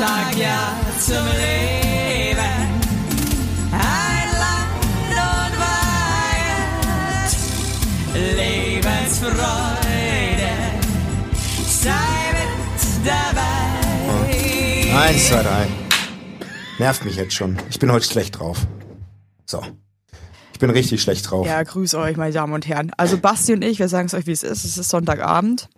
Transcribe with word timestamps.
sag 0.00 0.36
ja 0.36 0.80
zum 0.98 1.26
Leben. 1.36 2.38
Ein 3.70 4.28
Land 4.42 4.84
und 5.28 5.54
Weihend, 6.40 7.32
Lebensfreude, 8.36 9.36
sei 11.68 11.90
mit 12.32 13.06
dabei. 13.06 13.50
Eins, 14.98 15.28
zwei, 15.28 15.42
drei. 15.42 15.68
Nervt 16.78 17.04
mich 17.04 17.16
jetzt 17.16 17.34
schon. 17.34 17.58
Ich 17.68 17.78
bin 17.78 17.92
heute 17.92 18.06
schlecht 18.06 18.38
drauf. 18.38 18.66
So. 19.44 19.62
Ich 20.54 20.58
bin 20.58 20.70
richtig 20.70 21.02
schlecht 21.02 21.30
drauf. 21.30 21.46
Ja, 21.46 21.62
grüß 21.62 21.94
euch, 21.94 22.16
meine 22.16 22.32
Damen 22.32 22.54
und 22.54 22.66
Herren. 22.66 22.90
Also 22.96 23.18
Basti 23.18 23.52
und 23.52 23.62
ich, 23.62 23.78
wir 23.78 23.88
sagen 23.88 24.06
es 24.06 24.14
euch, 24.14 24.26
wie 24.26 24.32
es 24.32 24.42
ist. 24.42 24.64
Es 24.64 24.78
ist 24.78 24.88
Sonntagabend. 24.88 25.68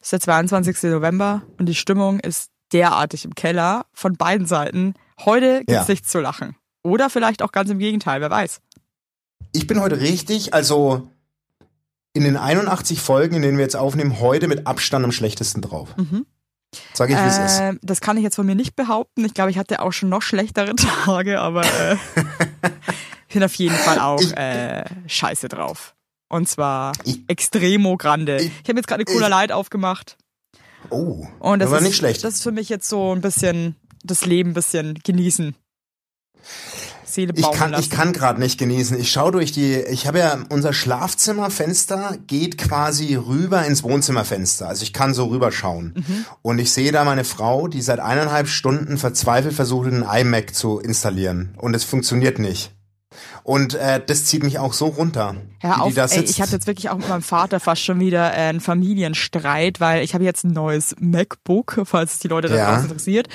Es 0.00 0.06
ist 0.06 0.12
der 0.12 0.20
22. 0.20 0.84
November 0.84 1.42
und 1.58 1.66
die 1.66 1.74
Stimmung 1.74 2.20
ist 2.20 2.50
derartig 2.72 3.24
im 3.24 3.34
Keller 3.34 3.86
von 3.92 4.16
beiden 4.16 4.46
Seiten. 4.46 4.94
Heute 5.24 5.58
gibt's 5.58 5.72
Ja. 5.72 5.84
nichts 5.88 6.08
zu 6.08 6.20
lachen. 6.20 6.56
Oder 6.82 7.10
vielleicht 7.10 7.42
auch 7.42 7.52
ganz 7.52 7.70
im 7.70 7.78
Gegenteil, 7.78 8.20
wer 8.20 8.30
weiß. 8.30 8.60
Ich 9.52 9.66
bin 9.66 9.80
heute 9.80 10.00
richtig, 10.00 10.54
also 10.54 11.08
in 12.12 12.22
den 12.24 12.36
81 12.36 13.00
Folgen, 13.00 13.36
in 13.36 13.42
denen 13.42 13.58
wir 13.58 13.64
jetzt 13.64 13.76
aufnehmen, 13.76 14.20
heute 14.20 14.48
mit 14.48 14.66
Abstand 14.66 15.04
am 15.04 15.12
schlechtesten 15.12 15.60
drauf. 15.62 15.94
Sag 16.94 17.10
ich, 17.10 17.16
wie 17.16 17.20
es 17.20 17.38
ist. 17.38 17.60
Ähm, 17.60 17.78
das 17.82 18.00
kann 18.00 18.16
ich 18.16 18.22
jetzt 18.22 18.36
von 18.36 18.46
mir 18.46 18.54
nicht 18.54 18.76
behaupten. 18.76 19.24
Ich 19.24 19.34
glaube, 19.34 19.50
ich 19.50 19.58
hatte 19.58 19.80
auch 19.80 19.92
schon 19.92 20.08
noch 20.08 20.22
schlechtere 20.22 20.74
Tage, 21.04 21.40
aber 21.40 21.62
äh, 21.64 21.96
ich 23.28 23.34
bin 23.34 23.42
auf 23.42 23.54
jeden 23.54 23.74
Fall 23.76 23.98
auch 23.98 24.20
Ich- 24.20 24.36
äh, 24.36 24.84
scheiße 25.06 25.48
drauf. 25.48 25.94
Und 26.28 26.48
zwar 26.48 26.92
Ich- 27.04 27.20
extremo 27.28 27.96
grande. 27.96 28.36
Ich, 28.38 28.46
ich- 28.62 28.68
habe 28.68 28.78
jetzt 28.78 28.88
gerade 28.88 29.04
eine 29.06 29.12
Cola 29.14 29.28
Light 29.28 29.52
aufgemacht. 29.52 30.16
Oh, 30.90 31.26
Und 31.40 31.58
das 31.60 31.70
war 31.70 31.78
ist, 31.78 31.84
nicht 31.84 31.96
schlecht. 31.96 32.24
Das 32.24 32.34
ist 32.34 32.42
für 32.42 32.52
mich 32.52 32.68
jetzt 32.68 32.88
so 32.88 33.14
ein 33.14 33.20
bisschen 33.20 33.76
das 34.04 34.24
Leben 34.24 34.50
ein 34.50 34.54
bisschen 34.54 34.98
genießen. 35.04 35.54
Seele 37.04 37.32
Ich 37.34 37.42
bauen 37.42 37.54
kann, 37.56 37.70
lassen. 37.70 37.82
ich 37.82 37.90
kann 37.90 38.12
gerade 38.12 38.38
nicht 38.38 38.58
genießen. 38.58 38.98
Ich 39.00 39.10
schaue 39.10 39.32
durch 39.32 39.50
die, 39.50 39.74
ich 39.74 40.06
habe 40.06 40.18
ja, 40.18 40.38
unser 40.50 40.72
Schlafzimmerfenster 40.72 42.18
geht 42.26 42.58
quasi 42.58 43.14
rüber 43.14 43.64
ins 43.64 43.82
Wohnzimmerfenster. 43.82 44.68
Also 44.68 44.82
ich 44.82 44.92
kann 44.92 45.14
so 45.14 45.26
rüberschauen. 45.26 45.94
Mhm. 45.96 46.24
Und 46.42 46.58
ich 46.58 46.72
sehe 46.72 46.92
da 46.92 47.04
meine 47.04 47.24
Frau, 47.24 47.68
die 47.68 47.80
seit 47.82 48.00
eineinhalb 48.00 48.48
Stunden 48.48 48.98
verzweifelt 48.98 49.54
versucht, 49.54 49.86
einen 49.88 50.02
iMac 50.04 50.54
zu 50.54 50.78
installieren. 50.78 51.54
Und 51.56 51.74
es 51.74 51.84
funktioniert 51.84 52.38
nicht. 52.38 52.75
Und 53.46 53.74
äh, 53.74 54.04
das 54.04 54.24
zieht 54.24 54.42
mich 54.42 54.58
auch 54.58 54.72
so 54.72 54.86
runter. 54.86 55.36
Hör 55.60 55.82
auf, 55.82 55.96
ey, 55.96 56.08
sitzt. 56.08 56.30
ich 56.30 56.42
hatte 56.42 56.50
jetzt 56.50 56.66
wirklich 56.66 56.90
auch 56.90 56.96
mit 56.96 57.08
meinem 57.08 57.22
Vater 57.22 57.60
fast 57.60 57.80
schon 57.80 58.00
wieder 58.00 58.32
äh, 58.32 58.48
einen 58.48 58.58
Familienstreit, 58.60 59.78
weil 59.78 60.02
ich 60.02 60.14
habe 60.14 60.24
jetzt 60.24 60.42
ein 60.42 60.50
neues 60.52 60.96
MacBook, 60.98 61.80
falls 61.84 62.14
es 62.14 62.18
die 62.18 62.26
Leute 62.26 62.48
da 62.48 62.56
Ja. 62.56 62.70
draußen 62.72 62.86
interessiert. 62.90 63.28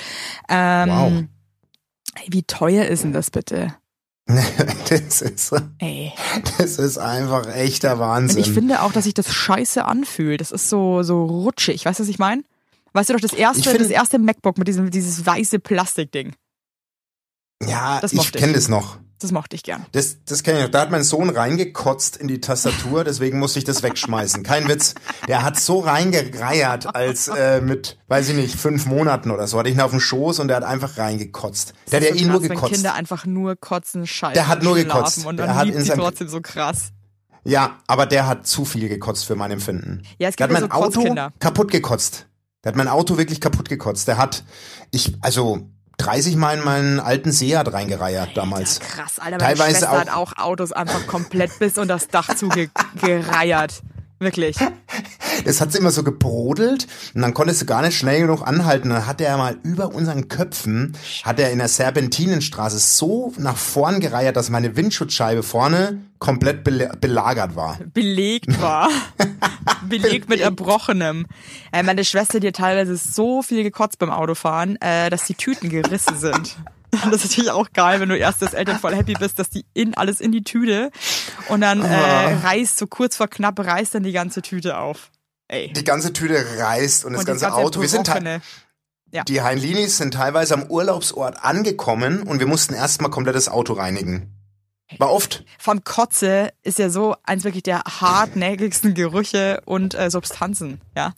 Ähm, 0.49 0.89
Wow. 0.89 1.23
Wie 2.27 2.43
teuer 2.43 2.87
ist 2.87 3.03
denn 3.05 3.13
das 3.13 3.31
bitte? 3.31 3.73
das, 4.89 5.21
ist, 5.21 5.53
Ey. 5.77 6.11
das 6.57 6.77
ist 6.77 6.97
einfach 6.97 7.47
echter 7.47 7.93
Und 7.93 7.99
Wahnsinn. 7.99 8.39
ich 8.41 8.51
finde 8.51 8.81
auch, 8.81 8.91
dass 8.91 9.05
sich 9.05 9.13
das 9.13 9.33
scheiße 9.33 9.85
anfühlt. 9.85 10.41
Das 10.41 10.51
ist 10.51 10.67
so, 10.69 11.03
so 11.03 11.23
rutschig. 11.23 11.85
Weißt 11.85 11.99
du, 11.99 12.03
was 12.03 12.09
ich 12.09 12.19
meine? 12.19 12.43
Weißt 12.91 13.09
du 13.09 13.13
doch, 13.13 13.21
das 13.21 13.31
erste, 13.31 13.69
find- 13.69 13.79
das 13.81 13.89
erste 13.89 14.19
MacBook 14.19 14.57
mit 14.57 14.67
diesem, 14.67 14.91
dieses 14.91 15.25
weiße 15.25 15.59
Plastikding. 15.59 16.33
ja, 17.65 18.01
das 18.01 18.11
ich. 18.11 18.31
kenne 18.33 18.51
das 18.53 18.67
noch. 18.67 18.97
Das 19.21 19.31
mochte 19.31 19.55
ich 19.55 19.63
gern. 19.63 19.85
Das, 19.91 20.17
das 20.25 20.41
kenne 20.43 20.57
ich 20.59 20.63
noch. 20.65 20.71
Da 20.71 20.81
hat 20.81 20.91
mein 20.91 21.03
Sohn 21.03 21.29
reingekotzt 21.29 22.17
in 22.17 22.27
die 22.27 22.41
Tastatur, 22.41 23.03
deswegen 23.03 23.37
musste 23.39 23.59
ich 23.59 23.65
das 23.65 23.83
wegschmeißen. 23.83 24.41
Kein 24.43 24.67
Witz. 24.67 24.95
Der 25.27 25.43
hat 25.43 25.59
so 25.59 25.79
reingereiert, 25.79 26.95
als 26.95 27.27
äh, 27.27 27.61
mit, 27.61 27.97
weiß 28.07 28.29
ich 28.29 28.35
nicht, 28.35 28.55
fünf 28.55 28.85
Monaten 28.85 29.31
oder 29.31 29.47
so. 29.47 29.59
Hatte 29.59 29.69
ich 29.69 29.75
ihn 29.75 29.81
auf 29.81 29.91
dem 29.91 29.99
Schoß 29.99 30.39
und 30.39 30.47
der 30.47 30.57
hat 30.57 30.63
einfach 30.63 30.97
reingekotzt. 30.97 31.73
Der 31.91 31.99
hat 32.01 32.07
ja 32.07 32.13
ist 32.15 32.21
eh 32.21 32.23
so 32.23 32.29
nur 32.29 32.39
krass, 32.39 32.49
Wenn 32.49 32.55
gekotzt. 32.55 32.73
Kinder 32.73 32.93
einfach 32.95 33.25
nur 33.25 33.55
kotzen, 33.55 34.07
scheiße. 34.07 34.33
Der 34.33 34.47
hat 34.47 34.63
nur 34.63 34.75
gekotzt. 34.75 35.25
Und 35.25 35.37
Der 35.37 35.47
dann 35.47 35.55
hat 35.55 35.67
in 35.67 35.73
sie 35.79 35.85
seinem- 35.85 35.99
trotzdem 35.99 36.27
so 36.27 36.41
krass. 36.41 36.89
Ja, 37.43 37.79
aber 37.87 38.05
der 38.05 38.27
hat 38.27 38.45
zu 38.45 38.65
viel 38.65 38.87
gekotzt 38.87 39.25
für 39.25 39.35
mein 39.35 39.51
Empfinden. 39.51 40.03
Ja, 40.19 40.29
es 40.29 40.35
Der 40.35 40.47
gibt 40.47 40.57
hat 40.57 40.69
ja 40.71 40.77
mein 40.79 40.93
so 40.93 40.99
Auto 40.99 41.31
kaputt 41.39 41.71
gekotzt. 41.71 42.27
Der 42.63 42.69
hat 42.71 42.75
mein 42.75 42.87
Auto 42.87 43.17
wirklich 43.17 43.41
kaputt 43.41 43.67
gekotzt. 43.69 44.07
Der 44.07 44.17
hat, 44.17 44.43
ich, 44.91 45.15
also 45.21 45.70
30 45.97 46.35
Mal 46.35 46.57
in 46.57 46.63
meinen 46.65 46.99
alten 46.99 47.31
Seat 47.31 47.71
reingereiert 47.71 48.35
damals. 48.35 48.79
Ja, 48.79 48.85
krass, 49.03 49.19
Alter. 49.19 49.37
Meine 49.37 49.43
Teilweise 49.43 49.71
Schwester 49.79 49.91
auch- 49.91 49.99
hat 49.99 50.09
auch 50.13 50.37
Autos 50.37 50.71
einfach 50.71 51.05
komplett 51.07 51.57
bis 51.59 51.77
unter 51.77 51.93
das 51.95 52.07
Dach 52.07 52.29
zugereiert. 52.35 53.81
Wirklich. 54.21 54.55
Das 55.45 55.59
hat 55.59 55.73
immer 55.75 55.89
so 55.89 56.03
gebrodelt 56.03 56.87
und 57.15 57.21
dann 57.21 57.33
konntest 57.33 57.61
du 57.61 57.65
gar 57.65 57.81
nicht 57.81 57.97
schnell 57.97 58.21
genug 58.21 58.45
anhalten. 58.45 58.89
Dann 58.89 59.07
hat 59.07 59.21
er 59.21 59.37
mal 59.37 59.57
über 59.63 59.95
unseren 59.95 60.27
Köpfen, 60.27 60.93
hat 61.23 61.39
er 61.39 61.51
in 61.51 61.57
der 61.57 61.67
Serpentinenstraße 61.67 62.77
so 62.77 63.33
nach 63.37 63.57
vorn 63.57 64.01
gereiert, 64.01 64.35
dass 64.35 64.51
meine 64.51 64.75
Windschutzscheibe 64.75 65.41
vorne 65.41 66.01
komplett 66.19 66.63
bele 66.63 66.91
belagert 66.99 67.55
war. 67.55 67.79
Belegt 67.93 68.61
war. 68.61 68.89
Belegt 69.89 70.29
mit 70.29 70.41
Erbrochenem. 70.41 71.25
Äh, 71.71 71.81
meine 71.81 72.03
Schwester, 72.03 72.39
die 72.39 72.47
hat 72.49 72.57
teilweise 72.57 72.97
so 72.97 73.41
viel 73.41 73.63
gekotzt 73.63 73.97
beim 73.97 74.11
Autofahren, 74.11 74.79
äh, 74.81 75.09
dass 75.09 75.25
die 75.25 75.35
Tüten 75.35 75.69
gerissen 75.69 76.17
sind. 76.17 76.57
Das 77.05 77.23
ist 77.23 77.31
natürlich 77.31 77.51
auch 77.51 77.71
geil, 77.73 77.99
wenn 77.99 78.09
du 78.09 78.17
erst 78.17 78.41
das 78.41 78.53
Eltern 78.53 78.79
voll 78.79 78.95
happy 78.95 79.13
bist, 79.13 79.39
dass 79.39 79.49
die 79.49 79.65
in 79.73 79.95
alles 79.95 80.19
in 80.19 80.31
die 80.31 80.43
Tüte 80.43 80.91
und 81.47 81.61
dann 81.61 81.81
äh, 81.81 82.33
reißt 82.43 82.77
so 82.77 82.87
kurz 82.87 83.15
vor 83.15 83.27
knapp 83.27 83.59
reißt 83.59 83.95
dann 83.95 84.03
die 84.03 84.11
ganze 84.11 84.41
Tüte 84.41 84.77
auf. 84.77 85.11
Ey. 85.47 85.71
Die 85.73 85.83
ganze 85.83 86.13
Tüte 86.13 86.45
reißt 86.57 87.05
und 87.05 87.13
das 87.13 87.21
Und 87.21 87.27
ganze 87.27 87.53
Auto. 87.53 87.81
Wir 87.81 87.89
sind 87.89 88.07
Erbrochene. 88.07 88.41
die 89.27 89.41
Heinlinis 89.41 89.97
sind 89.97 90.13
teilweise 90.13 90.53
am 90.53 90.63
Urlaubsort 90.63 91.43
angekommen 91.43 92.23
und 92.23 92.39
wir 92.39 92.47
mussten 92.47 92.73
erstmal 92.73 93.11
komplett 93.11 93.35
das 93.35 93.49
Auto 93.49 93.73
reinigen. 93.73 94.37
War 94.97 95.11
oft. 95.11 95.45
Vom 95.57 95.83
Kotze 95.83 96.51
ist 96.63 96.79
ja 96.79 96.89
so 96.89 97.15
eins 97.23 97.43
wirklich 97.43 97.63
der 97.63 97.81
hartnäckigsten 97.83 98.93
Gerüche 98.93 99.61
und 99.65 99.93
äh, 99.93 100.09
Substanzen, 100.09 100.81
ja. 100.95 101.13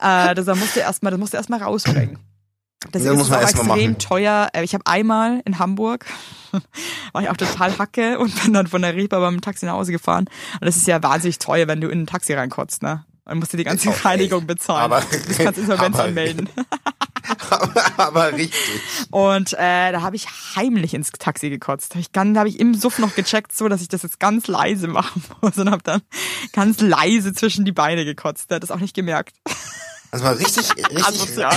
Äh, 0.00 0.34
das, 0.34 0.46
da 0.46 0.54
musst 0.54 0.74
du 0.74 0.80
erstmal, 0.80 1.12
das 1.12 1.20
musst 1.20 1.32
du 1.32 1.36
erstmal 1.36 1.62
rausbringen. 1.62 2.18
Das 2.90 3.04
Ja, 3.04 3.12
ist 3.12 3.18
muss 3.18 3.28
man 3.30 3.38
auch 3.38 3.42
extrem 3.42 3.66
machen. 3.68 3.98
teuer. 3.98 4.48
Äh, 4.52 4.64
Ich 4.64 4.74
habe 4.74 4.86
einmal 4.86 5.40
in 5.44 5.58
Hamburg 5.58 6.06
war 7.12 7.22
ich 7.22 7.30
auch 7.30 7.36
total 7.36 7.78
hacke 7.78 8.18
und 8.18 8.42
bin 8.42 8.52
dann 8.52 8.66
von 8.66 8.82
der 8.82 8.94
Reeper 8.94 9.20
beim 9.20 9.40
Taxi 9.40 9.64
nach 9.66 9.72
Hause 9.74 9.92
gefahren. 9.92 10.26
Und 10.60 10.66
das 10.66 10.76
ist 10.76 10.86
ja 10.86 11.02
wahnsinnig 11.02 11.38
teuer, 11.38 11.66
wenn 11.68 11.80
du 11.80 11.88
in 11.88 12.02
ein 12.02 12.06
Taxi 12.06 12.34
reinkotzt, 12.34 12.82
ne? 12.82 13.04
Dann 13.24 13.38
musst 13.38 13.52
du 13.52 13.56
die 13.56 13.64
ganze 13.64 13.88
Okay. 13.90 14.00
Reinigung 14.08 14.46
bezahlen. 14.46 14.82
Aber- 14.92 15.00
du 15.00 15.34
kannst 15.42 15.60
Insolvenz 15.60 15.94
aber- 15.96 16.04
anmelden. 16.08 16.48
aber, 17.50 17.82
aber 17.98 18.32
richtig. 18.32 18.80
Und 19.10 19.52
äh, 19.54 19.92
da 19.92 20.02
habe 20.02 20.16
ich 20.16 20.26
heimlich 20.56 20.92
ins 20.94 21.10
Taxi 21.12 21.48
gekotzt. 21.50 21.94
Ich 21.96 22.10
dann 22.10 22.36
habe 22.36 22.48
ich 22.48 22.58
im 22.58 22.74
Suff 22.74 22.98
noch 22.98 23.14
gecheckt, 23.14 23.56
so 23.56 23.68
dass 23.68 23.80
ich 23.80 23.88
das 23.88 24.02
jetzt 24.02 24.18
ganz 24.20 24.48
leise 24.48 24.88
machen 24.88 25.22
muss 25.40 25.56
und 25.56 25.70
habe 25.70 25.82
dann 25.84 26.02
ganz 26.52 26.80
leise 26.80 27.32
zwischen 27.32 27.64
die 27.64 27.72
Beine 27.72 28.04
gekotzt. 28.04 28.50
Der 28.50 28.56
hat 28.56 28.62
das 28.64 28.70
auch 28.72 28.80
nicht 28.80 28.94
gemerkt. 28.94 29.36
Also 30.10 30.24
mal 30.24 30.34
richtig, 30.34 30.68
richtig. 30.76 31.06
Asozial. 31.06 31.56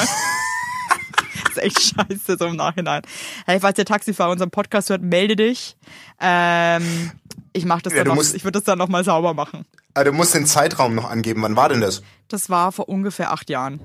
Ist 1.58 1.64
echt 1.64 1.82
scheiße 1.82 2.38
so 2.38 2.46
im 2.46 2.56
Nachhinein. 2.56 3.02
Hey, 3.46 3.60
falls 3.60 3.76
der 3.76 3.86
Taxifahrer 3.86 4.32
unseren 4.32 4.52
Podcast 4.52 4.90
hört, 4.90 5.02
melde 5.02 5.36
dich. 5.36 5.78
Ähm, 6.20 7.12
ich 7.54 7.66
mach 7.66 7.82
das 7.82 7.94
Ja, 7.94 8.04
dann 8.04 8.16
noch, 8.16 8.24
ich 8.24 8.44
würde 8.44 8.60
das 8.60 8.64
dann 8.64 8.78
noch 8.78 8.90
mal 8.90 9.04
sauber 9.04 9.34
machen. 9.34 9.66
Aber 9.94 10.06
du 10.06 10.12
musst 10.12 10.36
den 10.36 10.46
Zeitraum 10.46 10.94
noch 10.94 11.10
angeben. 11.10 11.42
Wann 11.42 11.56
war 11.56 11.70
denn 11.70 11.82
das? 11.82 12.04
Das 12.28 12.50
war 12.50 12.72
vor 12.72 12.90
ungefähr 12.90 13.32
acht 13.32 13.50
Jahren. 13.50 13.80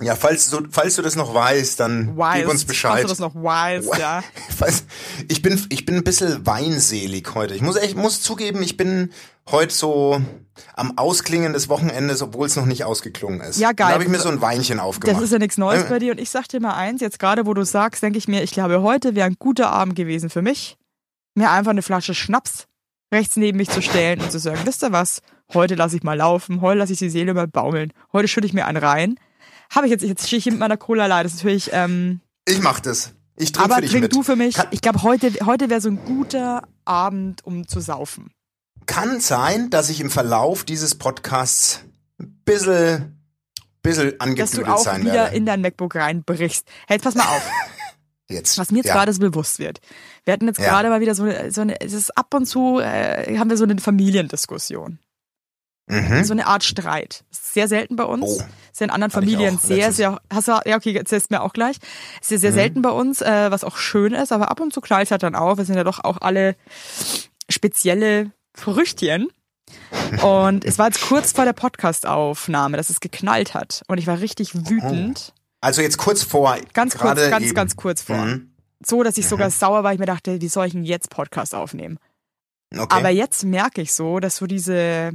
Ja, 0.00 0.14
falls 0.14 0.50
du, 0.50 0.60
falls 0.70 0.96
du 0.96 1.02
das 1.02 1.16
noch 1.16 1.34
weißt, 1.34 1.80
dann 1.80 2.16
Weißt. 2.16 2.40
gib 2.40 2.48
uns 2.50 2.64
Bescheid. 2.64 2.92
Falls 2.92 3.02
du 3.02 3.08
das 3.08 3.18
noch 3.18 3.34
weißt, 3.34 3.96
ja. 3.98 4.22
Falls- 4.56 4.84
Ich 5.28 5.42
bin, 5.42 5.60
ich 5.70 5.84
bin 5.84 5.96
ein 5.96 6.04
bisschen 6.04 6.46
weinselig 6.46 7.28
heute. 7.34 7.54
Ich 7.54 7.62
muss 7.62 7.76
echt, 7.76 7.96
muss 7.96 8.22
zugeben, 8.22 8.62
ich 8.62 8.76
bin 8.76 9.10
heute 9.50 9.74
so 9.74 10.20
am 10.74 10.96
Ausklingen 10.98 11.52
des 11.52 11.68
Wochenendes, 11.68 12.22
obwohl 12.22 12.46
es 12.46 12.56
noch 12.56 12.66
nicht 12.66 12.84
ausgeklungen 12.84 13.40
ist. 13.40 13.58
Ja, 13.58 13.72
geil. 13.72 13.88
Da 13.88 13.94
habe 13.94 14.04
ich 14.04 14.08
mir 14.10 14.18
so 14.18 14.28
ein 14.28 14.40
Weinchen 14.40 14.80
aufgemacht. 14.80 15.16
Das 15.16 15.24
ist 15.24 15.32
ja 15.32 15.38
nichts 15.38 15.56
Neues 15.58 15.84
bei 15.88 15.98
dir. 15.98 16.12
Und 16.12 16.20
ich 16.20 16.30
sag 16.30 16.48
dir 16.48 16.60
mal 16.60 16.74
eins, 16.74 17.00
jetzt 17.00 17.18
gerade 17.18 17.46
wo 17.46 17.54
du 17.54 17.64
sagst, 17.64 18.02
denke 18.02 18.18
ich 18.18 18.28
mir, 18.28 18.42
ich 18.42 18.50
glaube, 18.52 18.82
heute 18.82 19.14
wäre 19.14 19.26
ein 19.26 19.36
guter 19.38 19.70
Abend 19.70 19.94
gewesen 19.96 20.30
für 20.30 20.42
mich, 20.42 20.76
mir 21.34 21.50
einfach 21.50 21.70
eine 21.70 21.82
Flasche 21.82 22.14
Schnaps 22.14 22.66
rechts 23.12 23.36
neben 23.36 23.56
mich 23.56 23.70
zu 23.70 23.80
stellen 23.80 24.20
und 24.20 24.30
zu 24.30 24.38
sagen, 24.38 24.60
wisst 24.64 24.82
ihr 24.82 24.92
was, 24.92 25.22
heute 25.54 25.76
lasse 25.76 25.96
ich 25.96 26.02
mal 26.02 26.16
laufen, 26.18 26.60
heute 26.60 26.78
lasse 26.80 26.92
ich 26.92 26.98
die 26.98 27.08
Seele 27.08 27.32
mal 27.32 27.48
baumeln, 27.48 27.92
heute 28.12 28.28
schütte 28.28 28.46
ich 28.46 28.52
mir 28.52 28.66
einen 28.66 28.76
rein. 28.84 29.18
Habe 29.70 29.86
ich 29.86 29.90
jetzt, 29.92 30.02
jetzt 30.02 30.26
stehe 30.26 30.38
ich 30.38 30.44
hier 30.44 30.52
mit 30.52 30.60
meiner 30.60 30.76
Cola 30.76 31.06
Light, 31.06 31.24
das 31.26 31.32
ist 31.34 31.38
natürlich, 31.44 31.70
ähm, 31.72 32.20
Ich 32.46 32.60
mach 32.60 32.80
das. 32.80 33.12
Ich 33.36 33.52
trinke 33.52 33.74
für 33.74 33.80
dich 33.82 33.90
trink 33.90 34.02
mit. 34.04 34.14
du 34.14 34.22
für 34.22 34.34
mich. 34.36 34.54
Kann, 34.54 34.66
Ich 34.70 34.80
glaube, 34.80 35.02
heute, 35.02 35.30
heute 35.46 35.70
wäre 35.70 35.80
so 35.80 35.88
ein 35.88 36.04
guter 36.04 36.62
Abend, 36.84 37.44
um 37.44 37.68
zu 37.68 37.80
saufen. 37.80 38.32
kann 38.86 39.20
sein, 39.20 39.70
dass 39.70 39.90
ich 39.90 40.00
im 40.00 40.10
Verlauf 40.10 40.64
dieses 40.64 40.94
Podcasts 40.96 41.84
ein 42.18 42.40
bisschen, 42.44 43.20
bisschen 43.82 44.18
Dass 44.36 44.50
du 44.52 44.64
auch 44.64 44.78
sein 44.78 45.02
wieder 45.02 45.12
werde. 45.12 45.36
in 45.36 45.46
dein 45.46 45.60
MacBook 45.60 45.94
reinbrichst. 45.94 46.66
Hey, 46.88 46.96
jetzt 46.96 47.04
pass 47.04 47.14
mal 47.14 47.24
auf. 47.28 47.42
Jetzt. 48.30 48.58
Was 48.58 48.70
mir 48.70 48.78
jetzt 48.78 48.88
ja. 48.88 48.92
gerade 48.94 49.10
so 49.14 49.20
bewusst 49.20 49.58
wird. 49.58 49.80
Wir 50.26 50.34
hatten 50.34 50.46
jetzt 50.46 50.58
Ja. 50.60 50.68
gerade 50.68 50.90
mal 50.90 51.00
wieder 51.00 51.14
so 51.14 51.22
eine, 51.22 51.50
so 51.50 51.62
eine, 51.62 51.80
es 51.80 51.94
ist 51.94 52.14
ab 52.14 52.34
und 52.34 52.44
zu, 52.44 52.78
äh, 52.78 53.38
haben 53.38 53.48
wir 53.48 53.56
so 53.56 53.64
eine 53.64 53.78
Familiendiskussion. 53.78 54.98
So 56.24 56.32
eine 56.32 56.46
Art 56.46 56.64
Streit. 56.64 57.24
Sehr 57.30 57.68
selten 57.68 57.96
bei 57.96 58.04
uns. 58.04 58.24
Oh. 58.24 58.42
Ist 58.72 58.80
ja 58.80 58.84
in 58.84 58.90
anderen 58.90 59.10
ich 59.10 59.14
Familien 59.14 59.58
sehr, 59.58 59.92
sehr, 59.92 60.20
hast 60.32 60.48
du, 60.48 60.60
ja, 60.66 60.76
okay, 60.76 60.94
erzählst 60.94 61.30
mir 61.30 61.42
auch 61.42 61.52
gleich. 61.52 61.78
Ist 62.20 62.30
ja 62.30 62.38
sehr 62.38 62.50
Mhm. 62.50 62.56
selten 62.56 62.82
bei 62.82 62.90
uns, 62.90 63.20
äh, 63.22 63.50
was 63.50 63.64
auch 63.64 63.76
schön 63.76 64.12
ist, 64.12 64.32
aber 64.32 64.50
ab 64.50 64.60
und 64.60 64.72
zu 64.72 64.80
knallt 64.80 65.10
halt 65.10 65.22
dann 65.22 65.34
auch. 65.34 65.56
Wir 65.56 65.64
sind 65.64 65.76
ja 65.76 65.84
doch 65.84 66.04
auch 66.04 66.18
alle 66.20 66.56
spezielle 67.48 68.32
Früchtchen. 68.54 69.28
Und 70.22 70.64
es 70.64 70.78
war 70.78 70.86
jetzt 70.86 71.02
kurz 71.02 71.32
vor 71.32 71.44
der 71.44 71.52
Podcast-Aufnahme, 71.52 72.76
dass 72.76 72.90
es 72.90 73.00
geknallt 73.00 73.54
hat. 73.54 73.82
Und 73.88 73.98
ich 73.98 74.06
war 74.06 74.20
richtig 74.20 74.54
wütend. 74.54 75.32
Also 75.60 75.82
jetzt 75.82 75.98
kurz 75.98 76.22
vor. 76.22 76.56
Ganz 76.72 76.96
kurz, 76.96 77.18
ganz, 77.30 77.46
eben. 77.46 77.54
ganz 77.54 77.76
kurz 77.76 78.02
vor. 78.02 78.16
Mhm. 78.16 78.52
So, 78.84 79.02
dass 79.02 79.18
ich 79.18 79.26
sogar 79.26 79.50
sauer 79.50 79.82
war. 79.84 79.92
Ich 79.92 79.98
mir 79.98 80.06
dachte, 80.06 80.40
wie 80.40 80.48
soll 80.48 80.66
ich 80.66 80.72
denn 80.72 80.84
jetzt 80.84 81.10
Podcast 81.10 81.54
aufnehmen? 81.54 81.98
Okay. 82.72 82.86
Aber 82.90 83.08
jetzt 83.10 83.44
merke 83.44 83.80
ich 83.80 83.92
so, 83.92 84.20
dass 84.20 84.36
so 84.36 84.46
diese, 84.46 85.12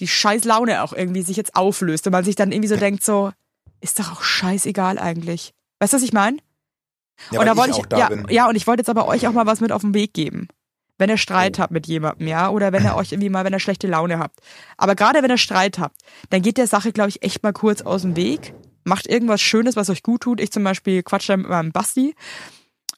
die 0.00 0.08
scheiß 0.08 0.44
Laune 0.44 0.82
auch 0.82 0.92
irgendwie 0.92 1.22
sich 1.22 1.36
jetzt 1.36 1.54
auflöst 1.54 2.06
und 2.06 2.12
man 2.12 2.24
sich 2.24 2.34
dann 2.36 2.52
irgendwie 2.52 2.68
so 2.68 2.76
denkt, 2.76 3.04
so, 3.04 3.32
ist 3.80 3.98
doch 3.98 4.12
auch 4.12 4.22
scheißegal 4.22 4.98
eigentlich. 4.98 5.52
Weißt 5.78 5.92
du, 5.92 5.96
was 5.98 6.02
ich 6.02 6.12
meine? 6.12 6.38
ja, 7.30 7.40
und 7.40 7.46
da 7.46 7.56
wollte 7.56 7.72
ich 7.72 7.78
ich, 7.78 7.86
da 7.86 7.98
ja, 7.98 8.08
bin. 8.08 8.26
ja, 8.30 8.48
und 8.48 8.56
ich 8.56 8.66
wollte 8.66 8.80
jetzt 8.80 8.88
aber 8.90 9.06
euch 9.06 9.26
auch 9.26 9.32
mal 9.32 9.46
was 9.46 9.60
mit 9.60 9.72
auf 9.72 9.82
den 9.82 9.94
Weg 9.94 10.14
geben. 10.14 10.48
Wenn 10.98 11.08
ihr 11.10 11.16
Streit 11.18 11.58
Oh. 11.58 11.62
habt 11.62 11.72
mit 11.72 11.86
jemandem, 11.86 12.26
ja, 12.28 12.50
oder 12.50 12.72
wenn 12.72 12.84
ihr 12.84 12.96
euch 12.96 13.12
irgendwie 13.12 13.30
mal, 13.30 13.44
wenn 13.44 13.52
ihr 13.54 13.60
schlechte 13.60 13.86
Laune 13.86 14.18
habt. 14.18 14.40
Aber 14.76 14.94
gerade 14.94 15.22
wenn 15.22 15.30
ihr 15.30 15.38
Streit 15.38 15.78
habt, 15.78 15.96
dann 16.30 16.42
geht 16.42 16.58
der 16.58 16.66
Sache, 16.66 16.92
glaube 16.92 17.10
ich, 17.10 17.22
echt 17.22 17.42
mal 17.42 17.52
kurz 17.52 17.82
aus 17.82 18.02
dem 18.02 18.16
Weg. 18.16 18.54
Macht 18.84 19.06
irgendwas 19.06 19.40
Schönes, 19.40 19.76
was 19.76 19.90
euch 19.90 20.02
gut 20.02 20.22
tut. 20.22 20.40
Ich 20.40 20.50
zum 20.50 20.64
Beispiel 20.64 21.02
quatsche 21.02 21.32
dann 21.32 21.40
mit 21.42 21.50
meinem 21.50 21.72
Basti. 21.72 22.14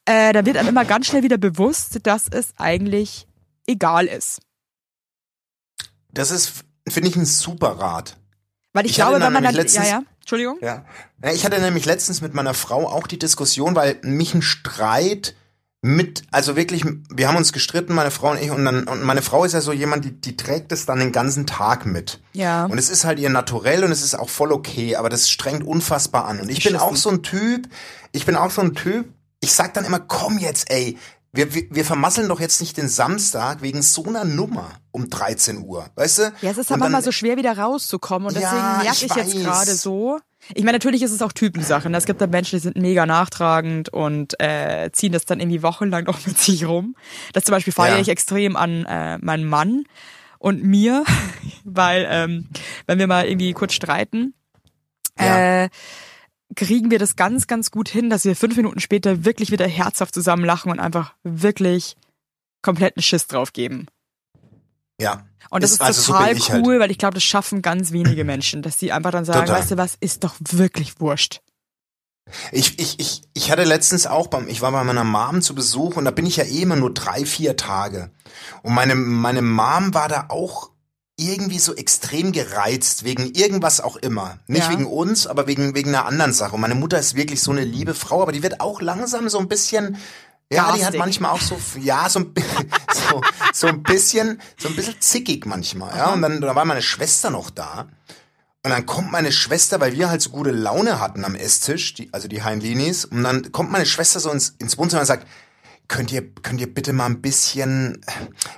Äh, 0.04 0.32
dann 0.32 0.46
wird 0.46 0.56
einem 0.56 0.68
immer 0.70 0.84
ganz 0.84 1.06
schnell 1.06 1.22
wieder 1.22 1.38
bewusst, 1.38 2.00
dass 2.04 2.26
es 2.28 2.54
eigentlich 2.56 3.26
egal 3.66 4.06
ist. 4.06 4.40
Das 6.12 6.30
ist, 6.30 6.64
finde 6.88 7.08
ich, 7.08 7.16
ein 7.16 7.24
super 7.26 7.78
Rat. 7.78 8.16
Weil 8.72 8.84
ich, 8.86 8.92
Ich 8.92 8.96
glaube, 8.96 9.14
wenn 9.20 9.32
man 9.32 9.42
dann, 9.44 9.54
nämlich 9.54 9.72
ja, 9.74 9.82
letztens- 9.82 9.88
ja, 9.90 10.02
Entschuldigung. 10.20 10.58
Ja. 10.62 10.84
Ich 11.32 11.44
hatte 11.44 11.60
nämlich 11.60 11.84
letztens 11.84 12.20
mit 12.20 12.32
meiner 12.34 12.54
Frau 12.54 12.88
auch 12.88 13.06
die 13.06 13.18
Diskussion, 13.18 13.74
weil 13.74 13.98
mich 14.02 14.34
ein 14.34 14.42
Streit 14.42 15.34
mit, 15.84 16.22
also 16.30 16.54
wirklich, 16.54 16.84
wir 17.10 17.26
haben 17.26 17.36
uns 17.36 17.52
gestritten, 17.52 17.92
meine 17.94 18.12
Frau 18.12 18.30
und 18.30 18.40
ich, 18.40 18.52
und 18.52 18.64
dann, 18.64 18.84
und 18.86 19.02
meine 19.02 19.20
Frau 19.20 19.44
ist 19.44 19.52
ja 19.52 19.60
so 19.60 19.72
jemand, 19.72 20.04
die, 20.04 20.12
die 20.12 20.36
trägt 20.36 20.70
es 20.70 20.86
dann 20.86 21.00
den 21.00 21.10
ganzen 21.10 21.44
Tag 21.44 21.86
mit. 21.86 22.20
Ja. 22.34 22.66
Und 22.66 22.78
es 22.78 22.88
ist 22.88 23.04
halt 23.04 23.18
ihr 23.18 23.30
Naturell 23.30 23.82
und 23.82 23.90
es 23.90 24.00
ist 24.00 24.14
auch 24.14 24.28
voll 24.28 24.52
okay, 24.52 24.94
aber 24.94 25.08
das 25.08 25.28
strengt 25.28 25.64
unfassbar 25.64 26.26
an. 26.26 26.38
Und 26.38 26.50
ich 26.50 26.62
bin 26.62 26.74
Beschissen. 26.74 26.78
auch 26.78 26.94
so 26.96 27.10
ein 27.10 27.22
Typ, 27.24 27.68
ich 28.12 28.24
bin 28.26 28.36
auch 28.36 28.52
so 28.52 28.62
ein 28.62 28.74
Typ, 28.74 29.06
ich 29.40 29.52
sag 29.52 29.74
dann 29.74 29.84
immer, 29.84 29.98
komm 29.98 30.38
jetzt, 30.38 30.70
ey, 30.70 30.96
wir, 31.32 31.54
wir, 31.54 31.62
wir 31.70 31.84
vermasseln 31.84 32.28
doch 32.28 32.40
jetzt 32.40 32.60
nicht 32.60 32.76
den 32.76 32.88
Samstag 32.88 33.62
wegen 33.62 33.80
so 33.82 34.04
einer 34.04 34.24
Nummer 34.24 34.70
um 34.90 35.08
13 35.08 35.64
Uhr, 35.64 35.88
weißt 35.94 36.18
du? 36.18 36.22
Ja, 36.42 36.50
es 36.50 36.58
ist 36.58 36.70
dann- 36.70 36.78
manchmal 36.80 37.02
so 37.02 37.10
schwer 37.12 37.36
wieder 37.38 37.56
rauszukommen 37.56 38.28
und 38.28 38.34
deswegen 38.34 38.52
Ja, 38.56 38.80
merke 38.82 38.92
ich 38.92 39.02
ich, 39.04 39.14
jetzt 39.16 39.34
gerade 39.42 39.74
so. 39.74 40.18
Ich 40.54 40.64
meine, 40.64 40.72
natürlich 40.76 41.02
ist 41.02 41.12
es 41.12 41.22
auch 41.22 41.32
Typensache. 41.32 41.88
ne? 41.88 41.96
Es 41.96 42.04
gibt 42.04 42.20
da 42.20 42.26
Menschen, 42.26 42.56
die 42.56 42.62
sind 42.62 42.76
mega 42.76 43.06
nachtragend 43.06 43.88
und 43.90 44.38
äh, 44.40 44.90
ziehen 44.92 45.12
das 45.12 45.24
dann 45.24 45.40
irgendwie 45.40 45.62
wochenlang 45.62 46.04
noch 46.06 46.26
mit 46.26 46.36
sich 46.36 46.66
rum. 46.66 46.96
Das 47.32 47.44
zum 47.44 47.52
Beispiel 47.52 47.72
feiere 47.72 47.94
Ja. 47.96 48.00
ich 48.02 48.08
extrem 48.08 48.56
an 48.56 48.84
äh, 48.84 49.18
meinen 49.18 49.44
Mann 49.44 49.84
und 50.38 50.62
mir, 50.64 51.04
weil 51.64 52.06
ähm, 52.10 52.48
wenn 52.86 52.98
wir 52.98 53.06
mal 53.06 53.24
irgendwie 53.26 53.52
kurz 53.54 53.72
streiten, 53.72 54.34
Ja. 55.18 55.64
äh, 55.64 55.68
kriegen 56.54 56.90
wir 56.90 56.98
das 56.98 57.16
ganz, 57.16 57.46
ganz 57.46 57.70
gut 57.70 57.88
hin, 57.88 58.10
dass 58.10 58.24
wir 58.24 58.36
fünf 58.36 58.56
Minuten 58.56 58.80
später 58.80 59.24
wirklich 59.24 59.50
wieder 59.50 59.66
herzhaft 59.66 60.14
zusammen 60.14 60.44
lachen 60.44 60.70
und 60.70 60.80
einfach 60.80 61.14
wirklich 61.22 61.96
kompletten 62.62 63.02
Schiss 63.02 63.26
drauf 63.26 63.52
geben. 63.52 63.86
Ja. 65.00 65.26
Und 65.50 65.62
das 65.62 65.72
ist, 65.72 65.80
also 65.80 66.00
so 66.00 66.12
total 66.12 66.28
bin 66.28 66.38
ich 66.38 66.50
cool, 66.50 66.72
halt. 66.72 66.80
weil 66.80 66.90
ich 66.90 66.98
glaube, 66.98 67.14
das 67.14 67.24
schaffen 67.24 67.62
ganz 67.62 67.92
wenige 67.92 68.24
Menschen, 68.24 68.62
dass 68.62 68.78
sie 68.78 68.92
einfach 68.92 69.10
dann 69.10 69.24
sagen, 69.24 69.46
Total. 69.46 69.60
weißt 69.60 69.70
du 69.72 69.76
was, 69.76 69.96
ist 70.00 70.24
doch 70.24 70.34
wirklich 70.38 71.00
wurscht. 71.00 71.40
Ich, 72.52 72.78
ich, 72.78 73.00
ich, 73.00 73.22
ich 73.34 73.50
hatte 73.50 73.64
letztens 73.64 74.06
auch 74.06 74.28
beim, 74.28 74.48
ich 74.48 74.62
war 74.62 74.70
bei 74.70 74.84
meiner 74.84 75.04
Mom 75.04 75.42
zu 75.42 75.54
Besuch 75.54 75.96
und 75.96 76.04
da 76.04 76.12
bin 76.12 76.24
ich 76.24 76.36
ja 76.36 76.44
eh 76.44 76.62
immer 76.62 76.76
nur 76.76 76.94
drei, 76.94 77.26
vier 77.26 77.56
Tage. 77.56 78.10
Und 78.62 78.74
meine, 78.74 78.94
meine 78.94 79.42
Mom 79.42 79.92
war 79.92 80.08
da 80.08 80.26
auch 80.28 80.70
irgendwie 81.16 81.58
so 81.58 81.74
extrem 81.74 82.32
gereizt, 82.32 83.04
wegen 83.04 83.32
irgendwas 83.34 83.80
auch 83.80 83.96
immer. 83.96 84.38
Nicht 84.46 84.64
Ja. 84.64 84.70
wegen 84.70 84.86
uns, 84.86 85.26
aber 85.26 85.46
wegen, 85.46 85.74
wegen 85.74 85.90
einer 85.90 86.06
anderen 86.06 86.32
Sache. 86.32 86.54
Und 86.54 86.60
meine 86.62 86.74
Mutter 86.74 86.98
ist 86.98 87.14
wirklich 87.14 87.42
so 87.42 87.50
eine 87.50 87.64
liebe 87.64 87.94
Frau, 87.94 88.22
aber 88.22 88.32
die 88.32 88.42
wird 88.42 88.60
auch 88.60 88.80
langsam 88.80 89.28
so 89.28 89.38
ein 89.38 89.48
bisschen, 89.48 89.96
ja, 90.50 90.64
die 90.72 90.84
hat 90.84 90.94
Garstig. 90.94 90.98
manchmal 90.98 91.30
auch 91.32 91.40
so, 91.40 91.58
ja, 91.78 92.08
so 92.08 92.20
ein, 92.20 92.34
so, 93.10 93.20
so 93.52 93.66
ein 93.68 93.82
bisschen, 93.82 94.40
so 94.58 94.68
ein 94.68 94.76
bisschen 94.76 94.96
zickig 95.00 95.46
manchmal, 95.46 95.96
ja. 95.96 96.12
Und 96.12 96.22
dann, 96.22 96.40
da 96.40 96.54
war 96.54 96.64
meine 96.64 96.82
Schwester 96.82 97.30
noch 97.30 97.50
da. 97.50 97.88
Und 98.64 98.70
dann 98.70 98.86
kommt 98.86 99.10
meine 99.10 99.32
Schwester, 99.32 99.80
weil 99.80 99.92
wir 99.92 100.08
halt 100.08 100.22
so 100.22 100.30
gute 100.30 100.52
Laune 100.52 101.00
hatten 101.00 101.24
am 101.24 101.34
Esstisch, 101.34 101.94
die, 101.94 102.08
also 102.12 102.28
die 102.28 102.42
Heinlinis, 102.42 103.04
und 103.04 103.22
dann 103.24 103.50
kommt 103.52 103.70
meine 103.72 103.86
Schwester 103.86 104.18
so 104.20 104.30
ins, 104.30 104.50
ins 104.58 104.78
Wohnzimmer 104.78 105.00
und 105.00 105.06
sagt, 105.06 105.26
könnt 105.92 106.10
ihr, 106.10 106.22
könnt 106.42 106.60
ihr 106.60 106.72
bitte 106.72 106.92
mal 106.92 107.06
ein 107.06 107.20
bisschen, 107.20 108.04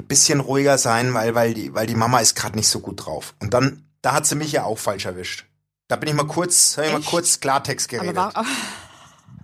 bisschen 0.06 0.40
ruhiger 0.40 0.78
sein, 0.78 1.12
weil, 1.14 1.34
weil 1.34 1.52
die, 1.52 1.74
weil 1.74 1.86
die 1.86 1.96
Mama 1.96 2.20
ist 2.20 2.36
gerade 2.36 2.56
nicht 2.56 2.68
so 2.68 2.80
gut 2.80 3.04
drauf. 3.04 3.34
Und 3.40 3.52
dann, 3.52 3.82
da 4.02 4.12
hat 4.12 4.24
sie 4.24 4.36
mich 4.36 4.52
ja 4.52 4.64
auch 4.64 4.78
falsch 4.78 5.04
erwischt. 5.04 5.44
Da 5.88 5.96
bin 5.96 6.08
ich 6.08 6.14
mal 6.14 6.26
kurz, 6.26 6.76
habe 6.76 6.86
ich 6.86 6.92
mal 6.92 7.02
kurz 7.02 7.40
Klartext 7.40 7.92
Aber 7.92 8.02
geredet. 8.02 8.16
war, 8.16 8.32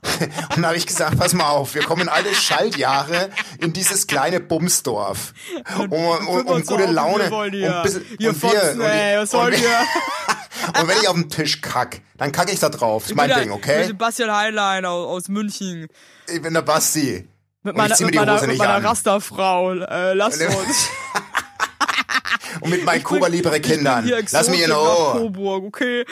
Und 0.57 0.63
da 0.63 0.69
habe 0.69 0.77
ich 0.77 0.87
gesagt, 0.87 1.19
pass 1.19 1.35
mal 1.35 1.51
auf, 1.51 1.75
wir 1.75 1.83
kommen 1.83 2.09
alle 2.09 2.35
Schaltjahre 2.35 3.29
in 3.59 3.73
dieses 3.73 4.07
kleine 4.07 4.41
Bumsdorf. 4.41 5.35
Um, 5.77 5.93
um, 5.93 6.29
um, 6.29 6.47
um 6.47 6.65
gute 6.65 6.87
Laune. 6.87 7.25
Und, 7.25 7.83
bis, 7.83 7.97
und, 7.97 8.19
wir, 8.19 9.21
und, 9.21 9.35
und, 9.35 9.55
und 10.81 10.89
wenn 10.89 10.97
ich 11.03 11.09
auf 11.09 11.17
den 11.17 11.29
Tisch 11.29 11.61
kack, 11.61 12.01
dann 12.17 12.33
kacke 12.33 12.53
ich 12.53 12.61
da 12.61 12.71
drauf. 12.71 13.07
Ist 13.07 13.15
mein 13.15 13.31
Ding, 13.31 13.51
okay? 13.51 13.85
Sebastian 13.85 14.35
Heinlein 14.35 14.87
aus, 14.87 15.07
aus 15.07 15.29
München. 15.29 15.89
Ich 16.33 16.41
bin 16.41 16.55
der 16.55 16.63
Basti. 16.63 17.29
Mit 17.62 17.77
meiner, 17.77 17.97
mit 18.01 18.15
meiner, 18.15 18.47
mit 18.47 18.59
meiner. 18.59 18.85
Rasterfrau. 18.85 19.73
Äh, 19.75 20.15
lass 20.15 20.39
uns. 20.41 20.89
Und 22.61 22.71
mit 22.71 22.85
meinen 22.85 23.03
Kuba-liebere 23.03 23.61
Kindern. 23.61 24.11
Lass 24.31 24.49
mich 24.49 24.62
in 24.62 24.71
Ruhe. 24.73 25.12
Coburg, 25.12 25.65
okay? 25.65 26.05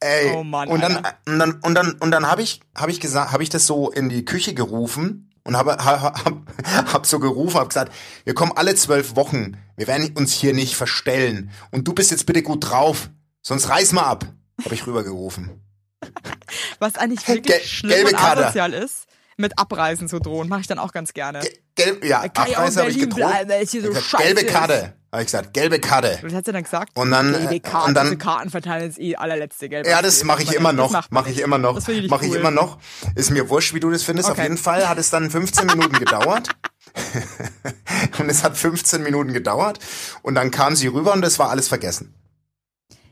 Ey. 0.00 0.32
Oh 0.34 0.44
Mann, 0.44 0.68
und 0.68 0.80
dann, 0.80 0.96
und 1.26 1.38
dann, 1.38 1.52
und 1.62 1.74
dann, 1.74 1.92
und 1.94 2.10
dann 2.12 2.26
habe 2.30 2.42
ich, 2.42 2.60
habe 2.76 2.90
ich 2.92 3.00
gesagt, 3.00 3.32
habe 3.32 3.42
ich 3.42 3.48
das 3.48 3.66
so 3.66 3.90
in 3.90 4.08
die 4.08 4.24
Küche 4.24 4.54
gerufen 4.54 5.32
und 5.42 5.56
habe, 5.56 5.72
hab, 5.84 6.24
hab, 6.24 6.42
hab 6.92 7.06
so 7.06 7.18
gerufen, 7.18 7.56
habe 7.56 7.68
gesagt, 7.68 7.92
wir 8.24 8.34
kommen 8.34 8.52
alle 8.54 8.74
zwölf 8.76 9.16
Wochen. 9.16 9.56
Wir 9.76 9.88
werden 9.88 10.12
uns 10.16 10.32
hier 10.32 10.52
nicht 10.52 10.76
verstellen. 10.76 11.50
Und 11.72 11.88
du 11.88 11.94
bist 11.94 12.10
jetzt 12.12 12.26
bitte 12.26 12.42
gut 12.42 12.70
drauf. 12.70 13.10
Sonst 13.42 13.68
reiß 13.68 13.92
mal 13.92 14.02
ab. 14.04 14.26
Habe 14.64 14.74
ich 14.74 14.86
rübergerufen. 14.86 15.62
Was 16.78 16.96
eigentlich 16.96 17.26
wirklich 17.26 17.56
Gel- 17.56 17.66
schlimm 17.66 17.90
gelbe 17.90 18.10
und 18.10 18.22
asozial 18.22 18.72
ist, 18.72 19.07
mit 19.38 19.58
Abreisen 19.58 20.08
zu 20.08 20.18
drohen. 20.18 20.48
Mache 20.48 20.60
ich 20.62 20.66
dann 20.66 20.78
auch 20.78 20.92
ganz 20.92 21.14
gerne. 21.14 21.40
Gelb, 21.76 22.04
ja, 22.04 22.28
Kann 22.28 22.48
ich 22.48 22.56
Abreise 22.56 22.80
habe 22.80 22.90
ich 22.90 22.98
gedroht. 22.98 23.16
bleiben, 23.18 23.50
weil 23.50 23.62
es 23.62 23.70
hier 23.70 23.82
so 23.82 23.88
Ich 23.90 23.94
gesagt, 23.94 24.22
gelbe. 24.22 24.44
Karte. 24.44 24.94
Habe 25.10 25.22
ich 25.22 25.26
gesagt, 25.28 25.54
gelbe 25.54 25.78
Karte. 25.80 26.18
Was 26.22 26.34
hat 26.34 26.44
sie 26.44 26.52
dann 26.52 26.64
gesagt? 26.64 26.90
Und 26.98 27.10
dann, 27.12 27.32
Gelbe 27.32 27.60
Karten, 27.60 27.88
und 27.88 27.94
dann- 27.94 28.06
diese 28.06 28.18
Karten 28.18 28.50
verteilen 28.50 28.90
ist 28.90 28.98
eh 28.98 29.16
allerletzte 29.16 29.68
Gelbe. 29.70 29.88
Ja, 29.88 30.02
das 30.02 30.22
mache 30.24 30.42
ich 30.42 30.52
immer 30.54 30.72
noch. 30.74 31.10
Mache 31.10 31.30
ich 31.30 31.40
immer 31.40 31.56
noch. 31.56 31.88
Ich 31.88 32.10
Mache 32.10 32.26
ich 32.26 32.34
immer 32.34 32.50
noch. 32.50 32.78
Ist 33.14 33.30
mir 33.30 33.48
wurscht, 33.48 33.72
wie 33.74 33.80
du 33.80 33.90
das 33.90 34.02
findest. 34.02 34.28
Auf 34.28 34.34
Okay. 34.34 34.42
jeden 34.42 34.58
Fall 34.58 34.86
hat 34.88 34.98
es 34.98 35.08
dann 35.08 35.30
15 35.30 35.66
Minuten 35.66 35.98
gedauert. 35.98 36.48
und 38.18 38.28
es 38.28 38.42
hat 38.44 38.56
15 38.56 39.02
Minuten 39.02 39.32
gedauert. 39.32 39.78
Und 40.22 40.34
dann 40.34 40.50
kam 40.50 40.76
sie 40.76 40.88
rüber 40.88 41.12
und 41.12 41.22
das 41.22 41.38
war 41.38 41.48
alles 41.50 41.68
vergessen. 41.68 42.14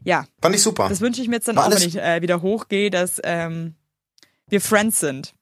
Ja, 0.05 0.27
Fand 0.43 0.55
ich 0.55 0.63
super. 0.63 0.89
das 0.89 1.01
wünsche 1.01 1.21
ich 1.23 1.29
mir 1.29 1.37
jetzt 1.37 1.49
dann 1.49 1.57
War 1.57 1.67
auch, 1.67 1.71
wenn 1.71 1.83
ich 1.83 1.97
äh, 1.97 2.21
wieder 2.23 2.43
hochgehe, 2.43 2.91
dass 2.91 3.21
ähm, 3.25 3.75
wir 4.49 4.61
Friends 4.61 5.01
sind. 5.01 5.35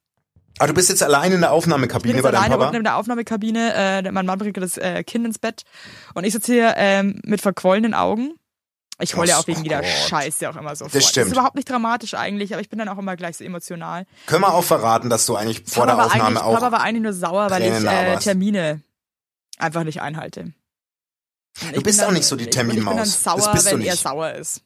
Aber 0.58 0.68
du 0.68 0.75
bist 0.75 0.88
jetzt 0.88 1.02
allein 1.02 1.32
in 1.32 1.40
der 1.40 1.49
Ich 1.49 1.52
bin 1.52 1.56
Aufnahmekabine 1.58 2.14
jetzt 2.14 2.23
bei 2.23 2.30
deinem 2.30 2.44
alleine 2.44 2.58
Papa. 2.64 2.76
in 2.76 2.84
der 2.84 2.96
Aufnahmekabine. 2.96 3.75
Äh, 3.75 4.12
mein 4.12 4.25
Mann 4.26 4.38
bringt 4.38 4.56
das 4.56 4.76
äh, 4.78 5.02
Kind 5.04 5.26
ins 5.26 5.38
Bett 5.38 5.64
und 6.14 6.25
ich 6.25 6.32
sitze 6.32 6.52
hier 6.52 6.75
ähm, 6.76 7.20
mit 7.25 7.40
verquollenen 7.40 7.94
Augen. 7.94 8.34
Ich 9.00 9.16
heule 9.16 9.30
ja 9.30 9.38
Oh 9.38 9.40
auch 9.40 9.46
wegen 9.49 9.64
jeder 9.64 9.78
Gott. 9.80 9.88
Scheiße 10.08 10.49
auch 10.49 10.54
immer 10.54 10.76
so. 10.76 10.87
Das 10.87 11.08
stimmt. 11.08 11.26
ist 11.26 11.32
überhaupt 11.32 11.56
nicht 11.56 11.68
dramatisch 11.68 12.14
eigentlich, 12.14 12.52
aber 12.52 12.61
ich 12.61 12.68
bin 12.68 12.78
dann 12.78 12.88
auch 12.88 12.99
immer 12.99 13.16
gleich 13.16 13.37
so 13.37 13.42
emotional. 13.44 14.06
Können 14.26 14.42
wir 14.42 14.54
auch 14.54 14.62
verraten, 14.62 15.11
dass 15.11 15.26
du 15.26 15.34
eigentlich 15.34 15.64
vor 15.66 15.87
der 15.87 15.94
Papa 15.94 16.04
war 16.04 16.12
Aufnahme 16.14 16.44
auch. 16.44 16.54
Papa 16.54 16.70
war 16.70 16.80
eigentlich 16.82 17.02
nur 17.02 17.12
sauer, 17.12 17.50
weil 17.50 17.62
ich 17.62 17.84
äh. 17.84 18.16
Termine 18.18 18.82
einfach 19.58 19.82
nicht 19.82 20.00
einhalte. 20.00 20.52
Und 21.62 21.76
ich 21.76 21.82
bist 21.82 22.02
auch 22.04 22.12
nicht 22.12 22.25
so 22.25 22.37
die 22.37 22.44
ich 22.44 22.50
bin- 22.50 22.61
Ich 22.61 22.75
bin 22.75 22.76
dann 22.84 22.84
Terminmaus. 22.87 23.23
Das 23.23 23.25
sauer, 23.25 23.52
bist 23.52 23.66
du 23.66 23.70
wenn 23.73 23.80
er 23.82 23.90
nicht. 23.92 24.02
sauer 24.02 24.30
ist. 24.32 24.61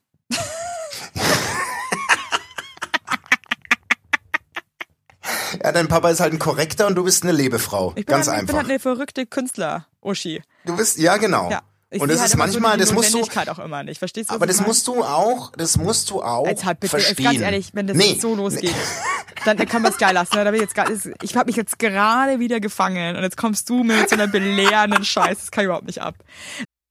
Ja, 5.69 5.73
dein 5.73 5.89
Papa 5.89 6.09
ist 6.09 6.21
halt 6.21 6.33
ein 6.33 6.39
Korrekter 6.39 6.87
und 6.87 6.95
du 6.95 7.05
bist 7.05 7.25
eine 7.25 7.33
Lebefrau. 7.33 7.91
Ich 7.91 8.07
bin, 8.07 8.15
Ganz 8.15 8.27
halt, 8.27 8.41
ich 8.41 8.47
bin 8.47 8.55
einfach. 8.57 8.63
halt 8.63 8.71
eine 8.71 8.79
verrückte 8.79 9.27
Künstler-Uschi. 9.27 10.43
Du 10.65 10.77
bist, 10.77 10.97
ja 10.99 11.19
genau. 11.19 11.51
Ja. 11.51 11.61
Ich 11.91 12.01
und 12.01 12.11
das 12.11 12.21
halt 12.21 12.31
ist 12.31 12.37
manchmal, 12.37 12.73
so 12.73 12.79
das 12.79 12.93
musst 12.93 13.15
du, 13.15 13.21
auch 13.51 13.59
immer 13.59 13.83
nicht. 13.83 13.99
Verstehst 13.99 14.31
du? 14.31 14.35
aber 14.35 14.47
das 14.47 14.61
musst 14.67 14.87
du 14.87 15.03
auch, 15.03 15.53
das 15.57 15.77
musst 15.77 16.11
du 16.11 16.23
auch 16.23 16.47
Jetzt 16.47 16.65
halt 16.65 16.81
bitte, 16.81 16.91
verstehen. 16.99 17.25
ganz 17.25 17.41
ehrlich, 17.41 17.71
wenn 17.75 17.87
das 17.87 17.97
nee, 17.97 18.13
jetzt 18.13 18.23
so 18.23 18.35
losgeht, 18.35 18.75
dann, 19.45 19.57
dann 19.59 19.69
kann 19.69 19.83
man 19.83 19.93
es 19.93 19.99
geil 19.99 20.15
lassen. 20.15 20.37
ne? 20.37 20.45
Da 20.45 20.51
bin 20.51 20.63
ich 20.63 20.69
jetzt 20.75 21.11
ich 21.23 21.37
habe 21.37 21.47
mich 21.47 21.57
jetzt 21.57 21.79
gerade 21.79 22.41
wieder 22.41 22.61
gefangen 22.61 23.17
und 23.17 23.23
jetzt 23.23 23.37
kommst 23.37 23.69
du 23.69 23.85
mir 23.85 23.97
mit 23.97 24.09
so 24.09 24.17
einer 24.17 24.27
belehrenden 24.27 25.05
Scheiß. 25.05 25.39
Das 25.39 25.51
kann 25.51 25.65
ich 25.65 25.67
überhaupt 25.67 25.87
nicht 25.87 26.01
ab. 26.01 26.15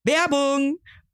Werbung! 0.03 0.77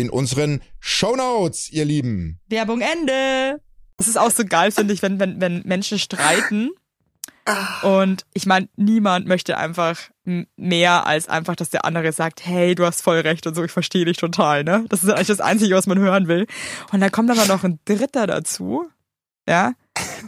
in 0.00 0.10
unseren 0.10 0.62
Shownotes, 0.80 1.70
ihr 1.70 1.84
Lieben. 1.84 2.40
Werbung 2.48 2.80
Ende. 2.80 3.60
Es 3.98 4.08
ist 4.08 4.18
auch 4.18 4.30
so 4.30 4.44
geil, 4.44 4.70
finde 4.72 4.92
ich, 4.92 5.02
wenn, 5.02 5.18
wenn, 5.18 5.40
wenn 5.40 5.62
Menschen 5.64 5.98
streiten. 5.98 6.70
Und 7.82 8.26
ich 8.34 8.44
meine, 8.44 8.68
niemand 8.76 9.28
möchte 9.28 9.56
einfach 9.56 9.96
mehr 10.56 11.06
als 11.06 11.28
einfach, 11.28 11.54
dass 11.54 11.70
der 11.70 11.84
andere 11.84 12.12
sagt, 12.12 12.44
hey, 12.44 12.74
du 12.74 12.84
hast 12.84 13.02
voll 13.02 13.20
recht 13.20 13.46
und 13.46 13.54
so, 13.54 13.62
ich 13.62 13.70
verstehe 13.70 14.04
dich 14.04 14.16
total, 14.16 14.64
ne? 14.64 14.84
Das 14.88 15.04
ist 15.04 15.10
eigentlich 15.10 15.28
das 15.28 15.40
Einzige, 15.40 15.76
was 15.76 15.86
man 15.86 15.98
hören 15.98 16.26
will. 16.26 16.46
Und 16.90 17.00
dann 17.00 17.12
kommt 17.12 17.30
aber 17.30 17.46
noch 17.46 17.62
ein 17.62 17.78
Dritter 17.84 18.26
dazu, 18.26 18.88
ja, 19.48 19.74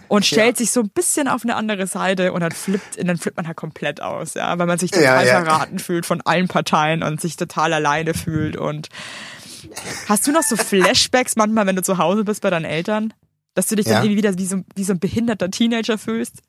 und 0.06 0.24
stellt 0.24 0.56
sich 0.56 0.70
so 0.70 0.80
ein 0.80 0.90
bisschen 0.90 1.26
auf 1.26 1.42
eine 1.42 1.56
andere 1.56 1.88
Seite 1.88 2.32
und 2.32 2.40
dann 2.40 2.52
flippt, 2.52 3.04
dann 3.04 3.16
flippt 3.18 3.36
man 3.36 3.48
halt 3.48 3.56
komplett 3.56 4.00
aus, 4.00 4.34
ja, 4.34 4.56
weil 4.56 4.66
man 4.66 4.78
sich 4.78 4.92
total 4.92 5.26
Ja, 5.26 5.40
ja. 5.40 5.44
verraten 5.44 5.80
fühlt 5.80 6.06
von 6.06 6.20
allen 6.20 6.46
Parteien 6.46 7.02
und 7.02 7.20
sich 7.20 7.36
total 7.36 7.72
alleine 7.72 8.14
fühlt 8.14 8.56
und 8.56 8.88
Hast 10.08 10.26
du 10.26 10.32
noch 10.32 10.42
so 10.42 10.56
Flashbacks 10.56 11.36
manchmal, 11.36 11.66
wenn 11.66 11.76
du 11.76 11.82
zu 11.82 11.98
Hause 11.98 12.24
bist 12.24 12.42
bei 12.42 12.50
deinen 12.50 12.64
Eltern? 12.64 13.12
Dass 13.54 13.66
du 13.66 13.76
dich 13.76 13.86
Ja. 13.86 13.94
dann 13.94 14.04
irgendwie 14.04 14.18
wieder 14.18 14.38
wie 14.38 14.46
so, 14.46 14.62
wie 14.76 14.84
so 14.84 14.92
ein 14.92 15.00
behinderter 15.00 15.50
Teenager 15.50 15.98
fühlst? 15.98 16.42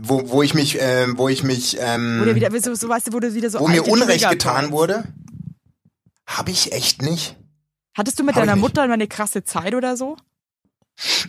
Wo, 0.00 0.28
wo 0.30 0.42
ich 0.42 0.54
mich, 0.54 0.78
ähm, 0.80 1.18
wo 1.18 1.28
ich 1.28 1.42
mich, 1.42 1.76
ähm, 1.78 2.20
Oder 2.22 2.34
wieder, 2.34 2.50
so, 2.60 2.74
so 2.74 2.88
weißt 2.88 3.08
du, 3.08 3.12
wo 3.12 3.20
so 3.50 3.60
wo 3.60 3.68
mir 3.68 3.86
Unrecht 3.86 4.20
Trigger 4.22 4.30
getan 4.30 4.54
points- 4.56 4.72
wurde, 4.72 5.04
habe 6.26 6.50
ich 6.50 6.72
echt 6.72 7.02
nicht. 7.02 7.36
Hattest 7.94 8.18
du 8.18 8.24
mit 8.24 8.34
Hab 8.34 8.42
deiner. 8.42 8.56
Mutter 8.56 8.86
mal 8.86 8.94
eine 8.94 9.08
krasse 9.08 9.44
Zeit 9.44 9.74
oder 9.74 9.96
so? 9.96 10.16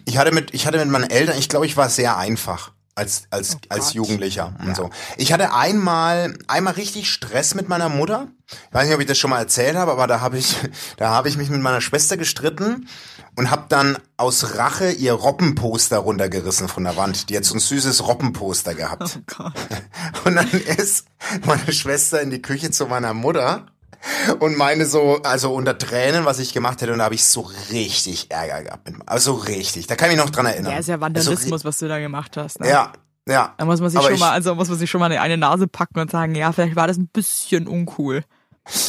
Ich 0.06 0.18
hatte 0.18 0.32
mit, 0.34 0.54
ich 0.54 0.66
hatte 0.66 0.78
mit 0.78 0.88
meinen 0.88 1.10
Eltern, 1.10 1.38
ich 1.38 1.50
glaube, 1.50 1.66
ich 1.66 1.75
war 1.75 1.90
sehr 1.90 2.18
einfach 2.18 2.72
als 2.95 3.23
als 3.31 3.55
Oh 3.55 3.59
als. 3.69 3.93
Jugendlicher 3.93 4.53
und 4.59 4.67
Ja. 4.69 4.75
so. 4.75 4.89
Ich 5.17 5.33
hatte 5.33 5.53
einmal 5.53 6.38
einmal 6.47 6.73
richtig 6.73 7.09
Stress 7.12 7.55
mit 7.55 7.67
meiner 7.69 7.89
Mutter. 7.89 8.27
Ich 8.69 8.73
weiß 8.73 8.85
nicht, 8.85 8.95
ob 8.95 9.01
ich 9.01 9.07
das 9.07 9.17
schon 9.17 9.29
mal 9.31 9.39
erzählt 9.39 9.75
habe, 9.75 9.91
aber 9.91 10.05
da 10.07 10.21
habe 10.21 10.38
ich 10.38 10.55
da 10.97 11.09
habe 11.09 11.29
ich 11.29 11.38
mich 11.38 11.50
mit 11.50 11.62
meiner 11.62 11.81
Schwester 11.81 12.17
gestritten 12.17 12.88
und 13.35 13.50
habe 13.50 13.65
dann 13.67 13.97
aus 14.17 14.57
Rache 14.57 14.91
ihr 14.91 15.13
Robbenposter 15.13 15.97
runtergerissen 15.97 16.67
von 16.67 16.83
der 16.83 16.95
Wand. 16.95 17.29
Die 17.29 17.38
hat 17.38 17.45
so 17.45 17.55
ein 17.55 17.59
süßes 17.59 18.07
Robbenposter 18.07 18.75
gehabt. 18.75 19.19
Gott. 19.35 19.53
Und 20.25 20.35
dann 20.35 20.50
ist 20.51 21.05
meine 21.45 21.73
Schwester 21.73 22.21
in 22.21 22.29
die 22.29 22.41
Küche 22.43 22.69
zu 22.69 22.85
meiner 22.85 23.15
Mutter 23.15 23.65
und 24.39 24.57
meine 24.57 24.86
so, 24.86 25.22
also 25.24 25.53
unter 25.53 25.77
Tränen, 25.77 26.25
was 26.25 26.39
ich 26.39 26.53
gemacht 26.53 26.81
hätte, 26.81 26.91
und 26.93 27.00
da 27.00 27.05
habe 27.05 27.15
ich 27.15 27.24
so 27.24 27.41
richtig 27.72 28.31
Ärger 28.31 28.63
gehabt. 28.63 28.89
Also 29.05 29.33
richtig, 29.36 29.88
da 29.88 29.95
kann 29.95 30.10
ich 30.10 30.15
mich 30.17 30.25
noch 30.25 30.31
dran 30.31 30.45
erinnern. 30.45 30.72
Ja, 30.74 30.79
ist 30.79 30.88
ja 30.88 30.95
Also, 30.95 31.01
Vandalismus, 31.01 31.63
was 31.65 31.77
du 31.77 31.88
da 31.88 32.00
gemacht 32.00 32.36
hast. 32.38 32.60
Ne? 32.60 32.67
ja, 32.69 32.93
ja. 33.27 33.53
Da 33.57 33.65
muss 33.65 33.79
man 33.79 33.89
sich 33.89 34.01
schon 34.01 34.13
ich- 34.13 34.19
mal, 34.19 34.31
also 34.31 34.55
muss 34.55 34.69
man 34.69 34.77
sich 34.77 34.89
schon 34.89 35.00
mal 35.00 35.12
in 35.12 35.17
eine 35.19 35.38
Nase 35.38 35.67
packen 35.67 36.00
und 36.00 36.12
sagen, 36.12 36.36
ja, 36.36 36.51
vielleicht 36.51 36.75
war 36.75 36.88
das 36.88 36.98
ein 36.98 37.07
bisschen 37.07 37.67
uncool. 37.67 38.24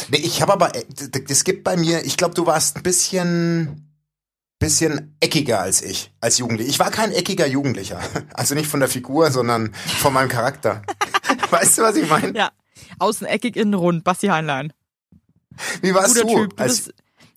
Nee, 0.09 0.17
ich 0.17 0.41
habe 0.41 0.53
aber, 0.53 0.73
äh, 0.75 0.83
es 1.29 1.43
gibt 1.43 1.63
bei 1.65 1.75
mir, 1.75 2.05
ich 2.05 2.15
glaube, 2.17 2.33
du 2.33 2.45
warst 2.45 2.77
ein 2.77 2.83
bisschen, 2.83 3.91
bisschen 4.59 5.17
eckiger 5.19 5.59
als 5.61 5.81
ich, 5.81 6.13
als 6.21 6.37
Jugendlicher. 6.37 6.69
Ich 6.69 6.79
war 6.79 6.91
kein 6.91 7.11
eckiger 7.11 7.45
Jugendlicher. 7.47 7.99
Also 8.33 8.55
nicht 8.55 8.67
von 8.67 8.79
der 8.79 8.89
Figur, 8.89 9.31
sondern 9.31 9.73
von 9.99 10.13
meinem 10.13 10.29
Charakter. 10.29 10.81
weißt 11.49 11.77
du, 11.77 11.81
was 11.83 11.95
ich 11.95 12.09
meine? 12.09 12.37
Ja. 12.37 12.51
Außen 12.99 13.27
eckig, 13.27 13.55
innen 13.57 13.73
rund. 13.73 14.03
Basti 14.03 14.27
Heinlein. 14.27 14.71
Wie 15.81 15.93
warst 15.93 16.15
Guter 16.15 16.27
du? 16.27 16.41
Typ. 16.41 16.57
Du 16.57 16.63
bist, 16.63 16.93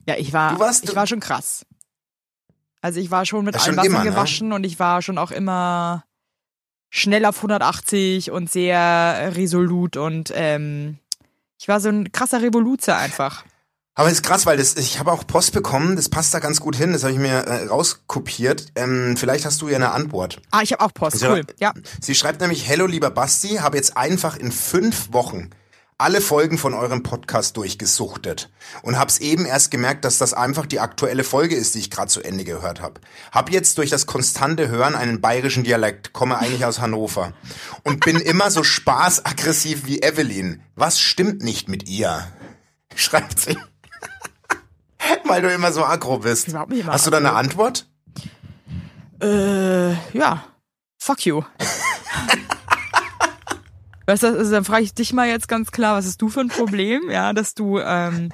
ja, 0.06 0.16
ich 0.16 0.32
war, 0.32 0.58
warst- 0.58 0.84
ich 0.84 0.94
war 0.94 1.06
schon 1.06 1.20
krass. 1.20 1.64
Also 2.80 3.00
ich 3.00 3.10
war 3.10 3.26
schon 3.26 3.44
mit 3.44 3.56
allem 3.56 3.76
Wasser 3.76 3.87
immer, 3.87 4.04
ne? 4.04 4.10
gewaschen 4.10 4.52
und 4.52 4.64
ich 4.64 4.78
war 4.78 5.02
schon 5.02 5.18
auch 5.18 5.30
immer 5.32 6.04
schnell 6.90 7.25
auf 7.25 7.37
180 7.38 8.30
und 8.30 8.50
sehr 8.50 9.32
resolut 9.34 9.96
und 9.96 10.32
ähm, 10.34 10.98
ich 11.58 11.68
war 11.68 11.80
so 11.80 11.88
ein 11.88 12.12
krasser 12.12 12.40
Revoluzer 12.40 12.96
einfach. 12.96 13.44
Aber 13.94 14.06
es 14.06 14.14
ist 14.14 14.22
krass, 14.22 14.46
weil 14.46 14.56
das, 14.58 14.76
ich 14.76 15.00
habe 15.00 15.10
auch 15.10 15.26
Post 15.26 15.52
bekommen, 15.52 15.96
das 15.96 16.08
passt 16.08 16.32
da 16.32 16.38
ganz 16.38 16.60
gut 16.60 16.76
hin, 16.76 16.92
das 16.92 17.02
habe 17.02 17.12
ich 17.12 17.18
mir 17.18 17.32
äh, 17.32 17.66
rauskopiert. 17.66 18.66
Ähm, 18.76 19.16
vielleicht 19.16 19.44
hast 19.44 19.60
du 19.60 19.68
ja 19.68 19.75
eine 19.75 19.90
Antwort. 19.90 20.40
Ah, 20.52 20.60
ich 20.62 20.72
habe 20.72 20.84
auch 20.84 20.94
Post. 20.94 21.20
Ja. 21.20 21.32
Cool. 21.32 21.42
Ja. 21.58 21.75
Sie 22.00 22.14
schreibt 22.14 22.40
nämlich, 22.40 22.68
Hello 22.68 22.87
lieber 22.87 23.10
Basti, 23.10 23.56
habe 23.56 23.76
jetzt 23.76 23.96
einfach 23.96 24.37
in 24.37 24.52
fünf 24.52 25.12
Wochen 25.12 25.50
alle 25.99 26.21
Folgen 26.21 26.59
von 26.59 26.75
eurem 26.75 27.02
Podcast 27.02 27.57
durchgesuchtet 27.57 28.50
und 28.83 28.97
hab's 28.97 29.19
eben 29.19 29.45
erst 29.45 29.73
gemerkt, 29.73 30.05
dass 30.05 30.17
das 30.17 30.33
einfach 30.33 30.64
die 30.64 30.78
aktuelle 30.78 31.25
Folge 31.25 31.57
ist, 31.57 31.75
die 31.75 31.81
ich 31.81 31.90
gerade 31.90 32.09
zu 32.09 32.23
Ende 32.23 32.45
gehört 32.45 32.81
habe. 32.81 33.00
Hab 33.33 33.50
jetzt 33.50 33.78
durch 33.78 33.90
das 33.90 34.07
konstante 34.07 34.69
Hören 34.69 34.95
einen 34.95 35.21
bayerischen 35.21 35.64
Dialekt, 35.64 36.12
komme 36.12 36.38
eigentlich 36.38 36.64
aus 36.64 36.78
Hannover 36.81 37.33
und 37.83 38.05
bin 38.05 38.17
immer 38.21 38.52
so 38.52 38.62
spaßaggressiv 38.62 39.87
wie 39.87 40.00
Evelyn. 40.00 40.62
Was 40.76 41.00
stimmt 41.00 41.43
nicht 41.43 41.69
mit 41.69 41.88
ihr? 41.88 42.28
Schreibt 42.95 43.40
sie. 43.40 43.59
Weil 45.25 45.43
du 45.43 45.52
immer 45.52 45.73
so 45.73 45.85
aggro 45.85 46.19
bist. 46.21 46.47
Überhaupt 46.47 46.71
nicht 46.71 46.83
immer 46.83 46.93
Hast 46.93 47.07
du 47.07 47.11
da 47.11 47.17
eine. 47.17 47.33
Antwort? 47.33 47.88
Äh, 49.21 49.95
ja. 50.17 50.45
Fuck 50.97 51.26
you. 51.26 51.43
Weißt 54.09 54.23
du, 54.23 54.29
also 54.29 54.50
dann 54.50 54.65
frage 54.65 54.85
ich 54.85 54.95
dich 54.95 55.12
mal 55.12 55.29
jetzt 55.29 55.49
ganz 55.49 55.71
klar, 55.71 55.95
was 55.99 56.07
hast 56.07 56.23
du 56.23 56.31
für 56.31 56.41
ein 56.41 56.49
Problem, 56.49 57.11
ja, 57.11 57.35
dass 57.35 57.53
du 57.53 57.79
ähm, 57.79 58.31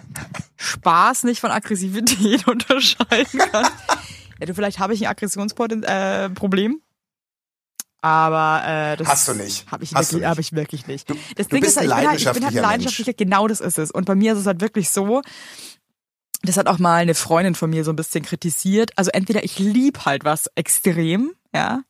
Spaß 0.55 1.25
nicht 1.25 1.41
von 1.41 1.51
Aggressivität 1.51 2.47
unterscheiden 2.49 3.41
kannst. 3.51 3.73
Ja, 4.39 4.47
du, 4.47 4.55
vielleicht 4.55 4.79
habe 4.79 4.95
ich 4.95 5.03
ein 5.05 5.11
Aggressionsproblem, 5.11 5.83
äh, 5.83 6.29
aber 8.03 8.63
äh, 8.69 8.97
das 8.99 9.09
Hast 9.09 9.29
du 9.29 9.35
nicht. 9.35 9.71
Habe 9.71 9.83
ich, 9.83 9.93
wirklich- 9.95 10.25
hab 10.25 10.39
ich 10.39 10.53
wirklich 10.53 10.87
nicht. 10.87 11.11
Du- 11.11 11.17
das 11.37 11.49
bist 11.49 11.65
ist, 11.65 11.79
ein 11.79 11.91
halt, 11.91 11.91
ich 11.91 11.97
bin 11.97 12.09
halt, 12.09 12.21
ich 12.21 12.33
bin 12.33 12.45
halt 12.45 12.55
leidenschaftlicher, 12.55 13.15
genau 13.15 13.49
das 13.49 13.61
ist 13.61 13.79
es. 13.79 13.91
Und 13.91 14.05
bei 14.05 14.15
mir 14.15 14.35
ist 14.35 14.39
es 14.41 14.47
halt 14.47 14.61
wirklich 14.61 14.91
so, 14.91 15.23
das 16.43 16.57
hat 16.57 16.67
auch 16.69 16.79
mal 16.79 16.97
eine 16.97 17.15
Freundin 17.15 17.55
von 17.55 17.71
mir 17.71 17.83
so 17.83 17.91
ein 17.93 17.97
bisschen 17.97 18.25
kritisiert. 18.25 18.93
Also 18.97 19.11
entweder 19.11 19.43
ich 19.43 19.59
lieb 19.59 20.05
halt 20.05 20.25
was 20.25 20.51
extrem, 20.55 21.33
ja. 21.55 21.83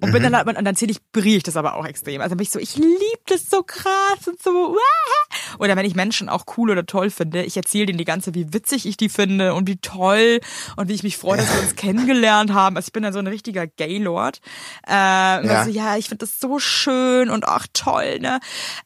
Und 0.00 0.08
Mhm. 0.10 0.12
bin 0.12 0.22
dann 0.22 0.36
halt, 0.36 0.46
und 0.46 0.64
dann 0.64 0.76
zelebriere 0.76 1.36
ich 1.38 1.42
das 1.42 1.56
aber 1.56 1.74
auch 1.74 1.84
extrem. 1.86 2.20
Also 2.20 2.36
bin 2.36 2.42
ich 2.44 2.50
so, 2.50 2.58
ich 2.58 2.76
lieb 2.76 3.18
das 3.26 3.50
so 3.50 3.62
krass 3.62 4.26
und 4.26 4.40
so. 4.42 4.50
Wah! 4.50 5.56
Oder 5.58 5.76
wenn 5.76 5.84
ich 5.84 5.94
Menschen 5.94 6.28
auch 6.28 6.44
cool 6.56 6.70
oder 6.70 6.86
toll 6.86 7.10
finde, 7.10 7.42
ich 7.44 7.56
erzähle 7.56 7.86
denen 7.86 7.98
die 7.98 8.04
ganze, 8.04 8.34
wie 8.34 8.52
witzig 8.52 8.86
ich 8.86 8.96
die 8.96 9.08
finde 9.08 9.54
und 9.54 9.66
wie 9.66 9.76
toll 9.76 10.40
und 10.76 10.88
wie 10.88 10.94
ich 10.94 11.02
mich 11.02 11.16
freue, 11.16 11.38
dass 11.38 11.52
wir 11.52 11.60
uns 11.62 11.74
kennengelernt 11.76 12.52
haben. 12.52 12.76
Also 12.76 12.86
ich 12.88 12.92
bin 12.92 13.02
dann 13.02 13.12
so 13.12 13.18
ein 13.18 13.26
richtiger 13.26 13.66
Gaylord. 13.66 14.40
Äh, 14.86 14.92
ja. 14.92 15.42
Ja. 15.42 15.64
So, 15.64 15.70
ja, 15.70 15.96
ich 15.96 16.08
finde 16.08 16.24
das 16.26 16.38
so 16.38 16.58
schön 16.58 17.30
und 17.30 17.44
ach 17.46 17.66
toll, 17.72 18.18
ne? 18.20 18.38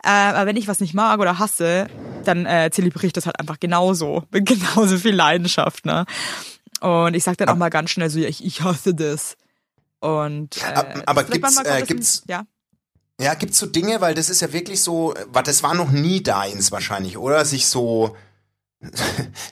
Äh, 0.02 0.08
aber 0.08 0.46
wenn 0.46 0.56
ich 0.56 0.68
was 0.68 0.80
nicht 0.80 0.94
mag 0.94 1.20
oder 1.20 1.38
hasse, 1.38 1.88
dann 2.24 2.46
äh, 2.46 2.70
zelebriere 2.72 3.06
ich 3.08 3.12
das 3.12 3.26
halt 3.26 3.38
einfach 3.38 3.60
genauso. 3.60 4.24
Mit 4.30 4.46
genauso 4.46 4.96
viel 4.96 5.14
Leidenschaft, 5.14 5.84
ne? 5.84 6.06
Und 6.80 7.14
ich 7.14 7.22
sag 7.22 7.36
dann 7.36 7.48
auch 7.48 7.56
mal 7.56 7.68
ganz 7.68 7.90
schnell 7.90 8.10
so, 8.10 8.18
ja, 8.18 8.28
ich, 8.28 8.44
ich 8.44 8.62
hasse 8.62 8.94
das. 8.94 9.36
Und 10.02 10.56
äh, 10.58 10.64
Ab- 10.74 11.02
aber 11.06 11.24
vielleicht 11.24 11.42
gibt's, 11.42 11.58
äh, 11.58 11.82
gibt's- 11.86 12.22
ja. 12.28 12.44
Ja, 13.20 13.34
gibt's 13.34 13.58
so 13.58 13.66
Dinge, 13.66 14.00
weil 14.00 14.14
das 14.14 14.28
ist 14.30 14.40
ja 14.40 14.52
wirklich 14.52 14.82
so, 14.82 15.14
das 15.44 15.62
war 15.62 15.74
noch 15.74 15.92
nie 15.92 16.22
deins 16.22 16.72
wahrscheinlich, 16.72 17.16
oder? 17.18 17.44
Sich 17.44 17.66
so, 17.66 18.16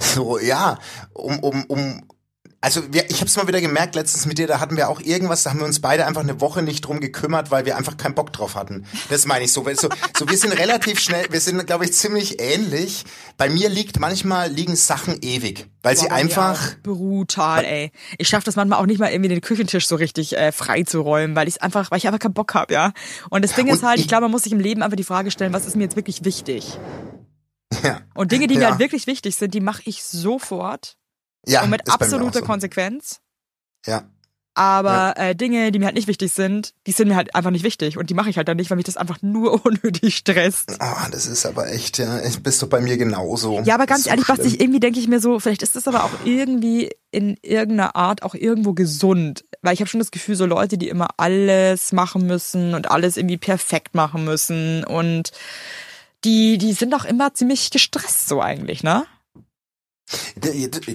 so, 0.00 0.38
ja, 0.40 0.78
um, 1.12 1.38
um, 1.38 1.64
um, 1.66 2.02
also 2.62 2.82
wir, 2.92 3.08
ich 3.10 3.16
habe 3.16 3.26
es 3.26 3.36
mal 3.36 3.46
wieder 3.48 3.60
gemerkt 3.62 3.94
letztens 3.94 4.26
mit 4.26 4.36
dir, 4.38 4.46
da 4.46 4.60
hatten 4.60 4.76
wir 4.76 4.90
auch 4.90 5.00
irgendwas, 5.00 5.42
da 5.44 5.50
haben 5.50 5.60
wir 5.60 5.66
uns 5.66 5.80
beide 5.80 6.06
einfach 6.06 6.20
eine 6.20 6.40
Woche 6.42 6.62
nicht 6.62 6.82
drum 6.82 7.00
gekümmert, 7.00 7.50
weil 7.50 7.64
wir 7.64 7.76
einfach 7.76 7.96
keinen 7.96 8.14
Bock 8.14 8.32
drauf 8.34 8.54
hatten. 8.54 8.84
Das 9.08 9.24
meine 9.26 9.44
ich 9.46 9.52
so. 9.52 9.64
So, 9.74 9.88
so 10.16 10.28
wir 10.28 10.36
sind 10.36 10.52
relativ 10.52 11.00
schnell, 11.00 11.26
wir 11.30 11.40
sind, 11.40 11.66
glaube 11.66 11.84
ich, 11.86 11.92
ziemlich 11.94 12.40
ähnlich. 12.40 13.04
Bei 13.38 13.48
mir 13.48 13.68
liegt 13.70 13.98
manchmal 13.98 14.50
liegen 14.50 14.76
Sachen 14.76 15.18
ewig, 15.22 15.68
weil 15.82 15.96
sie 15.96 16.04
Boah, 16.06 16.14
mir 16.14 16.20
einfach, 16.20 16.76
brutal, 16.82 17.64
ey. 17.64 17.92
Ich 18.18 18.28
schaffe 18.28 18.44
das 18.44 18.56
manchmal 18.56 18.78
auch 18.80 18.86
nicht 18.86 18.98
mal 19.00 19.10
irgendwie 19.10 19.30
den 19.30 19.40
Küchentisch 19.40 19.86
so 19.86 19.96
richtig 19.96 20.36
äh, 20.36 20.52
frei 20.52 20.82
zu 20.82 21.00
räumen, 21.00 21.34
weil 21.36 21.48
ich 21.48 21.62
einfach, 21.62 21.90
weil 21.90 21.98
ich 21.98 22.06
einfach 22.06 22.18
keinen 22.20 22.34
Bock 22.34 22.52
habe, 22.54 22.74
ja. 22.74 22.92
Und 23.30 23.42
das 23.42 23.54
Ding 23.54 23.68
ist 23.68 23.82
Und 23.82 23.88
halt, 23.88 23.98
ich 23.98 24.02
ich- 24.04 24.08
glaube, 24.08 24.22
man 24.22 24.32
muss 24.32 24.42
sich 24.42 24.52
im 24.52 24.60
Leben 24.60 24.82
einfach 24.82 24.96
die 24.96 25.04
Frage 25.04 25.30
stellen, 25.30 25.52
was 25.54 25.66
ist 25.66 25.76
mir 25.76 25.84
jetzt 25.84 25.96
wirklich 25.96 26.24
wichtig? 26.24 26.78
ja, 27.82 28.00
Und 28.14 28.32
Dinge, 28.32 28.46
die 28.48 28.56
mir 28.56 28.62
Ja. 28.64 28.70
halt 28.70 28.80
wirklich 28.80 29.06
wichtig 29.06 29.36
sind, 29.36 29.54
die 29.54 29.60
mache 29.60 29.82
ich 29.84 30.02
sofort 30.04 30.96
ja, 31.46 31.62
und 31.62 31.70
mit 31.70 31.90
absoluter 31.90 32.40
so. 32.40 32.44
Konsequenz. 32.44 33.20
Ja. 33.86 34.04
Aber 34.54 35.14
äh, 35.16 35.34
Dinge, 35.36 35.70
die 35.70 35.78
mir 35.78 35.86
halt 35.86 35.94
nicht 35.94 36.08
wichtig 36.08 36.32
sind, 36.32 36.74
die 36.86 36.92
sind 36.92 37.06
mir 37.08 37.14
halt 37.16 37.34
einfach 37.36 37.52
nicht 37.52 37.62
wichtig. 37.62 37.96
Und 37.96 38.10
die 38.10 38.14
mache 38.14 38.28
ich 38.30 38.36
halt 38.36 38.48
dann 38.48 38.56
nicht, 38.56 38.68
weil 38.68 38.76
mich 38.76 38.84
das 38.84 38.96
einfach 38.96 39.22
nur 39.22 39.64
unnötig 39.64 40.16
stresst. 40.16 40.76
Ah, 40.80 41.08
das 41.10 41.26
ist 41.26 41.46
aber 41.46 41.70
echt, 41.72 41.98
ja, 41.98 42.20
ich- 42.22 42.42
bist 42.42 42.60
du 42.60 42.66
bei 42.66 42.80
mir 42.80 42.96
genauso. 42.98 43.60
Ja, 43.60 43.74
aber 43.76 43.86
ganz 43.86 44.04
so 44.04 44.10
ehrlich, 44.10 44.24
schlimm. 44.26 44.38
Basti, 44.38 44.56
irgendwie 44.56 44.80
denke 44.80 44.98
ich 44.98 45.06
mir 45.08 45.20
so, 45.20 45.38
vielleicht 45.38 45.62
ist 45.62 45.76
das 45.76 45.86
aber 45.88 46.04
auch 46.04 46.10
irgendwie 46.24 46.90
in 47.12 47.38
irgendeiner 47.42 47.94
Art 47.96 48.22
auch 48.24 48.34
irgendwo 48.34 48.74
gesund. 48.74 49.44
Weil 49.62 49.74
ich 49.74 49.80
habe 49.80 49.88
schon 49.88 50.00
das 50.00 50.10
Gefühl, 50.10 50.34
so 50.34 50.46
Leute, 50.46 50.76
die 50.78 50.88
immer 50.88 51.08
alles 51.16 51.92
machen 51.92 52.26
müssen 52.26 52.74
und 52.74 52.90
alles 52.90 53.16
irgendwie 53.16 53.38
perfekt 53.38 53.94
machen 53.94 54.24
müssen 54.24 54.84
und 54.84 55.30
die, 56.24 56.58
die 56.58 56.72
sind 56.72 56.92
auch 56.94 57.04
immer 57.04 57.32
ziemlich 57.34 57.70
gestresst 57.70 58.28
so 58.28 58.42
eigentlich, 58.42 58.82
ne? 58.82 59.06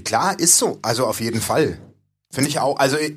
Klar, 0.03 0.39
ist 0.39 0.57
so. 0.57 0.79
Also 0.81 1.05
auf 1.05 1.19
jeden 1.19 1.41
Fall. 1.41 1.79
Finde 2.31 2.49
ich 2.49 2.59
auch. 2.59 2.77
Also 2.79 2.97
äh, 2.97 3.15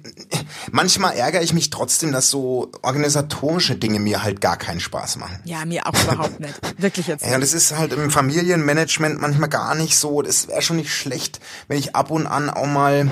manchmal 0.70 1.16
ärgere 1.16 1.42
ich 1.42 1.52
mich 1.52 1.70
trotzdem, 1.70 2.12
dass 2.12 2.30
so 2.30 2.70
organisatorische 2.82 3.74
Dinge 3.74 3.98
mir 3.98 4.22
halt 4.22 4.40
gar 4.40 4.56
keinen 4.56 4.78
Spaß 4.78 5.16
machen. 5.16 5.40
Ja, 5.44 5.64
mir 5.64 5.86
auch 5.86 6.04
überhaupt 6.04 6.38
nicht. 6.38 6.54
Wirklich 6.80 7.08
jetzt. 7.08 7.24
Ja, 7.26 7.34
und 7.34 7.40
das 7.40 7.52
ist 7.52 7.76
halt 7.76 7.92
im 7.92 8.10
Familienmanagement 8.10 9.20
manchmal 9.20 9.48
gar 9.48 9.74
nicht 9.74 9.96
so. 9.96 10.22
Das 10.22 10.46
wäre 10.46 10.62
schon 10.62 10.76
nicht 10.76 10.94
schlecht, 10.94 11.40
wenn 11.66 11.78
ich 11.78 11.96
ab 11.96 12.12
und 12.12 12.28
an 12.28 12.48
auch 12.48 12.66
mal 12.66 13.10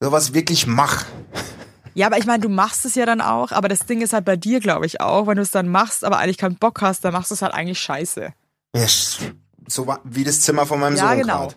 sowas 0.00 0.32
wirklich 0.32 0.66
mache. 0.66 1.04
Ja, 1.94 2.06
aber 2.06 2.16
ich 2.18 2.26
meine, 2.26 2.40
du 2.40 2.48
machst 2.48 2.84
es 2.84 2.94
ja 2.94 3.04
dann 3.04 3.20
auch, 3.20 3.50
aber 3.50 3.68
das 3.68 3.80
Ding 3.80 4.00
ist 4.00 4.12
halt 4.12 4.24
bei 4.24 4.36
dir, 4.36 4.60
glaube 4.60 4.86
ich, 4.86 5.00
auch, 5.00 5.26
wenn 5.26 5.36
du 5.36 5.42
es 5.42 5.50
dann 5.50 5.68
machst, 5.68 6.04
aber 6.04 6.18
eigentlich 6.18 6.38
keinen 6.38 6.56
Bock 6.56 6.80
hast, 6.80 7.04
dann 7.04 7.12
machst 7.12 7.32
du 7.32 7.34
es 7.34 7.42
halt 7.42 7.52
eigentlich 7.52 7.80
scheiße. 7.80 8.32
Ja, 8.76 8.86
so 9.66 9.94
wie 10.04 10.24
das 10.24 10.40
Zimmer 10.40 10.64
von 10.64 10.78
meinem 10.80 10.96
Ja, 10.96 11.08
Sohn 11.08 11.18
genau. 11.18 11.38
grad. 11.40 11.56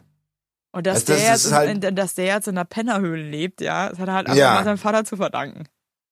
Und 0.74 0.88
dass, 0.88 0.96
Also 1.01 1.13
das 1.13 1.22
der 1.22 1.32
jetzt 1.32 1.51
halt- 1.51 1.84
in, 1.84 1.96
dass 1.96 2.13
der 2.16 2.25
jetzt 2.25 2.48
in 2.48 2.58
einer 2.58 2.66
Pennerhöhle 2.66 3.22
lebt, 3.30 3.60
ja, 3.62 3.90
das 3.90 4.00
hat 4.00 4.08
er 4.08 4.13
halt 4.13 4.28
einfach 4.28 4.38
Ja. 4.40 4.54
mal 4.56 4.63
seinem 4.63 4.78
Vater 4.78 5.04
zu 5.04 5.18
verdanken. 5.18 5.66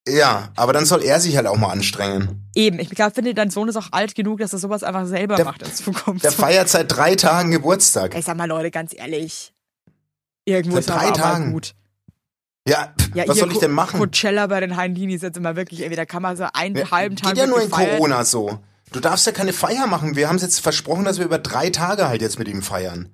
Ja, 0.07 0.49
aber 0.55 0.73
dann 0.73 0.85
soll 0.85 1.03
er 1.03 1.19
sich 1.19 1.37
halt 1.37 1.45
auch 1.47 1.57
mal 1.57 1.69
anstrengen. 1.71 2.49
Eben, 2.55 2.79
ich 2.79 2.89
glaube, 2.89 3.13
finde, 3.13 3.33
dein 3.33 3.49
Sohn 3.51 3.69
ist 3.69 3.75
auch 3.75 3.89
alt 3.91 4.15
genug, 4.15 4.39
dass 4.39 4.51
er 4.53 4.59
sowas 4.59 4.83
einfach 4.83 5.05
selber 5.05 5.35
Der- 5.35 5.45
macht 5.45 5.61
in 5.61 5.73
Zukunft. 5.73 6.23
Der 6.23 6.31
feiert 6.31 6.67
seit 6.67 6.91
drei 6.91 7.15
Tagen 7.15 7.51
Geburtstag. 7.51 8.15
ich 8.17 8.25
sag 8.25 8.35
mal, 8.35 8.47
Leute, 8.47 8.71
ganz 8.71 8.93
ehrlich. 8.95 9.53
Irgendwo 10.45 10.75
Seit 10.77 10.79
ist 10.81 10.89
drei 10.89 11.07
aber 11.09 11.13
Tagen. 11.13 11.51
gut. 11.53 11.75
Ja, 12.67 12.93
Ja, 13.13 13.27
was 13.27 13.37
soll 13.37 13.51
ich 13.51 13.59
denn 13.59 13.71
machen? 13.71 13.99
Coachella 13.99 14.47
bei 14.47 14.59
den 14.59 14.75
Heindini 14.77 15.15
jetzt 15.15 15.37
immer 15.37 15.55
wirklich, 15.55 15.81
ey, 15.81 15.95
da 15.95 16.05
kann 16.05 16.21
man 16.21 16.37
so 16.37 16.47
einen 16.53 16.75
Ja, 16.75 16.91
halben 16.91 17.15
Tag 17.15 17.29
Geht 17.33 17.37
ja 17.39 17.47
nur 17.47 17.61
in 17.61 17.69
gefeiert. 17.69 17.97
Corona 17.97 18.23
so. 18.25 18.59
Du 18.91 18.99
darfst 18.99 19.25
ja 19.25 19.31
keine 19.31 19.53
Feier 19.53 19.85
machen. 19.87 20.15
Wir 20.15 20.27
haben 20.27 20.35
es 20.37 20.41
jetzt 20.41 20.59
versprochen, 20.59 21.05
dass 21.05 21.17
wir 21.19 21.25
über 21.25 21.37
drei 21.39 21.69
Tage 21.69 22.07
halt 22.07 22.21
jetzt 22.21 22.39
mit 22.39 22.47
ihm 22.47 22.61
feiern. 22.61 23.09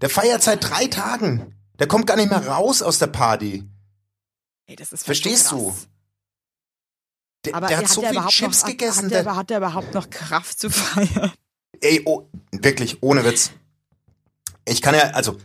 Der 0.00 0.10
feiert 0.10 0.42
seit 0.42 0.68
drei 0.68 0.86
Tagen. 0.86 1.54
Der 1.78 1.88
kommt 1.88 2.06
gar 2.06 2.16
nicht 2.16 2.30
mehr 2.30 2.46
raus 2.46 2.82
aus 2.82 2.98
der 2.98 3.06
Party. 3.08 3.64
Ey, 4.66 4.76
das 4.76 4.92
ist 4.92 5.04
Verstehst 5.04 5.50
du? 5.50 5.74
Der, 7.44 7.54
Aber 7.54 7.66
der 7.66 7.78
ey, 7.78 7.84
hat 7.84 7.90
so 7.90 8.02
viel 8.02 8.26
Chips 8.28 8.62
noch, 8.62 8.68
gegessen. 8.68 9.04
Hat 9.04 9.10
der, 9.10 9.22
Der, 9.22 9.36
hat 9.36 9.50
der 9.50 9.58
überhaupt 9.58 9.94
noch 9.94 10.08
Kraft 10.10 10.58
zu 10.58 10.70
feiern? 10.70 11.32
ey, 11.80 12.02
oh, 12.06 12.26
wirklich, 12.52 13.02
ohne 13.02 13.24
Witz. 13.24 13.50
Ich 14.66 14.80
kann 14.80 14.94
ja, 14.94 15.10
also, 15.10 15.36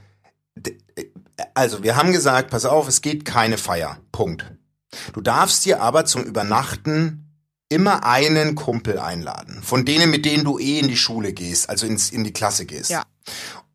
also, 1.54 1.84
wir 1.84 1.96
haben 1.96 2.12
gesagt, 2.12 2.50
pass 2.52 2.66
auf, 2.66 2.88
es 2.88 3.02
geht 3.02 3.26
keine 3.26 3.58
Feier. 3.58 4.00
Punkt. 4.12 4.46
Du 5.14 5.22
darfst 5.22 5.66
dir 5.66 5.82
aber 5.82 6.06
zum 6.06 6.24
Übernachten 6.24 7.26
immer 7.68 8.04
einen 8.06 8.56
Kumpel 8.56 8.98
einladen. 8.98 9.62
Von 9.62 9.86
denen, 9.86 10.10
mit 10.10 10.26
denen 10.26 10.44
du 10.44 10.58
eh 10.58 10.80
in 10.80 10.88
die 10.88 10.98
Schule 10.98 11.34
gehst, 11.34 11.70
also 11.70 11.86
ins, 11.86 12.10
in 12.10 12.24
die 12.24 12.34
Klasse 12.34 12.66
gehst. 12.66 12.90
Ja. 12.90 13.04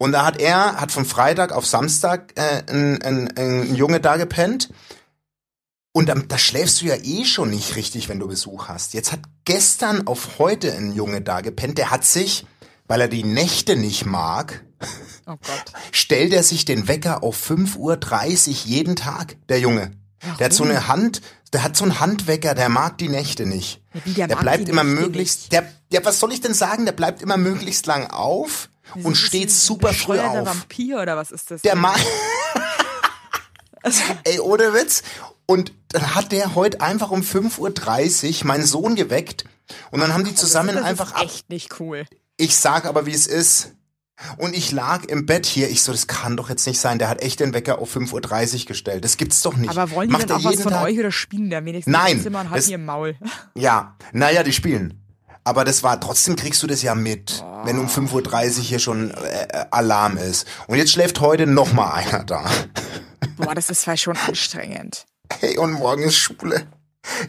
Und 0.05 0.13
da 0.13 0.27
hat 0.27 0.39
er, 0.39 0.83
hat 0.83 0.93
von 0.93 1.07
Freitag 1.07 1.51
auf 1.53 1.65
Samstag 1.65 2.35
äh, 2.37 2.63
ein, 2.71 3.01
ein, 3.01 3.39
ein 3.39 3.75
Junge 3.75 4.01
da 4.01 4.19
gepennt. 4.19 4.69
Und 5.93 6.11
dann, 6.11 6.29
da 6.29 6.37
schläfst 6.37 6.83
du 6.83 6.85
ja 6.85 6.97
eh 7.03 7.25
schon 7.25 7.49
nicht 7.49 7.75
richtig, 7.75 8.11
wenn 8.11 8.21
du 8.21 8.29
Besuch 8.29 8.69
hast. 8.69 8.93
Jetzt 8.93 9.13
hat 9.13 9.21
gestern 9.47 10.07
auf 10.07 10.39
heute 10.39 10.75
ein 10.75 10.93
Junge 10.93 11.23
da 11.23 11.41
gepennt, 11.41 11.79
der 11.79 11.91
hat 11.91 12.05
sich, 12.05 12.45
weil 12.87 13.01
er 13.01 13.09
die 13.09 13.25
Nächte 13.25 13.77
nicht 13.77 14.05
mag, 14.05 14.63
Oh 15.25 15.37
Gott. 15.37 15.73
stellt 15.93 16.35
er 16.35 16.43
sich 16.43 16.67
den 16.67 16.87
Wecker 16.87 17.23
auf 17.23 17.39
5.30 17.51 17.79
Uhr 17.79 18.57
jeden 18.67 18.97
Tag, 18.97 19.39
der 19.49 19.59
Junge. 19.59 19.93
Der 20.39 20.47
hat 20.47 20.53
so 20.53 20.65
eine 20.65 20.87
Hand, 20.87 21.23
der 21.55 21.63
hat 21.63 21.79
so 21.79 21.85
einen 21.85 21.99
Handwecker, 21.99 22.55
der 22.55 22.69
mag 22.69 22.99
die 22.99 23.09
Nächte 23.09 23.47
nicht. 23.47 23.81
Ja, 24.05 24.27
der 24.27 24.29
der 24.29 24.37
bleibt 24.37 24.69
immer 24.69 24.85
möglichst, 24.85 25.51
der, 25.53 25.67
ja, 25.91 26.05
was 26.05 26.21
soll 26.21 26.35
ich 26.35 26.43
denn 26.43 26.53
sagen? 26.53 26.85
Der 26.85 26.93
bleibt 26.93 27.23
immer 27.23 27.39
möglichst 27.39 27.87
lang 27.87 28.11
auf 28.11 28.69
und 28.97 29.13
Das 29.13 29.19
steht 29.19 29.51
super 29.51 29.93
früh 29.93 30.19
auf. 30.19 30.47
Vampir 30.47 31.01
oder 31.01 31.17
was 31.17 31.31
ist 31.31 31.51
das? 31.51 31.63
Der 31.63 31.77
mag, 31.77 31.99
ey, 34.25 34.41
ohne 34.41 34.73
Witz. 34.75 35.03
Und 35.47 35.73
dann 35.91 36.15
hat 36.15 36.33
der 36.33 36.55
heute 36.55 36.81
einfach 36.81 37.11
um 37.11 37.21
5.30 37.21 38.41
Uhr 38.41 38.47
meinen 38.47 38.65
Sohn 38.65 38.95
geweckt 38.95 39.45
und 39.91 40.01
dann 40.01 40.15
haben 40.15 40.25
die 40.25 40.35
zusammen 40.35 40.75
das 40.75 40.85
einfach 40.85 41.09
ist 41.09 41.17
ab. 41.17 41.25
echt 41.25 41.51
nicht 41.51 41.81
cool. 41.81 42.07
Ich 42.37 42.57
sag 42.57 42.87
aber, 42.87 43.07
wie 43.07 43.13
es 43.13 43.27
ist. 43.27 43.73
Und 44.39 44.55
ich 44.57 44.71
lag 44.71 45.05
im 45.07 45.27
Bett 45.27 45.45
hier. 45.45 45.69
Ich 45.69 45.83
so, 45.83 45.91
das 45.93 46.07
kann 46.07 46.37
doch 46.37 46.49
jetzt 46.49 46.67
nicht 46.69 46.79
sein. 46.79 46.99
Der 47.01 47.09
hat 47.09 47.21
echt 47.21 47.41
den 47.41 47.53
Wecker 47.53 47.79
auf 47.81 47.95
5.30 47.95 48.61
Uhr 48.61 48.65
gestellt. 48.67 49.05
Das 49.05 49.17
gibt's 49.17 49.43
doch 49.43 49.57
nicht. 49.57 49.71
Aber 49.71 49.91
wollen 49.91 50.09
die 50.09 50.13
Macht 50.13 50.29
denn 50.31 50.37
auch 50.37 50.45
was 50.45 50.63
von 50.63 50.73
Tag? 50.73 50.85
euch 50.85 50.99
oder 50.99 51.11
spielen 51.11 51.51
da 51.51 51.65
wenigstens 51.65 51.93
Nein, 51.93 52.19
im 52.19 52.23
Zimmer 52.23 52.41
und 52.41 52.51
halten 52.51 52.57
das- 52.57 52.69
ihr 52.69 52.75
im 52.77 52.85
Maul? 52.85 53.17
Ja, 53.57 53.97
naja, 54.13 54.43
die 54.45 54.53
spielen. 54.53 55.01
Aber 55.43 55.65
das 55.65 55.83
war, 55.83 56.01
trotzdem 56.01 56.37
kriegst 56.37 56.63
du 56.63 56.67
das 56.69 56.81
ja 56.83 56.95
mit, 56.95 57.45
wenn 57.65 57.79
um 57.79 57.87
5.30 57.87 58.57
Uhr 58.59 58.63
hier 58.63 58.79
schon 58.79 59.11
äh, 59.11 59.65
Alarm 59.71 60.17
ist. 60.17 60.47
Und 60.67 60.77
jetzt 60.77 60.93
schläft 60.93 61.21
heute 61.21 61.47
noch 61.47 61.73
mal 61.73 61.91
einer 61.93 62.25
da. 62.25 62.45
Boah, 63.37 63.55
das 63.55 63.71
ist 63.71 63.83
vielleicht 63.85 64.05
schon 64.05 64.17
anstrengend. 64.17 65.07
Hey, 65.41 65.59
und 65.59 65.73
morgen 65.73 66.03
ist 66.03 66.17
Schule. 66.17 66.67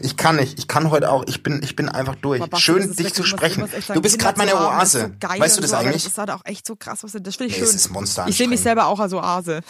Ich 0.00 0.16
kann 0.16 0.36
nicht. 0.36 0.58
Ich 0.58 0.68
kann 0.68 0.90
heute 0.90 1.10
auch. 1.10 1.24
Ich 1.26 1.42
bin, 1.42 1.62
ich 1.62 1.76
bin 1.76 1.88
einfach 1.88 2.14
durch. 2.14 2.40
Basti, 2.40 2.64
Schön, 2.64 2.96
dich 2.96 3.12
zu 3.12 3.24
sprechen. 3.24 3.68
Du 3.92 4.00
bist 4.00 4.18
gerade 4.18 4.38
meine 4.38 4.54
Oase. 4.54 5.00
so 5.00 5.28
geil 5.28 5.38
weißt 5.40 5.58
du 5.58 5.60
das 5.60 5.70
so, 5.70 5.76
eigentlich? 5.76 6.04
Das 6.04 6.12
ist 6.12 6.18
halt 6.18 6.30
auch 6.30 6.42
echt 6.44 6.66
so 6.66 6.76
krass. 6.76 7.02
Was 7.02 7.12
das 7.12 7.36
finde 7.36 7.52
ich 7.52 7.60
Nee, 7.60 7.66
schön. 7.66 7.76
ist 7.76 7.90
monster 7.90 8.26
ich 8.26 8.36
sehe 8.36 8.48
mich 8.48 8.60
selber 8.60 8.86
auch 8.86 9.00
als 9.00 9.12
Oase. 9.12 9.60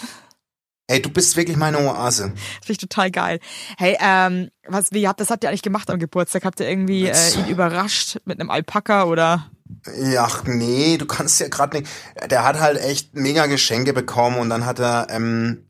Ey, 0.89 1.03
du 1.03 1.11
bist 1.11 1.37
wirklich 1.37 1.57
meine 1.57 1.79
Oase. 1.81 2.33
Das 2.35 2.67
finde 2.67 2.73
ich 2.73 2.79
total 2.79 3.11
geil. 3.11 3.41
Hey, 3.77 3.97
ähm, 4.01 4.51
was, 4.69 4.93
wie 4.93 5.09
habt 5.09 5.21
das 5.21 5.31
habt 5.31 5.43
ihr 5.43 5.49
eigentlich 5.49 5.63
gemacht 5.63 5.91
am 5.91 5.99
Geburtstag? 5.99 6.45
Habt 6.45 6.61
ihr 6.61 6.69
irgendwie 6.69 7.09
äh, 7.09 7.35
ihn 7.35 7.49
überrascht 7.49 8.19
mit 8.25 8.39
einem 8.39 8.51
Alpaka 8.51 9.05
oder? 9.05 9.51
Ja, 10.01 10.25
ach 10.25 10.45
nee, 10.45 10.97
du 10.99 11.07
kannst 11.07 11.41
ja 11.41 11.49
gerade 11.49 11.79
nicht. 11.79 11.91
Der 12.31 12.45
hat 12.45 12.59
halt 12.61 12.79
echt 12.79 13.15
mega 13.15 13.47
Geschenke 13.47 13.93
bekommen 13.93 14.39
und 14.39 14.51
dann 14.51 14.67
hat 14.67 14.79
er, 14.79 15.09
ähm, 15.11 15.67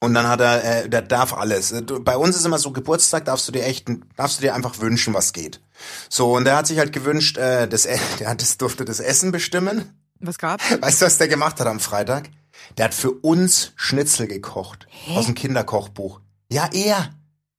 und 0.00 0.14
dann 0.14 0.26
hat 0.28 0.40
er, 0.40 0.84
äh, 0.84 0.88
der 0.88 1.02
darf 1.02 1.34
alles. 1.34 1.74
Bei 2.00 2.16
uns 2.16 2.36
ist 2.36 2.46
immer 2.46 2.58
so, 2.58 2.72
Geburtstag 2.72 3.26
darfst 3.26 3.46
du 3.48 3.52
dir 3.52 3.64
echt, 3.64 3.86
darfst 4.16 4.38
du 4.38 4.42
dir 4.42 4.54
einfach 4.54 4.78
wünschen, 4.80 5.12
was 5.12 5.32
geht. 5.32 5.60
So, 6.08 6.36
und 6.36 6.44
der 6.44 6.56
hat 6.56 6.66
sich 6.66 6.78
halt 6.78 6.92
gewünscht, 6.92 7.36
äh, 7.36 7.68
das, 7.68 7.84
E- 7.86 7.98
der 8.18 8.30
hat 8.30 8.40
das 8.40 8.56
durfte 8.56 8.84
das 8.84 9.00
Essen 9.00 9.30
bestimmen. 9.32 9.92
Was 10.20 10.38
gab? 10.38 10.60
Weißt 10.82 11.02
du, 11.02 11.06
was 11.06 11.18
der 11.18 11.28
gemacht 11.28 11.60
hat 11.60 11.66
am 11.66 11.80
Freitag? 11.80 12.30
Der 12.78 12.86
hat 12.86 12.94
für 12.94 13.10
uns 13.10 13.72
Schnitzel 13.76 14.26
gekocht. 14.26 14.86
Aus 15.14 15.26
dem 15.26 15.34
Kinderkochbuch. 15.34 16.20
Ja, 16.50 16.68
er. 16.72 17.10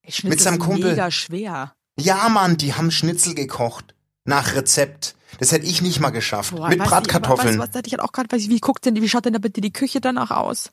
Schnitzel 0.08 0.30
Mit 0.30 0.42
seinem 0.42 0.60
Kumpel. 0.60 0.92
Mega 0.92 1.12
schwer. 1.12 1.74
Ja, 2.00 2.28
Mann, 2.30 2.58
die 2.58 2.74
haben 2.74 2.92
Schnitzel 2.92 3.36
gekocht. 3.36 3.94
Nach 4.26 4.56
Rezept. 4.56 5.16
Das 5.40 5.52
hätte 5.52 5.66
ich 5.66 5.82
nicht 5.82 6.00
mal 6.00 6.10
geschafft. 6.10 6.56
Boah, 6.56 6.70
Mit 6.70 6.80
weißt 6.80 6.88
du, 6.88 6.96
Bratkartoffeln. 6.96 7.60
Weißt 7.60 7.74
was 7.74 7.82
ich 7.86 7.94
halt 7.94 8.02
auch 8.02 8.12
gerade? 8.12 8.30
Wie 8.38 8.60
guckt 8.60 8.86
denn, 8.86 8.96
wie 8.96 9.10
schaut 9.10 9.26
denn 9.26 9.34
da 9.34 9.40
bitte 9.40 9.62
die 9.62 9.74
Küche 9.74 10.02
danach 10.02 10.32
aus? 10.32 10.72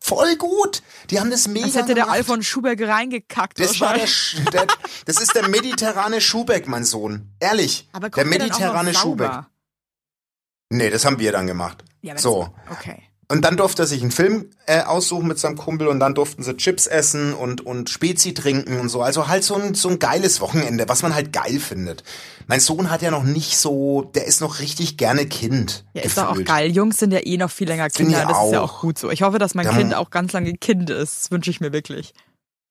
Voll 0.00 0.36
gut. 0.36 0.82
Die 1.10 1.20
haben 1.20 1.30
das 1.30 1.46
mega 1.46 1.66
Als 1.66 1.74
hätte 1.74 1.94
der 1.94 2.04
gemacht. 2.04 2.10
Alfons 2.10 2.46
Schuberg 2.46 2.80
reingekackt. 2.80 3.60
Das 3.60 3.80
war 3.80 3.94
der, 3.94 4.08
der, 4.52 4.66
das 5.04 5.20
ist 5.20 5.34
der 5.34 5.48
mediterrane 5.48 6.20
Schubeck, 6.20 6.66
mein 6.66 6.84
Sohn. 6.84 7.34
Ehrlich. 7.38 7.88
aber 7.92 8.08
der 8.08 8.24
der 8.24 8.30
mediterrane 8.30 8.94
Schubeck. 8.94 9.26
sauber? 9.26 9.50
Nee, 10.70 10.88
das 10.88 11.04
haben 11.04 11.18
wir 11.18 11.32
dann 11.32 11.46
gemacht. 11.46 11.84
Ja, 12.00 12.16
so. 12.16 12.48
Das, 12.66 12.78
okay. 12.78 13.02
Und 13.30 13.44
dann 13.44 13.56
durfte 13.56 13.82
er 13.82 13.86
sich 13.86 14.02
einen 14.02 14.10
Film 14.10 14.46
äh, 14.66 14.80
aussuchen 14.82 15.28
mit 15.28 15.38
seinem 15.38 15.56
Kumpel 15.56 15.86
und 15.86 16.00
dann 16.00 16.16
durften 16.16 16.42
sie 16.42 16.56
Chips 16.56 16.88
essen 16.88 17.32
und, 17.32 17.64
und 17.64 17.88
Spezi 17.88 18.34
trinken 18.34 18.80
und 18.80 18.88
so. 18.88 19.02
Also 19.02 19.28
halt 19.28 19.44
so 19.44 19.54
ein, 19.54 19.74
so 19.74 19.88
ein 19.88 20.00
geiles 20.00 20.40
Wochenende, 20.40 20.88
was 20.88 21.02
man 21.04 21.14
halt 21.14 21.32
geil 21.32 21.60
findet. 21.60 22.02
Mein 22.48 22.58
Sohn 22.58 22.90
hat 22.90 23.02
ja 23.02 23.12
noch 23.12 23.22
nicht 23.22 23.56
so, 23.56 24.10
der 24.16 24.26
ist 24.26 24.40
noch 24.40 24.58
richtig 24.58 24.96
gerne 24.96 25.26
Kind. 25.26 25.84
Ja, 25.94 26.02
ist 26.02 26.18
doch 26.18 26.30
auch 26.30 26.44
geil. 26.44 26.72
Jungs 26.72 26.98
sind 26.98 27.12
ja 27.12 27.20
eh 27.24 27.36
noch 27.36 27.52
viel 27.52 27.68
länger 27.68 27.88
Kinder. 27.88 28.26
Das 28.26 28.46
ist 28.46 28.52
ja 28.52 28.62
auch. 28.62 28.78
auch 28.78 28.80
gut 28.80 28.98
so. 28.98 29.10
Ich 29.10 29.22
hoffe, 29.22 29.38
dass 29.38 29.54
mein 29.54 29.66
Ja, 29.66 29.74
Kind 29.74 29.94
auch 29.94 30.10
ganz 30.10 30.32
lange 30.32 30.52
Kind 30.54 30.90
ist. 30.90 31.26
Das 31.26 31.30
wünsche 31.30 31.52
ich 31.52 31.60
mir 31.60 31.72
wirklich. 31.72 32.14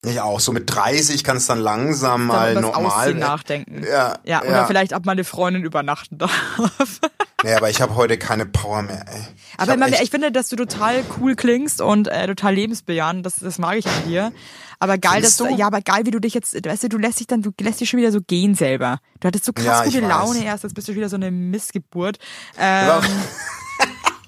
Ich 0.06 0.20
auch. 0.22 0.40
So 0.40 0.54
mit 0.54 0.74
30 0.74 1.24
kann 1.26 1.38
es 1.38 1.46
dann 1.48 1.60
langsam 1.60 2.28
mal 2.28 2.54
Dann 2.54 2.64
normal. 2.64 2.86
Aussehen 2.86 3.20
nachdenken. 3.20 3.84
Ja, 3.84 4.18
Ja, 4.24 4.42
oder 4.42 4.52
ja. 4.52 4.66
vielleicht 4.66 4.94
ab 4.94 5.04
meine 5.06 5.24
Freundin 5.26 5.64
übernachten 5.64 6.18
darf. 6.18 6.32
Nee, 7.42 7.54
aber 7.54 7.70
ich 7.70 7.82
habe 7.82 7.96
heute 7.96 8.18
keine 8.18 8.46
Power 8.46 8.82
mehr, 8.82 9.06
ey. 9.08 9.22
Aber 9.58 9.72
ich, 9.72 9.80
meine, 9.80 9.94
echt- 9.96 10.04
ich 10.04 10.10
finde, 10.12 10.30
dass 10.30 10.50
du 10.50 10.58
total 10.58 11.06
cool 11.22 11.38
klingst 11.38 11.80
und 11.80 12.10
äh, 12.10 12.28
total 12.28 12.54
lebensbejahend. 12.54 13.26
Das, 13.26 13.38
das 13.38 13.58
mag 13.60 13.78
ich 13.78 13.88
an 13.88 13.94
dir. 14.10 14.34
Aber 14.78 14.98
geil, 14.98 15.22
dass 15.22 15.38
du? 15.38 15.48
ja, 15.48 15.68
aber 15.68 15.80
geil, 15.80 16.02
wie 16.06 16.12
du 16.12 16.20
dich 16.20 16.34
jetzt, 16.34 16.54
weißt 16.66 16.84
du, 16.84 16.90
du 16.90 16.98
lässt 16.98 17.22
dich 17.22 17.28
dann, 17.28 17.42
du 17.42 17.52
lässt 17.62 17.80
dich 17.80 17.90
schon 17.90 18.02
wieder 18.02 18.12
so 18.12 18.20
gehen 18.20 18.56
selber. 18.56 19.00
Du 19.22 19.28
hattest 19.30 19.46
so 19.46 19.54
krass 19.54 19.66
Ja, 19.66 19.86
ich 19.86 19.94
gute 19.94 20.02
weiß. 20.04 20.10
Laune 20.10 20.44
erst, 20.44 20.64
jetzt 20.66 20.74
bist 20.76 20.90
du 20.90 20.96
wieder 20.96 21.08
so 21.08 21.16
eine 21.16 21.32
Missgeburt. 21.32 22.18
Ähm, 22.60 22.90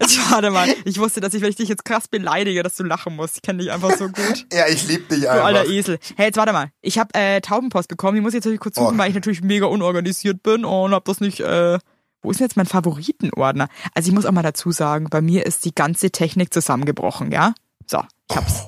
jetzt, 0.02 0.32
warte 0.32 0.52
mal, 0.52 0.68
ich 0.86 1.00
wusste, 1.00 1.22
dass 1.22 1.34
ich, 1.34 1.42
wenn 1.42 1.50
ich 1.50 1.56
dich 1.56 1.70
jetzt 1.70 1.86
krass 1.86 2.08
beleidige, 2.08 2.64
dass 2.64 2.76
du 2.76 2.84
lachen 2.84 3.16
musst. 3.16 3.38
Ich 3.38 3.42
kenne 3.42 3.60
dich 3.64 3.72
einfach 3.72 3.96
so 3.98 4.08
gut. 4.08 4.46
ja, 4.54 4.68
ich 4.68 4.88
lieb 4.88 5.08
dich 5.10 5.22
Du 5.22 5.32
einfach. 5.32 5.46
alter 5.46 5.66
Esel. 5.68 6.00
Hey, 6.18 6.28
jetzt 6.28 6.38
warte 6.38 6.54
mal. 6.54 6.72
Ich 6.82 6.98
habe 7.00 7.14
äh, 7.14 7.40
Taubenpost 7.42 7.88
bekommen. 7.88 8.16
Die 8.16 8.22
muss 8.22 8.32
ich 8.34 8.36
jetzt 8.36 8.46
natürlich 8.46 8.60
kurz 8.60 8.76
suchen, 8.76 8.96
Oh. 8.96 8.98
weil 8.98 9.10
ich 9.10 9.16
natürlich 9.16 9.42
mega 9.42 9.66
unorganisiert 9.68 10.44
bin 10.44 10.66
und 10.66 10.94
hab 10.94 11.06
das 11.06 11.20
nicht. 11.22 11.40
Äh, 11.40 11.80
wo 12.24 12.30
ist 12.32 12.40
denn 12.40 12.46
jetzt 12.46 12.58
mein 12.58 12.68
Favoritenordner? 12.68 13.68
Also 13.96 14.10
ich 14.10 14.14
muss 14.16 14.26
auch 14.26 14.32
mal 14.32 14.44
dazu 14.44 14.72
sagen, 14.72 15.08
bei 15.10 15.22
mir 15.22 15.46
ist 15.46 15.66
die 15.66 15.74
ganze 15.74 16.12
Technik 16.12 16.54
zusammengebrochen, 16.54 17.32
ja? 17.32 17.54
So, 17.88 18.02
ich 18.30 18.36
hab's. 18.38 18.66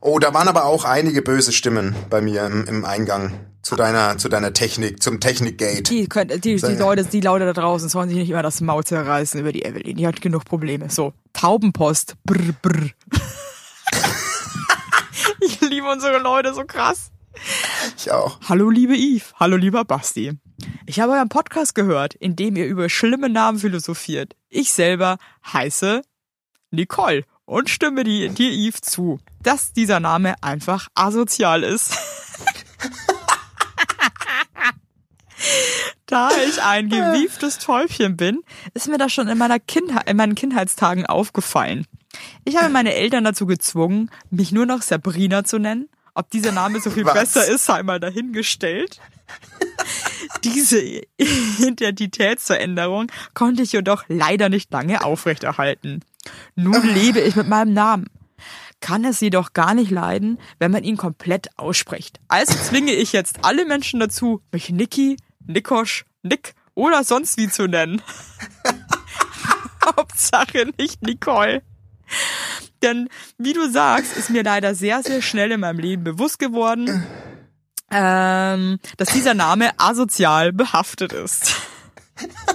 Oh, 0.00 0.18
da 0.18 0.34
waren 0.34 0.48
aber 0.48 0.64
auch 0.64 0.84
einige 0.84 1.22
böse 1.22 1.52
Stimmen 1.52 1.94
bei 2.10 2.20
mir 2.20 2.44
im, 2.46 2.66
im 2.66 2.84
Eingang 2.84 3.32
zu 3.62 3.76
deiner, 3.76 4.18
zu 4.18 4.28
deiner 4.28 4.52
Technik, 4.52 5.02
zum 5.02 5.20
Technikgate. 5.20 5.82
Die, 5.82 6.06
können, 6.06 6.40
die, 6.40 6.56
die 6.56 6.76
Leute, 6.76 7.04
die 7.04 7.20
Leute 7.20 7.46
da 7.46 7.52
draußen 7.52 7.88
sollen 7.88 8.08
sich 8.08 8.18
nicht 8.18 8.30
immer 8.30 8.42
das 8.42 8.60
Maul 8.60 8.84
zerreißen 8.84 9.40
über 9.40 9.52
die 9.52 9.64
Evelyn. 9.64 9.96
Die 9.96 10.06
hat 10.06 10.20
genug 10.20 10.44
Probleme. 10.44 10.90
So, 10.90 11.14
Taubenpost. 11.32 12.14
Brr, 12.24 12.52
brr. 12.60 12.90
ich 15.40 15.60
liebe 15.60 15.88
unsere 15.90 16.18
Leute 16.18 16.54
so 16.54 16.64
krass. 16.64 17.10
Ich 17.96 18.10
auch. 18.12 18.38
Hallo 18.48 18.70
liebe 18.70 18.94
Yves, 18.94 19.34
hallo 19.40 19.56
lieber 19.56 19.84
Basti. 19.84 20.38
Ich 20.86 21.00
habe 21.00 21.12
euren 21.12 21.28
Podcast 21.28 21.74
gehört, 21.74 22.14
in 22.14 22.36
dem 22.36 22.56
ihr 22.56 22.66
über 22.66 22.88
schlimme 22.88 23.28
Namen 23.28 23.58
philosophiert. 23.58 24.36
Ich 24.48 24.72
selber 24.72 25.18
heiße 25.52 26.02
Nicole 26.70 27.24
und 27.46 27.68
stimme 27.70 28.04
die- 28.04 28.28
dir 28.28 28.50
Yves 28.50 28.80
zu, 28.80 29.18
dass 29.42 29.72
dieser 29.72 30.00
Name 30.00 30.34
einfach 30.42 30.88
asozial 30.94 31.62
ist. 31.62 31.96
Da 36.06 36.30
ich 36.48 36.62
ein 36.62 36.88
gewieftes 36.90 37.58
Täubchen 37.58 38.16
bin, 38.16 38.40
ist 38.74 38.88
mir 38.88 38.98
das 38.98 39.12
schon 39.12 39.26
in, 39.28 39.36
meiner 39.38 39.58
Kindheit, 39.58 40.08
in 40.08 40.16
meinen 40.16 40.34
Kindheitstagen 40.34 41.06
aufgefallen. 41.06 41.86
Ich 42.44 42.56
habe 42.56 42.68
meine 42.68 42.94
Eltern 42.94 43.24
dazu 43.24 43.46
gezwungen, 43.46 44.10
mich 44.30 44.52
nur 44.52 44.66
noch 44.66 44.82
Sabrina 44.82 45.44
zu 45.44 45.58
nennen. 45.58 45.88
Ob 46.14 46.30
dieser 46.30 46.52
Name 46.52 46.80
so 46.80 46.90
viel 46.90 47.04
Was? 47.06 47.14
besser 47.14 47.46
ist, 47.48 47.64
sei 47.64 47.82
mal 47.82 47.98
dahingestellt. 48.00 49.00
Diese 50.44 50.80
Identitätsveränderung 51.58 53.10
konnte 53.32 53.62
ich 53.62 53.72
jedoch 53.72 54.04
leider 54.08 54.48
nicht 54.48 54.70
lange 54.72 55.04
aufrechterhalten. 55.04 56.04
Nun 56.54 56.82
lebe 56.94 57.20
ich 57.20 57.36
mit 57.36 57.48
meinem 57.48 57.72
Namen. 57.72 58.06
Kann 58.80 59.04
es 59.04 59.20
jedoch 59.20 59.52
gar 59.52 59.74
nicht 59.74 59.90
leiden, 59.90 60.38
wenn 60.58 60.70
man 60.70 60.84
ihn 60.84 60.96
komplett 60.96 61.48
ausspricht. 61.56 62.20
Also 62.28 62.54
zwinge 62.54 62.92
ich 62.92 63.12
jetzt 63.12 63.44
alle 63.44 63.64
Menschen 63.64 64.00
dazu, 64.00 64.42
mich 64.52 64.70
Niki, 64.70 65.16
Nikosch, 65.46 66.04
Nick 66.22 66.54
oder 66.74 67.04
sonst 67.04 67.38
wie 67.38 67.48
zu 67.48 67.66
nennen. 67.66 68.02
Hauptsache 69.84 70.70
nicht 70.78 71.02
Nicole. 71.02 71.62
Denn 72.82 73.08
wie 73.38 73.52
du 73.52 73.70
sagst, 73.70 74.16
ist 74.16 74.30
mir 74.30 74.42
leider 74.42 74.74
sehr, 74.74 75.02
sehr 75.02 75.22
schnell 75.22 75.52
in 75.52 75.60
meinem 75.60 75.78
Leben 75.78 76.04
bewusst 76.04 76.38
geworden, 76.38 77.06
ähm, 77.90 78.78
dass 78.96 79.08
dieser 79.08 79.34
Name 79.34 79.70
asozial 79.78 80.52
behaftet 80.52 81.12
ist. 81.12 81.54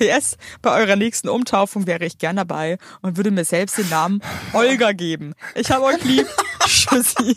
PS, 0.00 0.36
bei 0.62 0.72
eurer 0.80 0.96
nächsten 0.96 1.28
Umtaufung 1.28 1.86
wäre 1.86 2.04
ich 2.06 2.18
gern 2.18 2.36
dabei 2.36 2.78
und 3.02 3.16
würde 3.18 3.30
mir 3.30 3.44
selbst 3.44 3.76
den 3.78 3.88
Namen 3.90 4.22
Olga 4.54 4.92
geben. 4.92 5.34
Ich 5.54 5.70
habe 5.70 5.84
euch 5.84 6.02
lieb. 6.04 6.26
Tschüssi. 6.66 7.36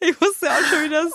Ich 0.00 0.20
musste 0.20 0.50
auch 0.50 0.60
schon 0.68 0.84
wieder 0.84 1.04
so 1.08 1.14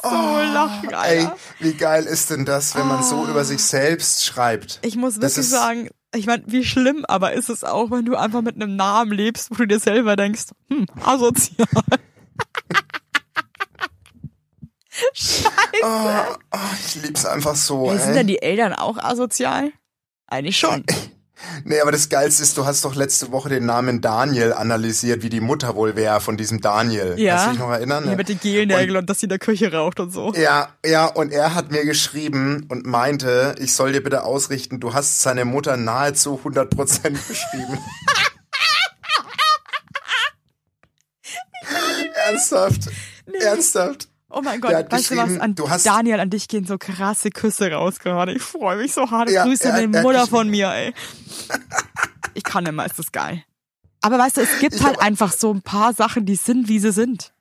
lachen, 0.53 0.87
Oh, 0.87 1.03
Ey, 1.05 1.19
Alter. 1.25 1.37
wie 1.59 1.73
geil 1.73 2.05
ist 2.05 2.31
denn 2.31 2.43
das, 2.43 2.75
wenn 2.75 2.87
man 2.87 3.03
so 3.03 3.25
über 3.27 3.45
sich 3.45 3.61
selbst 3.63 4.25
schreibt? 4.25 4.79
Ich 4.81 4.95
muss 4.95 5.15
wirklich 5.17 5.37
ist- 5.37 5.51
sagen, 5.51 5.89
ich 6.15 6.25
meine, 6.25 6.43
wie 6.47 6.63
schlimm 6.63 7.05
aber 7.07 7.33
ist 7.33 7.49
es 7.49 7.63
auch, 7.63 7.91
wenn 7.91 8.05
du 8.05 8.15
einfach 8.15 8.41
mit 8.41 8.55
einem 8.55 8.75
Namen 8.75 9.11
lebst, 9.11 9.51
wo 9.51 9.55
du 9.55 9.67
dir 9.67 9.79
selber 9.79 10.15
denkst, 10.15 10.45
hm, 10.69 10.85
asozial. 11.03 11.67
Oh, 15.83 16.35
oh, 16.51 16.57
ich 16.85 16.95
lieb's 17.03 17.25
einfach 17.25 17.55
so, 17.55 17.91
Ey, 17.91 17.99
sind 17.99 18.15
denn 18.15 18.27
die 18.27 18.41
Eltern 18.41 18.73
auch 18.73 18.97
asozial? 18.97 19.71
Eigentlich 20.27 20.57
schon. 20.57 20.83
Nee, 21.63 21.79
aber 21.81 21.91
das 21.91 22.09
Geilste 22.09 22.41
ist, 22.41 22.57
du 22.57 22.65
hast 22.65 22.83
doch 22.83 22.95
letzte 22.95 23.31
Woche 23.31 23.49
den 23.49 23.65
Namen 23.65 24.01
Daniel 24.01 24.53
analysiert, 24.53 25.21
wie 25.21 25.29
die 25.29 25.39
Mutter 25.39 25.75
wohl 25.75 25.95
wäre 25.95 26.19
von 26.19 26.35
diesem 26.35 26.61
Daniel. 26.61 27.13
Ja. 27.17 27.35
Kannst 27.35 27.45
du 27.45 27.51
dich 27.51 27.59
noch 27.59 27.69
erinnern? 27.69 28.09
Ja, 28.09 28.15
mit 28.15 28.27
den 28.29 28.39
Gelnägeln 28.39 28.97
und, 28.97 29.07
dass 29.09 29.19
sie 29.19 29.25
in 29.25 29.29
der 29.29 29.37
Küche 29.39 29.71
raucht 29.71 29.99
und 29.99 30.11
so. 30.11 30.33
Ja, 30.33 30.69
ja, 30.83 31.05
und 31.05 31.31
er 31.31 31.53
hat 31.53 31.71
mir 31.71 31.85
geschrieben 31.85 32.65
und 32.69 32.87
meinte, 32.87 33.55
ich 33.59 33.73
soll 33.73 33.91
dir 33.93 34.01
bitte 34.01 34.23
ausrichten, 34.23 34.79
du 34.79 34.93
hast 34.93 35.21
seine 35.21 35.45
Mutter 35.45 35.77
nahezu 35.77 36.41
100% 36.43 37.27
beschrieben. 37.27 37.77
Ernsthaft? 42.27 42.89
Ernsthaft? 43.39 44.09
Oh 44.29 44.41
mein 44.41 44.59
Gott, 44.59 44.91
weißt 44.91 45.11
du 45.11 45.15
was? 45.17 45.39
An 45.39 45.55
du 45.55 45.69
hast- 45.69 45.85
Daniel, 45.85 46.19
an 46.19 46.29
dich 46.29 46.47
gehen 46.47 46.65
so 46.65 46.77
krasse 46.77 47.29
Küsse 47.29 47.71
raus 47.71 47.99
gerade. 47.99 48.33
Ich 48.33 48.41
freue 48.41 48.77
mich 48.77 48.93
so 48.93 49.09
hart. 49.09 49.29
Ja, 49.29 49.45
Grüße 49.45 49.73
an 49.73 49.91
die 49.91 49.97
er 49.97 50.01
Mutter 50.03 50.27
von 50.27 50.49
mir, 50.49 50.69
ey. 50.69 50.93
Ich 52.33 52.43
kann 52.43 52.65
immer, 52.65 52.85
ist 52.85 52.99
das 52.99 53.11
geil. 53.11 53.43
Aber 54.01 54.19
weißt 54.19 54.37
du, 54.37 54.41
es 54.41 54.59
gibt 54.59 54.75
Ich 54.75 54.83
halt 54.83 54.99
einfach 54.99 55.31
so 55.31 55.51
ein 55.53 55.61
paar 55.61 55.93
Sachen, 55.93 56.25
die 56.25 56.35
sind, 56.35 56.67
wie 56.67 56.79
sie 56.79 56.91
sind. 56.91 57.33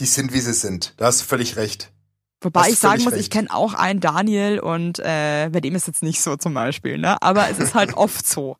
Die 0.00 0.06
sind, 0.06 0.32
wie 0.32 0.40
sie 0.40 0.54
sind. 0.54 0.94
Da 0.96 1.06
hast 1.06 1.20
du 1.20 1.24
völlig 1.26 1.56
recht. 1.56 1.92
Wobei 2.40 2.70
ich 2.70 2.78
sagen 2.78 3.04
muss, 3.04 3.12
recht. 3.12 3.22
ich 3.22 3.30
kenne 3.30 3.54
auch 3.54 3.74
einen 3.74 4.00
Daniel 4.00 4.58
und 4.58 4.98
äh, 4.98 5.48
bei 5.52 5.60
dem 5.60 5.74
ist 5.76 5.86
jetzt 5.86 6.02
nicht 6.02 6.20
so 6.22 6.36
zum 6.36 6.54
Beispiel, 6.54 6.98
ne? 6.98 7.20
Aber 7.22 7.48
es 7.50 7.58
ist 7.58 7.74
halt 7.74 7.92
oft 7.96 8.26
so. 8.26 8.56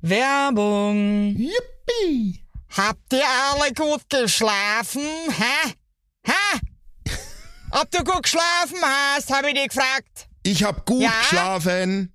Werbung. 0.00 1.36
Yippie! 1.36 2.44
Habt 2.76 3.12
ihr 3.12 3.24
alle 3.52 3.74
gut 3.74 4.08
geschlafen? 4.08 5.02
Hä? 5.28 5.74
Hä? 6.26 6.60
Ob 7.70 7.90
du 7.90 8.02
gut 8.04 8.22
geschlafen 8.24 8.78
hast, 8.82 9.30
habe 9.32 9.48
ich 9.48 9.54
dich 9.54 9.68
gefragt. 9.68 10.28
Ich 10.42 10.64
hab 10.64 10.84
gut 10.86 11.02
Ja? 11.02 11.12
geschlafen. 11.20 12.14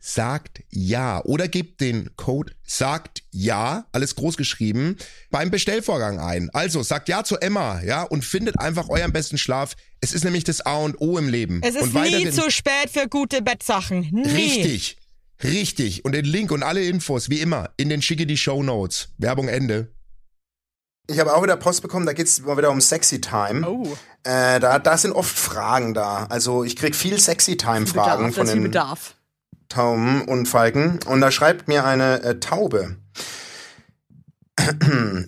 sagt 0.00 0.62
ja 0.70 1.22
oder 1.24 1.46
gebt 1.46 1.80
den 1.80 2.10
Code 2.16 2.52
sagt 2.64 3.22
ja, 3.30 3.84
alles 3.92 4.16
groß 4.16 4.36
geschrieben, 4.36 4.96
beim 5.30 5.50
Bestellvorgang 5.50 6.18
ein. 6.18 6.50
Also 6.52 6.82
sagt 6.82 7.08
ja 7.08 7.22
zu 7.22 7.36
Emma, 7.36 7.80
ja, 7.82 8.02
und 8.02 8.24
findet 8.24 8.58
einfach 8.58 8.88
euren 8.88 9.12
besten 9.12 9.38
Schlaf. 9.38 9.76
Es 10.00 10.12
ist 10.12 10.24
nämlich 10.24 10.44
das 10.44 10.62
A 10.62 10.78
und 10.78 11.00
O 11.00 11.18
im 11.18 11.28
Leben. 11.28 11.60
Es 11.62 11.74
ist 11.74 11.94
und 11.94 11.94
nie 11.94 12.30
zu 12.30 12.50
spät 12.50 12.90
für 12.90 13.08
gute 13.08 13.42
Bettsachen. 13.42 14.08
Nie. 14.10 14.28
Richtig. 14.28 14.96
Richtig. 15.42 16.04
Und 16.04 16.12
den 16.12 16.24
Link 16.24 16.50
und 16.50 16.62
alle 16.62 16.84
Infos, 16.84 17.30
wie 17.30 17.40
immer, 17.40 17.70
in 17.76 17.88
den 17.88 18.02
schicke 18.02 18.26
die 18.26 18.36
Show 18.36 18.62
Notes. 18.62 19.08
Werbung 19.18 19.48
Ende. 19.48 19.92
Ich 21.06 21.18
habe 21.18 21.34
auch 21.34 21.42
wieder 21.42 21.56
Post 21.56 21.82
bekommen, 21.82 22.06
da 22.06 22.12
geht's 22.12 22.40
mal 22.40 22.56
wieder 22.56 22.70
um 22.70 22.80
Sexy 22.80 23.20
Time. 23.20 23.68
Oh. 23.68 23.96
Äh, 24.22 24.60
da, 24.60 24.78
da 24.78 24.96
sind 24.96 25.12
oft 25.12 25.36
Fragen 25.36 25.92
da. 25.92 26.26
Also 26.26 26.62
ich 26.62 26.76
krieg 26.76 26.94
viel 26.94 27.18
Sexy 27.18 27.56
Time 27.56 27.86
Fragen 27.86 28.28
Bedarf, 28.28 28.34
von 28.34 28.46
den 28.46 28.62
Bedarf. 28.62 29.16
Tauben 29.70 30.22
und 30.22 30.46
Falken. 30.46 31.00
Und 31.06 31.22
da 31.22 31.30
schreibt 31.30 31.68
mir 31.68 31.86
eine 31.86 32.22
äh, 32.22 32.38
Taube. 32.38 32.96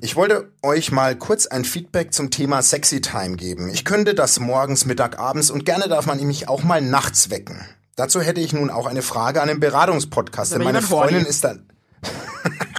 Ich 0.02 0.16
wollte 0.16 0.50
euch 0.62 0.92
mal 0.92 1.16
kurz 1.16 1.46
ein 1.46 1.64
Feedback 1.64 2.12
zum 2.12 2.30
Thema 2.30 2.60
Sexy 2.60 3.00
Time 3.00 3.36
geben. 3.36 3.70
Ich 3.70 3.84
könnte 3.84 4.14
das 4.14 4.40
morgens, 4.40 4.84
Mittag, 4.84 5.18
abends 5.18 5.50
und 5.50 5.64
gerne 5.64 5.88
darf 5.88 6.06
man 6.06 6.22
mich 6.26 6.48
auch 6.48 6.64
mal 6.64 6.82
nachts 6.82 7.30
wecken. 7.30 7.64
Dazu 7.96 8.20
hätte 8.20 8.40
ich 8.40 8.52
nun 8.52 8.68
auch 8.68 8.86
eine 8.86 9.00
Frage 9.00 9.40
an 9.40 9.48
den 9.48 9.60
Beratungspodcast, 9.60 10.52
denn 10.52 10.62
meine. 10.62 10.82
Freundin 10.82 11.24
ist 11.24 11.44
da. 11.44 11.54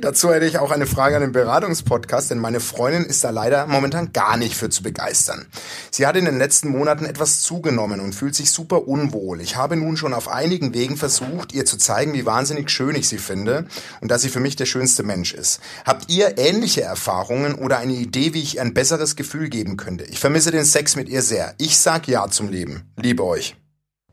Dazu 0.00 0.32
hätte 0.32 0.46
ich 0.46 0.58
auch 0.58 0.70
eine 0.70 0.86
Frage 0.86 1.16
an 1.16 1.22
den 1.22 1.32
Beratungspodcast, 1.32 2.30
denn 2.30 2.38
meine 2.38 2.60
Freundin 2.60 3.04
ist 3.04 3.22
da 3.24 3.30
leider 3.30 3.66
momentan 3.66 4.12
gar 4.12 4.36
nicht 4.36 4.56
für 4.56 4.68
zu 4.68 4.82
begeistern. 4.82 5.46
Sie 5.90 6.06
hat 6.06 6.16
in 6.16 6.24
den 6.24 6.38
letzten 6.38 6.68
Monaten 6.68 7.04
etwas 7.04 7.40
zugenommen 7.40 8.00
und 8.00 8.14
fühlt 8.14 8.34
sich 8.34 8.50
super 8.50 8.88
unwohl. 8.88 9.40
Ich 9.40 9.56
habe 9.56 9.76
nun 9.76 9.96
schon 9.96 10.14
auf 10.14 10.28
einigen 10.28 10.74
Wegen 10.74 10.96
versucht, 10.96 11.52
ihr 11.52 11.64
zu 11.64 11.76
zeigen, 11.78 12.14
wie 12.14 12.26
wahnsinnig 12.26 12.70
schön 12.70 12.96
ich 12.96 13.08
sie 13.08 13.18
finde 13.18 13.66
und 14.00 14.10
dass 14.10 14.22
sie 14.22 14.28
für 14.28 14.40
mich 14.40 14.56
der 14.56 14.66
schönste 14.66 15.02
Mensch 15.02 15.34
ist. 15.34 15.60
Habt 15.84 16.10
ihr 16.10 16.38
ähnliche 16.38 16.82
Erfahrungen 16.82 17.54
oder 17.54 17.78
eine 17.78 17.94
Idee, 17.94 18.34
wie 18.34 18.42
ich 18.42 18.56
ihr 18.56 18.62
ein 18.62 18.74
besseres 18.74 19.16
Gefühl 19.16 19.48
geben 19.48 19.76
könnte? 19.76 20.04
Ich 20.04 20.18
vermisse 20.18 20.50
den 20.50 20.64
Sex 20.64 20.96
mit 20.96 21.08
ihr 21.08 21.22
sehr. 21.22 21.54
Ich 21.58 21.78
sag 21.78 22.08
Ja 22.08 22.28
zum 22.28 22.48
Leben. 22.48 22.92
Liebe 22.96 23.24
euch. 23.24 23.56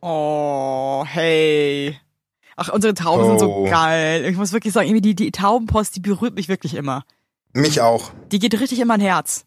Oh, 0.01 1.05
hey. 1.07 1.97
Ach, 2.55 2.69
unsere 2.69 2.93
Tauben 2.93 3.25
sind 3.25 3.39
so 3.39 3.51
Oh. 3.53 3.69
geil. 3.69 4.25
Ich 4.25 4.37
muss 4.37 4.51
wirklich 4.53 4.73
sagen, 4.73 4.87
irgendwie 4.87 5.01
die, 5.01 5.15
die 5.15 5.31
Taubenpost, 5.31 5.95
die 5.95 5.99
berührt 5.99 6.35
mich 6.35 6.47
wirklich 6.49 6.75
immer. 6.75 7.03
Mich 7.53 7.81
auch. 7.81 8.11
Die 8.31 8.39
geht 8.39 8.59
richtig 8.59 8.79
in 8.79 8.87
mein 8.87 9.01
Herz. 9.01 9.45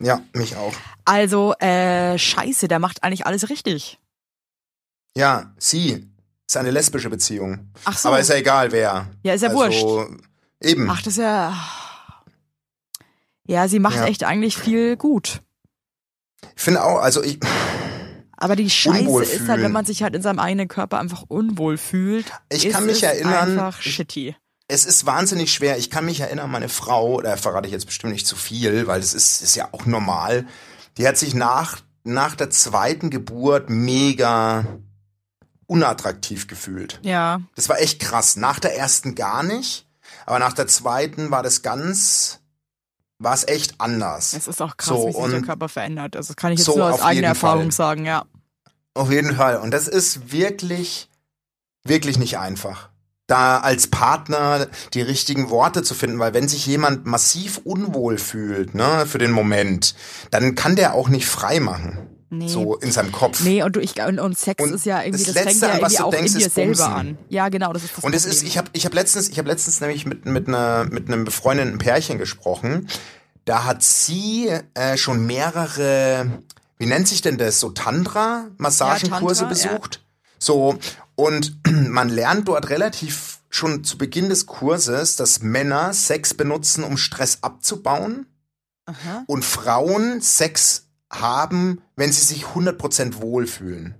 Ja, 0.00 0.20
mich 0.32 0.56
auch. 0.56 0.72
Also, 1.04 1.54
äh, 1.54 2.18
scheiße, 2.18 2.68
der 2.68 2.78
macht 2.78 3.02
eigentlich 3.02 3.26
alles 3.26 3.48
richtig. 3.50 3.98
Ja, 5.16 5.52
sie 5.58 6.06
ist 6.46 6.56
eine 6.56 6.70
lesbische 6.70 7.10
Beziehung. 7.10 7.72
Ach 7.84 7.98
so. 7.98 8.08
Aber 8.08 8.20
ist 8.20 8.28
ja 8.30 8.36
egal, 8.36 8.72
wer. 8.72 9.08
Ja, 9.22 9.34
ist 9.34 9.42
ja 9.42 9.48
also, 9.50 10.06
Eben. 10.60 10.88
Ach, 10.90 10.98
das 11.02 11.14
ist 11.14 11.18
ja. 11.18 11.54
Ja, 13.46 13.66
sie 13.68 13.78
macht 13.78 13.96
Ja. 13.96 14.06
echt 14.06 14.24
eigentlich 14.24 14.56
viel 14.56 14.96
gut. 14.96 15.40
Ich 16.56 16.62
finde 16.62 16.84
auch, 16.84 16.98
also 16.98 17.22
ich, 17.22 17.38
Aber 18.40 18.54
die 18.54 18.70
Scheiße 18.70 19.24
ist 19.24 19.48
halt, 19.48 19.62
wenn 19.62 19.72
man 19.72 19.84
sich 19.84 20.02
halt 20.04 20.14
in 20.14 20.22
seinem 20.22 20.38
eigenen 20.38 20.68
Körper 20.68 20.98
einfach 21.00 21.24
unwohl 21.26 21.76
fühlt. 21.76 22.26
Ich 22.50 22.70
kann 22.70 22.86
mich 22.86 22.98
es 22.98 23.02
erinnern, 23.02 23.58
Einfach 23.58 23.82
shitty. 23.82 24.36
es 24.68 24.84
ist 24.84 25.06
wahnsinnig 25.06 25.52
schwer. 25.52 25.76
Ich 25.76 25.90
kann 25.90 26.04
mich 26.04 26.20
erinnern, 26.20 26.48
meine 26.50 26.68
Frau, 26.68 27.20
da 27.20 27.36
verrate 27.36 27.66
ich 27.66 27.72
jetzt 27.72 27.86
bestimmt 27.86 28.12
nicht 28.12 28.26
zu 28.28 28.36
viel, 28.36 28.86
weil 28.86 29.00
das 29.00 29.12
ist, 29.12 29.42
ist 29.42 29.56
ja 29.56 29.68
auch 29.72 29.86
normal. 29.86 30.46
Die 30.98 31.06
hat 31.08 31.18
sich 31.18 31.34
nach, 31.34 31.78
nach 32.04 32.36
der 32.36 32.50
zweiten 32.50 33.10
Geburt 33.10 33.70
mega 33.70 34.64
unattraktiv 35.66 36.46
gefühlt. 36.46 37.00
Ja. 37.02 37.40
Das 37.56 37.68
war 37.68 37.80
echt 37.80 38.00
krass. 38.00 38.36
Nach 38.36 38.58
der 38.60 38.76
ersten 38.76 39.14
gar 39.14 39.42
nicht, 39.42 39.86
aber 40.26 40.38
nach 40.38 40.52
der 40.52 40.66
zweiten 40.66 41.30
war 41.30 41.42
das 41.42 41.62
ganz, 41.62 42.40
war 43.18 43.34
es 43.34 43.46
echt 43.46 43.80
anders. 43.80 44.32
Es 44.32 44.46
ist 44.46 44.62
auch 44.62 44.76
krass, 44.76 44.88
So, 44.88 45.08
wie 45.08 45.12
sich 45.12 45.30
der 45.30 45.42
Körper 45.42 45.68
verändert. 45.68 46.16
Also 46.16 46.28
das 46.28 46.36
kann 46.36 46.52
ich 46.52 46.58
jetzt 46.58 46.66
So, 46.66 46.76
nur 46.76 46.92
aus 46.92 47.02
eigener 47.02 47.28
Erfahrung 47.28 47.64
Fall. 47.64 47.72
sagen, 47.72 48.06
ja. 48.06 48.24
Auf 48.94 49.10
jeden 49.10 49.36
Fall. 49.36 49.58
Und 49.58 49.70
das 49.72 49.88
ist 49.88 50.32
wirklich, 50.32 51.08
wirklich 51.84 52.18
nicht 52.18 52.38
einfach. 52.38 52.90
Da 53.26 53.58
als 53.58 53.88
Partner 53.88 54.68
die 54.94 55.02
richtigen 55.02 55.50
Worte 55.50 55.82
zu 55.82 55.94
finden, 55.94 56.18
weil 56.18 56.32
wenn 56.32 56.48
sich 56.48 56.66
jemand 56.66 57.04
massiv 57.06 57.60
unwohl 57.62 58.16
fühlt, 58.18 58.74
ne, 58.74 59.04
für 59.06 59.18
den 59.18 59.32
Moment, 59.32 59.94
dann 60.30 60.54
kann 60.54 60.76
der 60.76 60.94
auch 60.94 61.08
nicht 61.08 61.26
frei 61.26 61.60
machen. 61.60 61.98
Nee. 62.30 62.48
So 62.48 62.76
in 62.76 62.92
seinem 62.92 63.10
Kopf. 63.10 63.40
Nee, 63.42 63.62
und, 63.62 63.74
du, 63.74 63.80
ich, 63.80 64.00
und, 64.02 64.18
und 64.18 64.36
Sex 64.38 64.62
Und 64.62 64.74
ist 64.74 64.84
ja 64.84 65.02
irgendwie, 65.02 65.24
das 65.24 65.32
das, 65.34 65.42
fängt 65.44 65.60
Letzte, 65.60 65.66
ja 65.66 65.72
an 65.72 65.80
was 65.82 65.92
irgendwie 65.92 65.96
du 65.96 66.04
auch 66.04 66.10
denkst, 66.10 66.32
in 66.34 66.38
dir 66.40 66.46
ist 66.46 66.54
selber 66.54 66.68
Bumsen. 66.74 66.92
an. 66.92 67.18
Ja, 67.30 67.48
genau, 67.48 67.72
das 67.72 67.84
ist 67.84 67.96
das 67.96 68.04
Und 68.04 68.14
es 68.14 68.24
ist, 68.26 68.42
ich 68.42 68.58
habe 68.58 68.68
ich 68.74 68.84
hab 68.84 68.92
letztens, 68.92 69.28
ich 69.30 69.38
habe 69.38 69.48
letztens 69.48 69.80
nämlich 69.80 70.04
mit 70.04 70.26
mit 70.26 70.46
einer 70.46 70.84
mit 70.90 71.08
einem 71.08 71.24
befreundeten 71.24 71.78
Pärchen 71.78 72.18
gesprochen. 72.18 72.88
Da 73.46 73.64
hat 73.64 73.82
sie 73.82 74.50
äh, 74.74 74.98
schon 74.98 75.24
mehrere, 75.24 76.42
wie 76.76 76.84
nennt 76.86 77.08
sich 77.08 77.22
denn 77.22 77.38
das, 77.38 77.60
so 77.60 77.70
Tantra 77.70 78.48
Massagenkurse 78.58 79.44
Ja, 79.44 79.48
Tantra, 79.48 79.64
ja. 79.66 79.72
besucht. 79.72 80.04
So 80.38 80.78
und 81.14 81.56
man 81.88 82.10
lernt 82.10 82.46
dort 82.48 82.68
relativ 82.68 83.38
schon 83.48 83.84
zu 83.84 83.96
Beginn 83.96 84.28
des 84.28 84.44
Kurses, 84.44 85.16
dass 85.16 85.40
Männer 85.40 85.94
Sex 85.94 86.34
benutzen, 86.34 86.84
um 86.84 86.98
Stress 86.98 87.38
abzubauen 87.40 88.26
Aha. 88.84 89.24
und 89.26 89.44
Frauen 89.46 90.20
Sex 90.20 90.87
haben, 91.12 91.80
wenn 91.96 92.12
sie 92.12 92.22
sich 92.22 92.44
100% 92.46 93.20
wohlfühlen. 93.20 93.94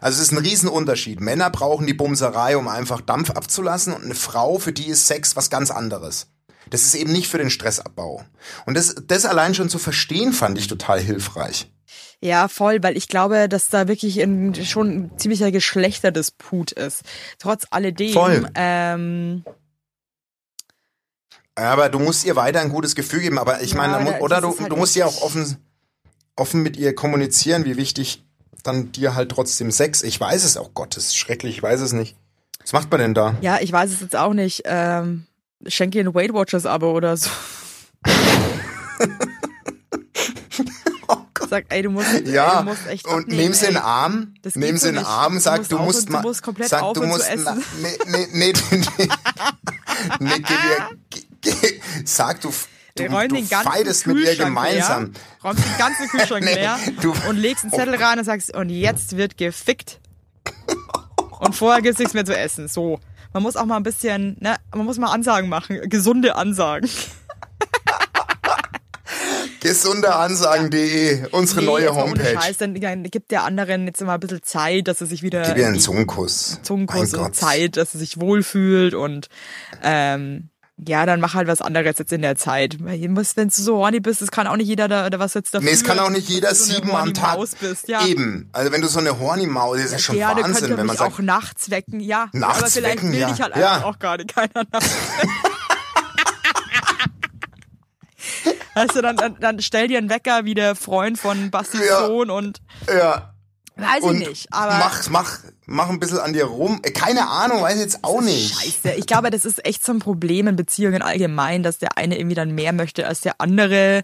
Also 0.00 0.16
es 0.20 0.28
ist 0.28 0.32
ein 0.32 0.38
Riesenunterschied. 0.44 1.20
Männer 1.20 1.50
brauchen 1.50 1.86
die 1.86 1.94
Bumserei, 1.94 2.56
um 2.56 2.68
einfach 2.68 3.00
Dampf 3.00 3.30
abzulassen 3.30 3.92
und 3.92 4.04
eine 4.04 4.14
Frau, 4.14 4.58
für 4.58 4.72
die 4.72 4.86
ist 4.88 5.06
Sex 5.06 5.36
was 5.36 5.50
ganz 5.50 5.70
anderes. 5.70 6.28
Das 6.70 6.82
ist 6.82 6.94
eben 6.94 7.12
nicht 7.12 7.28
für 7.28 7.38
den 7.38 7.50
Stressabbau. 7.50 8.24
Und 8.66 8.74
das, 8.76 8.94
das 9.06 9.24
allein 9.26 9.54
schon 9.54 9.68
zu 9.68 9.78
verstehen, 9.78 10.32
fand 10.32 10.56
ich 10.58 10.68
total 10.68 11.00
hilfreich. 11.00 11.70
Ja, 12.22 12.48
voll, 12.48 12.82
weil 12.82 12.96
ich 12.96 13.08
glaube, 13.08 13.48
dass 13.48 13.68
da 13.68 13.88
wirklich 13.88 14.20
ein, 14.22 14.54
schon 14.64 14.88
ein 14.90 15.18
ziemlicher 15.18 15.50
Geschlechterdisput 15.50 16.72
ist. 16.72 17.02
Trotz 17.38 17.66
alledem, 17.70 18.12
Voll. 18.12 18.48
ähm, 18.54 19.42
Aber 21.54 21.88
du 21.88 21.98
musst 21.98 22.24
ihr 22.24 22.36
weiter 22.36 22.60
ein 22.60 22.68
gutes 22.70 22.94
Gefühl 22.94 23.20
geben. 23.20 23.38
Aber 23.38 23.62
ich 23.62 23.70
Ja, 23.72 23.76
meine, 23.76 24.20
oder 24.20 24.40
du, 24.40 24.56
halt 24.58 24.70
du 24.70 24.76
musst 24.76 24.96
echt- 24.96 25.04
auch 25.06 25.22
offen, 25.22 25.56
offen 26.36 26.62
mit 26.62 26.76
ihr 26.76 26.94
kommunizieren, 26.94 27.64
wie 27.64 27.76
wichtig 27.76 28.24
dann 28.62 28.92
dir 28.92 29.14
halt 29.14 29.30
trotzdem 29.30 29.70
Sex. 29.70 30.02
Ich 30.02 30.20
weiß 30.20 30.44
es 30.44 30.56
auch, 30.56 30.70
Gott, 30.74 30.96
das 30.96 31.06
ist 31.06 31.16
schrecklich, 31.16 31.56
ich 31.56 31.62
weiß 31.62 31.80
es 31.80 31.92
nicht. 31.92 32.16
Was 32.62 32.72
macht 32.72 32.90
man 32.90 33.00
denn 33.00 33.14
da? 33.14 33.34
ja, 33.40 33.58
ich 33.60 33.72
weiß 33.72 33.90
es 33.90 34.00
jetzt 34.00 34.16
auch 34.16 34.34
nicht. 34.34 34.62
Ähm, 34.66 35.26
schenk 35.66 35.94
ihr 35.94 36.04
ein 36.04 36.14
Weight 36.14 36.32
Watchers 36.34 36.66
Abo 36.66 36.90
oder 36.92 37.16
so. 37.16 37.30
Sag, 41.48 41.64
ey, 41.70 41.82
du 41.82 41.90
musst, 41.90 42.06
ey, 42.14 42.22
Oh 42.26 42.30
Ja, 42.30 42.62
du 42.62 42.68
musst 42.68 42.86
echt 42.86 43.06
und 43.06 43.22
abnehmen, 43.22 43.42
nimm 43.42 43.52
sie 43.54 43.66
in 43.66 43.72
den 43.72 43.76
ey. 43.78 43.82
Arm, 43.82 44.34
geht 44.42 44.52
sie 44.78 44.88
in 44.88 44.94
den. 44.94 45.04
Arm, 45.04 45.34
Du 45.34 45.40
sag, 45.40 45.58
musst 45.58 45.72
du 45.72 45.78
musst 45.78 46.08
du 46.08 46.12
musst 46.20 46.42
komplett 46.42 46.68
sag, 46.68 46.80
du 46.80 46.86
aufhören 46.86 47.10
zu 47.10 47.16
musst, 47.16 47.28
essen. 47.28 47.44
na, 47.44 47.56
nee, 47.80 47.98
nee, 48.06 48.26
nee, 48.32 48.52
nee, 48.98 49.08
nee, 50.20 50.30
geh 50.38 50.42
dir, 50.42 50.88
geh, 51.10 51.22
geh, 51.40 51.80
sag, 52.04 52.40
du, 52.42 52.52
du, 52.96 53.02
Wir 53.04 53.10
räumen 53.10 53.28
du 53.28 53.34
den 53.36 53.48
ganzen 53.48 54.14
mit 54.14 54.26
ihr 54.26 54.36
gemeinsam. 54.36 55.04
Leer, 55.06 55.20
räumst 55.44 55.64
den 55.64 55.78
ganzen 55.78 56.08
Kühlschrank 56.08 56.44
Nee, 56.44 56.54
leer 56.54 56.78
du- 57.00 57.14
und 57.28 57.36
legst 57.36 57.64
einen 57.64 57.72
Zettel 57.72 57.94
rein 57.96 58.18
und 58.18 58.24
sagst, 58.24 58.54
und 58.54 58.68
jetzt 58.70 59.16
wird 59.16 59.36
gefickt. 59.36 60.00
Und 61.40 61.54
vorher 61.56 61.80
gibt's 61.82 61.98
nichts 61.98 62.14
mehr 62.14 62.24
zu 62.24 62.36
essen. 62.36 62.68
So. 62.68 63.00
Man 63.32 63.42
muss 63.42 63.56
auch 63.56 63.64
mal 63.64 63.76
ein 63.76 63.82
bisschen, 63.82 64.36
ne, 64.40 64.56
man 64.74 64.84
muss 64.84 64.98
mal 64.98 65.12
Ansagen 65.12 65.48
machen. 65.48 65.80
Gesunde 65.88 66.36
Ansagen. 66.36 66.88
Gesundeansagen.de, 69.60 71.26
unsere 71.32 71.60
Nee, 71.60 71.66
neue 71.66 71.86
mal 71.92 71.94
Homepage. 72.04 72.34
Scheiß, 72.40 72.56
dann, 72.58 72.74
dann 72.80 73.02
gibt 73.04 73.30
der 73.30 73.44
anderen 73.44 73.86
jetzt 73.86 74.00
immer 74.00 74.14
ein 74.14 74.20
bisschen 74.20 74.42
Zeit, 74.42 74.88
dass 74.88 75.00
er 75.00 75.06
sich 75.06 75.22
wieder 75.22 75.42
Gib 75.42 75.58
ihr 75.58 75.66
einen 75.66 75.78
Zungenkuss. 75.80 76.58
Zungenkuss 76.62 77.12
Mein 77.12 77.20
und 77.20 77.26
Gott. 77.28 77.36
Zeit, 77.36 77.76
dass 77.76 77.94
er 77.94 78.00
sich 78.00 78.20
wohlfühlt 78.20 78.94
und 78.94 79.28
ähm, 79.82 80.49
ja, 80.86 81.04
dann 81.06 81.20
mach 81.20 81.34
halt 81.34 81.48
was 81.48 81.60
anderes 81.60 81.98
jetzt 81.98 82.12
in 82.12 82.22
der 82.22 82.36
Zeit. 82.36 82.78
Wenn 82.80 83.14
du 83.14 83.50
so 83.50 83.76
horny 83.76 84.00
bist, 84.00 84.22
das 84.22 84.30
kann 84.30 84.46
auch 84.46 84.56
nicht 84.56 84.68
jeder 84.68 84.88
da, 84.88 85.06
oder 85.06 85.18
was 85.18 85.34
jetzt 85.34 85.52
dafür. 85.54 85.68
Nee, 85.68 85.74
es 85.74 85.84
kann 85.84 85.98
auch 85.98 86.10
nicht 86.10 86.28
jeder 86.28 86.54
so 86.54 86.72
sieben 86.72 86.90
am 86.92 87.12
Tag. 87.12 87.36
Maus 87.36 87.54
bist, 87.54 87.88
ja. 87.88 88.06
Eben. 88.06 88.48
Also 88.52 88.72
wenn 88.72 88.80
du 88.80 88.88
so 88.88 88.98
eine 88.98 89.18
horny 89.18 89.46
Maus, 89.46 89.76
das 89.76 89.86
ist 89.86 89.92
ja 89.92 89.98
schon 89.98 90.16
ja, 90.16 90.36
Wahnsinn, 90.36 90.76
wenn 90.76 90.86
man 90.86 90.96
sagt. 90.96 91.14
auch 91.14 91.18
nachts 91.18 91.70
wecken, 91.70 92.00
ja. 92.00 92.28
Nachts 92.32 92.58
aber 92.58 92.70
vielleicht 92.70 92.98
wecken, 92.98 93.12
will 93.12 93.20
ja. 93.20 93.32
ich 93.32 93.40
halt 93.40 93.56
ja. 93.56 93.84
auch 93.84 93.98
gerade 93.98 94.24
keiner 94.26 94.64
nachts. 94.72 94.90
weißt 98.74 98.96
du, 98.96 99.02
dann, 99.02 99.16
dann, 99.16 99.36
dann 99.40 99.60
stell 99.60 99.88
dir 99.88 99.98
einen 99.98 100.08
Wecker 100.10 100.44
wie 100.44 100.54
der 100.54 100.74
Freund 100.74 101.18
von 101.18 101.50
Basti 101.50 101.78
ja. 101.78 102.06
Sohn 102.06 102.30
und. 102.30 102.60
Ja 102.88 103.34
weiß 103.80 104.04
ich 104.04 104.28
nicht, 104.28 104.52
aber 104.52 104.78
mach, 104.78 105.08
mach, 105.10 105.38
mach 105.66 105.88
ein 105.88 106.00
bisschen 106.00 106.18
an 106.18 106.32
dir 106.32 106.44
rum. 106.44 106.80
Äh, 106.82 106.90
Keine 106.90 107.28
Ahnung, 107.28 107.62
weiß 107.62 107.74
ich 107.76 107.80
jetzt 107.82 108.04
auch 108.04 108.20
nicht. 108.20 108.54
Scheiße. 108.54 108.96
Ich 108.96 109.06
glaube, 109.06 109.30
das 109.30 109.44
ist 109.44 109.64
echt 109.64 109.84
so 109.84 109.92
ein 109.92 109.98
Problem 109.98 110.46
in 110.48 110.56
Beziehungen 110.56 111.02
allgemein, 111.02 111.62
dass 111.62 111.78
der 111.78 111.96
eine 111.98 112.18
irgendwie 112.18 112.34
dann 112.36 112.54
mehr 112.54 112.72
möchte 112.72 113.06
als 113.06 113.20
der 113.20 113.40
andere. 113.40 114.02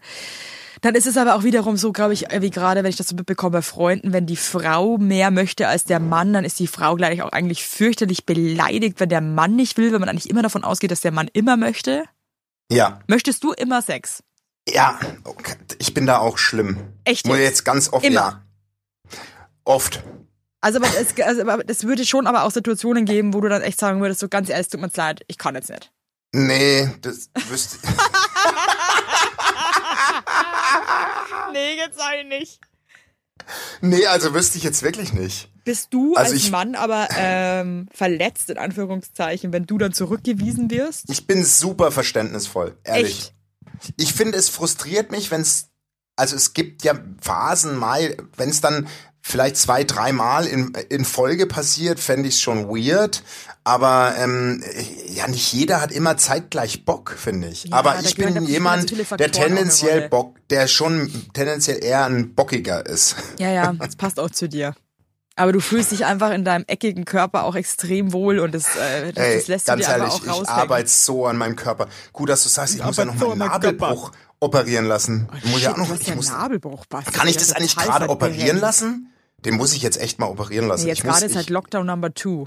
Dann 0.82 0.94
ist 0.94 1.06
es 1.06 1.16
aber 1.16 1.34
auch 1.34 1.42
wiederum 1.42 1.76
so, 1.76 1.90
glaube 1.90 2.12
ich, 2.12 2.26
wie 2.38 2.50
gerade, 2.50 2.82
wenn 2.84 2.90
ich 2.90 2.96
das 2.96 3.08
so 3.08 3.16
mitbekomme 3.16 3.52
bei 3.52 3.62
Freunden, 3.62 4.12
wenn 4.12 4.26
die 4.26 4.36
Frau 4.36 4.98
mehr 4.98 5.30
möchte 5.30 5.68
als 5.68 5.84
der 5.84 6.00
Mann, 6.00 6.32
dann 6.34 6.44
ist 6.44 6.58
die 6.58 6.66
Frau 6.66 6.96
gleich 6.96 7.22
auch 7.22 7.30
eigentlich 7.32 7.64
fürchterlich 7.66 8.26
beleidigt, 8.26 9.00
wenn 9.00 9.08
der 9.08 9.22
Mann 9.22 9.56
nicht 9.56 9.78
will, 9.78 9.92
wenn 9.92 10.00
man 10.00 10.08
eigentlich 10.10 10.28
immer 10.28 10.42
davon 10.42 10.64
ausgeht, 10.64 10.90
dass 10.90 11.00
der 11.00 11.12
Mann 11.12 11.28
immer 11.32 11.56
möchte. 11.56 12.04
Ja, 12.70 13.00
Möchtest 13.06 13.42
du 13.42 13.52
immer 13.52 13.80
Sex? 13.80 14.22
ja, 14.68 14.98
okay. 15.24 15.54
ich 15.78 15.94
bin 15.94 16.06
da 16.06 16.18
auch 16.18 16.38
schlimm. 16.38 16.78
Echt 17.04 17.26
jetzt? 17.26 17.38
jetzt 17.38 17.64
ganz 17.64 17.92
oft, 17.92 18.04
Immer? 18.04 18.14
ja. 18.14 18.45
Oft. 19.66 20.02
Also, 20.62 20.78
aber 20.78 20.88
es, 20.98 21.20
also 21.22 21.42
aber 21.42 21.62
es 21.68 21.84
würde 21.84 22.06
schon 22.06 22.26
aber 22.26 22.44
auch 22.44 22.50
Situationen 22.50 23.04
geben, 23.04 23.34
wo 23.34 23.40
du 23.40 23.48
dann 23.48 23.62
echt 23.62 23.78
sagen 23.78 24.00
würdest, 24.00 24.20
so 24.20 24.28
ganz 24.28 24.48
ehrlich, 24.48 24.68
tut 24.68 24.80
mir 24.80 24.90
leid, 24.94 25.20
ich 25.26 25.36
kann 25.38 25.54
jetzt 25.54 25.68
nicht. 25.70 25.92
Nee, 26.32 26.88
das 27.02 27.30
wüsste 27.48 27.76
Nee, 31.52 31.76
jetzt 31.76 31.98
sag 31.98 32.14
ich 32.22 32.26
nicht. 32.28 32.60
Nee, 33.80 34.06
also 34.06 34.34
wüsste 34.34 34.58
ich 34.58 34.64
jetzt 34.64 34.82
wirklich 34.82 35.12
nicht. 35.12 35.50
Bist 35.64 35.88
du 35.92 36.14
Also 36.14 36.32
als 36.32 36.42
ich- 36.42 36.50
Mann 36.50 36.74
aber 36.74 37.08
ähm, 37.16 37.88
verletzt, 37.92 38.50
in 38.50 38.58
Anführungszeichen, 38.58 39.52
wenn 39.52 39.66
du 39.66 39.78
dann 39.78 39.92
zurückgewiesen 39.92 40.70
wirst? 40.70 41.10
Ich 41.10 41.26
bin 41.26 41.44
super 41.44 41.90
verständnisvoll, 41.92 42.76
ehrlich. 42.84 43.32
Echt? 43.82 43.94
Ich 43.98 44.14
finde, 44.14 44.38
es 44.38 44.48
frustriert 44.48 45.10
mich, 45.10 45.30
wenn 45.30 45.42
es, 45.42 45.68
also 46.16 46.34
es 46.34 46.54
gibt 46.54 46.82
ja 46.82 46.94
Phasen 47.20 47.76
mal, 47.76 48.16
wenn 48.36 48.48
es 48.48 48.60
dann 48.60 48.88
vielleicht 49.28 49.56
zwei, 49.56 49.82
dreimal 49.82 50.46
in, 50.46 50.72
in 50.88 51.04
Folge 51.04 51.46
passiert, 51.46 51.98
fände 51.98 52.28
ich 52.28 52.36
es 52.36 52.40
schon 52.40 52.68
weird. 52.68 53.22
Aber 53.64 54.14
ähm, 54.18 54.62
ja, 55.08 55.26
nicht 55.26 55.52
jeder 55.52 55.80
hat 55.80 55.90
immer 55.90 56.16
zeitgleich 56.16 56.84
Bock, 56.84 57.16
finde 57.18 57.48
ich. 57.48 57.64
Ja, 57.64 57.76
aber 57.76 57.98
ich 58.00 58.14
bin 58.14 58.44
jemand, 58.44 58.92
der 59.18 59.32
tendenziell. 59.32 60.08
Bock, 60.08 60.36
der 60.50 60.68
schon 60.68 61.10
tendenziell 61.34 61.82
eher 61.82 62.04
ein 62.04 62.34
Bockiger 62.34 62.86
ist. 62.86 63.16
Ja, 63.40 63.50
ja, 63.50 63.72
das 63.78 63.96
passt 63.96 64.20
auch 64.20 64.30
zu 64.30 64.48
dir. 64.48 64.74
Aber 65.34 65.52
du 65.52 65.60
fühlst 65.60 65.90
dich 65.90 66.06
einfach 66.06 66.30
in 66.30 66.44
deinem 66.44 66.64
eckigen 66.68 67.04
Körper 67.04 67.44
auch 67.44 67.56
extrem 67.56 68.12
wohl 68.12 68.38
und 68.38 68.54
das, 68.54 68.76
äh, 68.76 69.12
das, 69.12 69.24
Ey, 69.24 69.36
das 69.38 69.48
lässt 69.48 69.68
du 69.68 69.72
ganz 69.72 69.84
dir 69.84 69.92
ehrlich, 69.92 70.30
auch 70.30 70.42
ich 70.42 70.48
arbeite 70.48 70.88
so 70.88 71.26
an 71.26 71.36
meinem 71.36 71.56
Körper. 71.56 71.88
Gut, 72.12 72.28
dass 72.28 72.44
du 72.44 72.48
sagst, 72.48 72.76
ich 72.76 72.84
muss 72.84 72.96
ja 72.96 73.04
noch 73.04 73.18
so 73.18 73.34
meinen. 73.34 73.50
Nabelbruch 73.50 74.12
operieren 74.38 74.86
lassen. 74.86 75.28
Ich 75.42 75.50
muss 75.50 75.62
ja 75.62 75.72
auch 75.72 75.76
Shit, 75.76 75.88
noch, 75.88 75.96
du 75.96 76.02
ich 76.02 76.14
muss, 76.14 76.30
Nabelbruch, 76.30 76.86
Basti. 76.86 77.10
Kann 77.10 77.26
ich 77.28 77.34
Ja, 77.34 77.40
das 77.40 77.52
eigentlich 77.52 77.76
gerade 77.76 78.08
operieren 78.08 78.58
lassen? 78.58 79.12
Den 79.44 79.56
muss 79.56 79.74
ich 79.74 79.82
jetzt 79.82 80.00
echt 80.00 80.18
mal 80.18 80.26
operieren 80.26 80.68
lassen. 80.68 80.86
Jetzt 80.86 80.98
ich 80.98 81.04
muss, 81.04 81.14
gerade 81.14 81.26
ist 81.26 81.36
halt 81.36 81.50
Lockdown 81.50 81.86
Number 81.86 82.12
Two. 82.14 82.46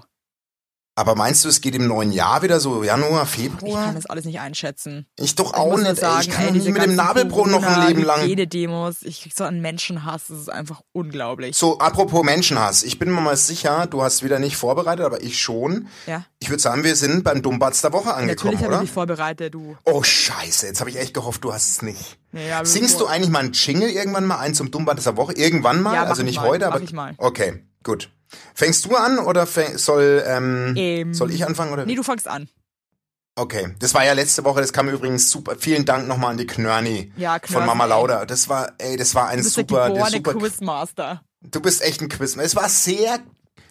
Aber 0.96 1.16
meinst 1.16 1.46
du, 1.46 1.50
es 1.50 1.62
geht 1.62 1.76
im 1.76 1.88
neuen 1.88 2.12
Jahr 2.12 2.42
wieder 2.42 2.60
so 2.60 2.84
Januar, 2.84 3.24
Ich 3.24 3.30
Februar? 3.30 3.86
kann 3.86 3.96
das 3.96 4.06
alles 4.06 4.26
nicht 4.26 4.40
einschätzen. 4.42 5.06
Ich 5.18 5.36
doch 5.36 5.54
Ich 5.54 5.58
auch 5.58 5.78
nur 5.78 5.90
nicht. 5.90 6.04
ey. 6.04 6.10
ich 6.22 6.30
kann 6.30 6.46
ey, 6.56 6.72
mit 6.72 6.84
dem 6.84 6.96
Nabelbruch 6.96 7.48
noch 7.48 7.64
ein 7.64 7.88
Leben 7.88 8.04
lang. 8.04 8.22
Hygienedemos, 8.22 9.04
ich 9.04 9.22
krieg 9.22 9.34
so 9.36 9.46
einen 9.46 9.62
Menschenhass, 9.62 10.28
das 10.28 10.40
ist 10.40 10.50
einfach 10.50 10.82
unglaublich. 10.92 11.56
So, 11.56 11.78
apropos 11.80 12.24
Menschenhass. 12.24 12.84
Ich 12.84 13.00
bin 13.00 13.12
mir 13.12 13.22
mal 13.22 13.38
sicher, 13.38 13.88
du 13.88 14.02
hast 14.02 14.24
wieder 14.24 14.40
nicht 14.40 14.58
vorbereitet, 14.58 15.06
aber 15.06 15.22
ich 15.24 15.40
schon. 15.40 15.88
Ja. 16.06 16.26
Ich 16.40 16.50
würde 16.50 16.62
sagen, 16.62 16.84
wir 16.84 16.96
sind 16.96 17.24
beim 17.24 17.42
Dummbatz 17.42 17.82
der 17.82 17.94
Woche 17.94 18.14
angekommen, 18.14 18.28
Natürlich 18.28 18.56
habe 18.60 18.66
ich 18.66 18.70
oder? 18.70 18.82
mich 18.82 18.92
vorbereitet, 18.92 19.54
du. 19.54 19.78
Oh, 19.86 20.04
scheiße. 20.04 20.68
Jetzt 20.68 20.80
habe 20.82 20.90
ich 20.90 20.98
echt 20.98 21.14
gehofft, 21.14 21.44
du 21.44 21.54
hast 21.54 21.70
es 21.70 21.82
nicht. 21.82 22.18
Nee, 22.32 22.52
aber 22.52 22.66
Singst 22.66 23.00
du 23.00 23.08
eigentlich 23.08 23.30
mal 23.30 23.40
einen 23.40 23.54
Jingle 23.54 23.90
irgendwann 23.90 24.26
mal 24.26 24.38
ein 24.40 24.54
zum 24.54 24.70
Dummbatz 24.70 25.04
der 25.06 25.16
Woche? 25.18 25.34
Irgendwann 25.34 25.82
mal? 25.82 25.94
Ja, 25.96 26.02
mach 26.02 26.10
also 26.10 26.22
ich 26.22 26.28
nicht 26.28 26.36
mal, 26.38 26.48
heute, 26.48 26.66
mach 26.68 26.76
aber. 26.76 26.84
ich 26.84 26.94
mal. 26.94 27.14
Okay, 27.18 27.64
gut. 27.84 28.10
Fängst 28.54 28.86
du 28.86 28.96
an 28.96 29.20
oder 29.20 29.46
soll, 29.46 30.24
ähm, 30.26 30.74
Ähm, 30.78 31.14
soll 31.14 31.32
ich 31.32 31.46
anfangen? 31.46 31.72
Oder? 31.74 31.86
Nee, 31.86 31.96
du 31.96 32.04
fangst 32.04 32.28
an. 32.28 32.50
Okay, 33.36 33.74
das 33.80 33.94
war 33.94 34.04
ja 34.04 34.12
letzte 34.14 34.44
Woche, 34.44 34.60
das 34.60 34.74
kam 34.74 34.90
übrigens 34.90 35.32
super. 35.32 35.56
Vielen 35.58 35.86
Dank 35.86 36.08
nochmal 36.08 36.32
an 36.32 36.38
die 36.38 36.46
Knörni 36.48 37.14
Ja, 37.16 37.34
von 37.34 37.42
Knörsen, 37.42 37.66
Mama. 37.68 37.86
Lauda. 37.86 38.26
Das 38.26 38.50
war, 38.50 38.74
ey, 38.80 38.98
das 38.98 39.16
war 39.16 39.28
ein 39.30 39.38
Du 39.38 39.44
bist 39.46 39.56
der 39.56 39.64
super, 39.64 39.90
der 39.92 40.06
super. 40.08 40.34
Quizmaster. 40.34 41.22
Du 41.42 41.62
bist 41.62 41.82
echt 41.82 42.02
ein 42.02 42.10
Quiz. 42.10 42.36
Es 42.36 42.56
war 42.58 42.68
sehr, 42.68 43.20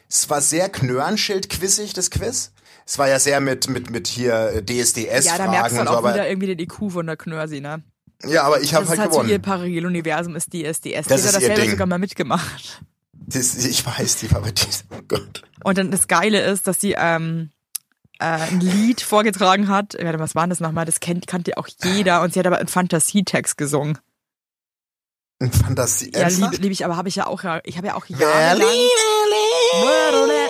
es 0.08 0.30
war 0.30 0.40
sehr 0.40 0.70
Knörnschild-quizzig, 0.70 1.92
das 1.92 2.10
Quiz. 2.10 2.52
Es 2.86 2.98
war 2.98 3.08
ja 3.08 3.18
sehr 3.18 3.40
mit, 3.40 3.68
mit, 3.68 3.90
mit 3.90 4.06
hier 4.06 4.62
DSDS-Fragen 4.64 5.24
Ja, 5.26 5.36
da 5.36 5.50
merkst 5.50 5.76
du 5.76 5.80
und 5.80 5.86
dann 5.86 5.94
so, 5.94 6.00
auch 6.00 6.14
wieder 6.14 6.26
irgendwie 6.26 6.46
den 6.54 6.58
IQ 6.60 6.90
von 6.90 7.06
der 7.06 7.16
Knörsi, 7.18 7.60
ne? 7.60 7.82
ja, 8.24 8.44
aber 8.44 8.62
ich 8.62 8.72
habe 8.74 8.86
Das 8.86 8.90
halt 8.90 8.98
ist 8.98 9.02
halt 9.02 9.12
so 9.12 9.18
gewonnen. 9.18 9.30
ihr 9.32 9.38
Paralleluniversum 9.38 10.34
ist 10.34 10.46
DSDS. 10.54 11.06
Das 11.08 11.10
hat 11.10 11.18
ist 11.18 11.26
das 11.26 11.34
ihr 11.34 11.40
selber 11.48 11.60
Ding. 11.60 11.70
sogar 11.72 11.86
mal 11.86 11.98
mitgemacht. 11.98 12.80
Das, 13.28 13.64
ich 13.64 13.84
weiß, 13.84 14.16
die 14.16 14.32
war 14.32 14.40
bei 14.40 14.50
dir. 14.50 14.66
Oh 14.90 15.02
Gott. 15.06 15.42
Und 15.64 15.78
dann 15.78 15.90
das 15.90 16.08
Geile 16.08 16.40
ist, 16.40 16.66
dass 16.66 16.80
sie 16.80 16.94
ähm, 16.96 17.50
äh, 18.18 18.24
ein 18.24 18.60
Lied 18.60 19.00
vorgetragen 19.00 19.68
hat. 19.68 19.96
Warte, 20.00 20.18
was 20.18 20.34
war 20.34 20.44
denn 20.44 20.50
das 20.50 20.60
nochmal? 20.60 20.86
Das 20.86 21.00
kennt, 21.00 21.26
kannte 21.26 21.56
auch 21.58 21.68
jeder. 21.82 22.22
Und 22.22 22.32
sie 22.32 22.38
hat 22.40 22.46
aber 22.46 22.58
einen 22.58 22.68
Fantasietext 22.68 23.56
gesungen. 23.56 23.98
Ein 25.40 25.52
Fantasie. 25.52 26.10
Ja, 26.14 26.28
liebe 26.28 26.56
lieb 26.56 26.72
ich, 26.72 26.84
aber 26.84 26.96
habe 26.96 27.08
ich 27.08 27.16
ja 27.16 27.26
auch, 27.26 27.44
ich 27.64 27.76
habe 27.76 27.86
ja 27.86 27.94
auch 27.94 28.06
jahrelang... 28.06 28.58
Berlin. 28.58 28.88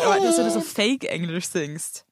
Aber 0.05 0.21
dass 0.21 0.37
du 0.37 0.51
so 0.51 0.61
Fake-Englisch 0.61 1.49
singst. 1.49 2.07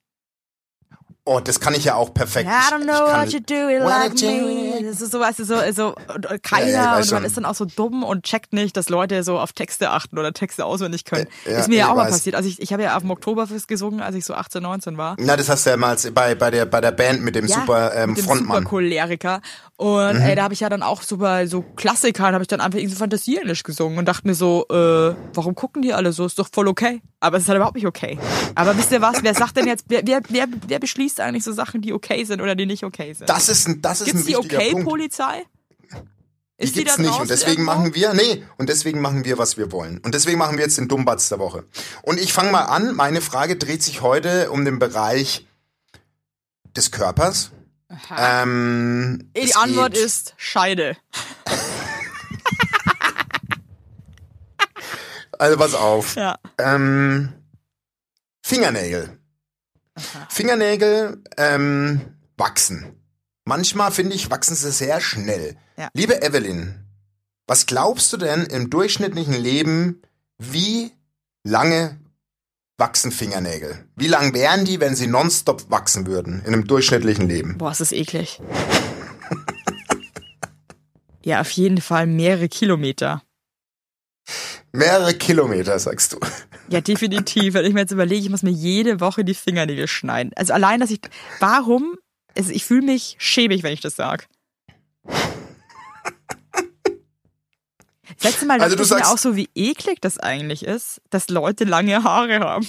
Oh, 1.29 1.41
das 1.41 1.59
kann 1.59 1.75
ich 1.75 1.85
ja 1.85 1.97
auch 1.97 2.15
perfekt. 2.15 2.49
I 2.49 2.73
don't 2.73 2.85
know 2.85 2.93
what 2.93 3.33
you 3.33 3.41
do, 3.41 3.55
Wanna 3.55 4.05
like 4.05 4.15
me. 4.15 4.81
Das 4.89 5.01
ist 5.01 5.11
so, 5.11 5.19
weißt 5.19 5.41
du, 5.41 5.45
so, 5.45 5.57
so 5.73 5.95
und, 6.15 6.25
und 6.27 6.43
keiner 6.45 6.71
Ja, 6.71 6.85
und 6.91 6.91
man 6.99 7.05
schon. 7.05 7.25
ist 7.25 7.37
dann 7.37 7.45
auch 7.45 7.57
so 7.57 7.65
dumm 7.65 8.05
und 8.05 8.23
checkt 8.23 8.53
nicht, 8.53 8.77
dass 8.77 8.89
Leute 8.91 9.25
so 9.25 9.37
auf 9.39 9.53
Texte 9.53 9.91
achten 9.91 10.17
oder 10.19 10.33
Texte 10.33 10.65
auswendig 10.65 11.05
können. 11.05 11.27
Ja, 11.45 11.59
ist 11.59 11.69
mir 11.69 11.79
ja 11.79 11.91
auch 11.91 11.97
mal 11.97 12.05
weiß. 12.05 12.13
passiert. 12.13 12.37
Also 12.37 12.49
ich, 12.49 12.63
ich 12.63 12.73
habe 12.73 12.85
ja 12.85 12.95
auf 12.97 13.03
dem 13.03 13.11
Oktoberfest 13.11 13.67
gesungen, 13.67 14.01
als 14.01 14.15
ich 14.15 14.25
so 14.25 14.35
18, 14.35 14.63
19 14.63 14.97
war. 14.99 15.17
Na, 15.19 15.37
das 15.37 15.49
hast 15.49 15.67
du 15.67 15.71
ja 15.71 15.77
mal 15.77 15.97
bei, 16.15 16.37
bei, 16.37 16.53
der, 16.53 16.65
bei 16.65 16.81
der 16.81 16.93
Band 16.93 17.23
mit 17.23 17.35
dem 17.35 17.49
super 17.49 17.93
ähm, 17.97 18.11
mit 18.11 18.19
dem 18.19 18.25
Frontmann. 18.25 18.59
Super 18.59 18.69
Choleriker. 18.71 19.41
Und 19.79 20.15
Mhm. 20.17 20.23
ey, 20.23 20.35
da 20.35 20.45
habe 20.45 20.55
ich 20.55 20.61
ja 20.61 20.71
dann 20.71 20.83
auch 20.83 21.03
so 21.03 21.19
bei 21.19 21.47
so 21.47 21.61
Klassikern 21.61 22.33
habe 22.33 22.43
ich 22.43 22.49
dann 22.49 22.63
einfach 22.63 22.79
irgendwie 22.79 22.95
so 22.95 22.99
Fantasie-Englisch 22.99 23.63
gesungen 23.63 23.99
und 23.99 24.07
dachte 24.07 24.27
mir 24.27 24.35
so, 24.35 24.65
äh, 24.71 25.15
warum 25.35 25.55
gucken 25.55 25.83
die 25.83 25.93
alle 25.93 26.13
so? 26.13 26.25
Ist 26.25 26.39
doch 26.39 26.49
voll 26.51 26.67
okay. 26.67 27.03
Aber 27.21 27.37
es 27.37 27.43
ist 27.43 27.49
halt 27.51 27.57
überhaupt 27.57 27.77
nicht 27.77 27.87
okay. 27.87 28.19
Aber 28.55 28.77
wisst 28.79 28.91
ihr 28.93 29.03
was? 29.03 29.23
Wer 29.23 29.35
sagt 29.35 29.57
denn 29.59 29.67
jetzt, 29.67 29.85
wer, 29.89 30.01
wer, 30.07 30.23
wer, 30.31 30.47
wer 30.67 30.79
beschließt 30.79 31.21
eigentlich 31.21 31.45
so 31.45 31.53
Sachen, 31.53 31.83
die 31.83 31.93
okay 31.93 32.25
sind 32.25 32.41
oder 32.41 32.55
die 32.55 32.65
nicht 32.65 32.85
okay 32.85 33.13
sind? 33.13 33.29
Das 33.29 33.51
ist 33.51 33.69
ein, 33.69 33.83
das 33.83 34.01
ist 34.01 34.07
Gibt's 34.07 34.23
ein 34.23 34.27
die 34.29 34.33
Punkt. 34.35 34.55
Okay-Polizei? 34.55 35.43
Die 36.59 36.65
Ist 36.65 36.75
die, 36.75 36.79
gibt's 36.85 36.97
da 36.97 37.03
nicht 37.03 37.21
und 37.21 37.29
deswegen 37.29 37.51
irgendwo? 37.67 37.73
machen 37.73 37.95
wir, 37.95 38.15
nee, 38.15 38.43
und 38.57 38.71
deswegen 38.71 39.03
machen 39.03 39.27
wir, 39.27 39.37
was 39.37 39.59
wir 39.59 39.73
wollen. 39.73 39.99
Und 39.99 40.15
deswegen 40.15 40.39
machen 40.39 40.57
wir 40.57 40.65
jetzt 40.65 40.79
den 40.79 40.89
Dummbatz 40.89 41.29
der 41.29 41.39
Woche. 41.39 41.65
Und 42.01 42.19
ich 42.19 42.33
fange 42.33 42.51
mal 42.51 42.63
an. 42.63 42.95
Meine 42.97 43.21
Frage 43.21 43.57
dreht 43.57 43.83
sich 43.83 44.01
heute 44.01 44.51
um 44.51 44.65
den 44.65 44.79
Bereich 44.79 45.47
des 46.75 46.91
Körpers. 46.93 47.51
Ähm, 48.17 49.31
Die 49.37 49.55
Antwort 49.55 49.95
geht- 49.95 50.03
ist 50.05 50.35
Scheide. 50.37 50.97
Also 55.39 55.59
pass 55.59 55.75
auf. 55.75 56.15
Ja. 56.17 56.39
Ähm, 56.59 57.33
Fingernägel. 58.43 59.19
Fingernägel 60.31 61.23
ähm, 61.37 62.01
wachsen. 62.39 62.97
Manchmal 63.45 63.93
finde 63.93 64.15
ich, 64.17 64.31
wachsen 64.31 64.55
sie 64.57 64.73
sehr 64.73 65.01
schnell. 65.01 65.57
Ja. 65.77 65.89
Liebe 65.93 66.23
Evelyn, 66.23 66.87
was 67.47 67.67
glaubst 67.67 68.13
du 68.13 68.17
denn 68.17 68.45
im 68.47 68.71
durchschnittlichen 68.71 69.35
Leben, 69.35 70.01
wie 70.39 70.93
lange 71.45 71.99
wachsen 72.79 73.11
Fingernägel? 73.11 73.87
Wie 73.97 74.09
lang 74.09 74.35
wären 74.35 74.65
die, 74.65 74.81
wenn 74.81 74.95
sie 74.95 75.07
nonstop 75.07 75.71
wachsen 75.71 76.07
würden 76.07 76.43
in 76.47 76.53
einem 76.53 76.67
durchschnittlichen 76.67 77.29
Leben? 77.29 77.59
Boah, 77.59 77.71
ist 77.71 77.81
das 77.81 77.93
eklig. 77.93 78.41
ja, 81.25 81.41
auf 81.41 81.51
jeden 81.51 81.81
Fall 81.81 82.07
mehrere 82.07 82.49
Kilometer. 82.49 83.23
Mehrere 84.73 85.15
Kilometer, 85.15 85.79
sagst 85.79 86.13
du. 86.13 86.19
Ja, 86.69 86.81
definitiv. 86.81 87.55
Wenn 87.55 87.65
ich 87.65 87.73
mir 87.73 87.81
jetzt 87.81 87.93
überlege, 87.93 88.23
ich 88.23 88.31
muss 88.31 88.43
mir 88.43 88.51
jede 88.51 89.01
Woche 89.01 89.25
die 89.25 89.35
Fingernägel 89.35 89.87
schneiden. 89.89 90.33
Also 90.37 90.53
allein, 90.53 90.81
dass 90.81 90.91
ich. 90.91 91.01
Warum? 91.41 91.97
Also 92.37 92.51
ich 92.51 92.65
fühle 92.65 92.83
mich 92.83 93.17
schäbig, 93.19 93.63
wenn 93.63 93.73
ich 93.73 93.81
das 93.81 93.97
sag. 93.97 94.29
Das 98.17 98.33
letzte 98.33 98.47
Mal 98.47 98.61
Also 98.61 98.77
dachte 98.77 98.89
du 98.89 98.95
ich 98.97 99.03
mir 99.03 99.09
auch 99.13 99.19
so, 99.19 99.37
wie 99.37 99.49
eklig 99.55 100.01
das 100.01 100.19
eigentlich 100.19 100.65
ist, 100.65 101.01
dass 101.11 101.29
Leute 101.29 101.65
lange 101.65 102.03
Haare 102.03 102.41
haben. 102.41 102.67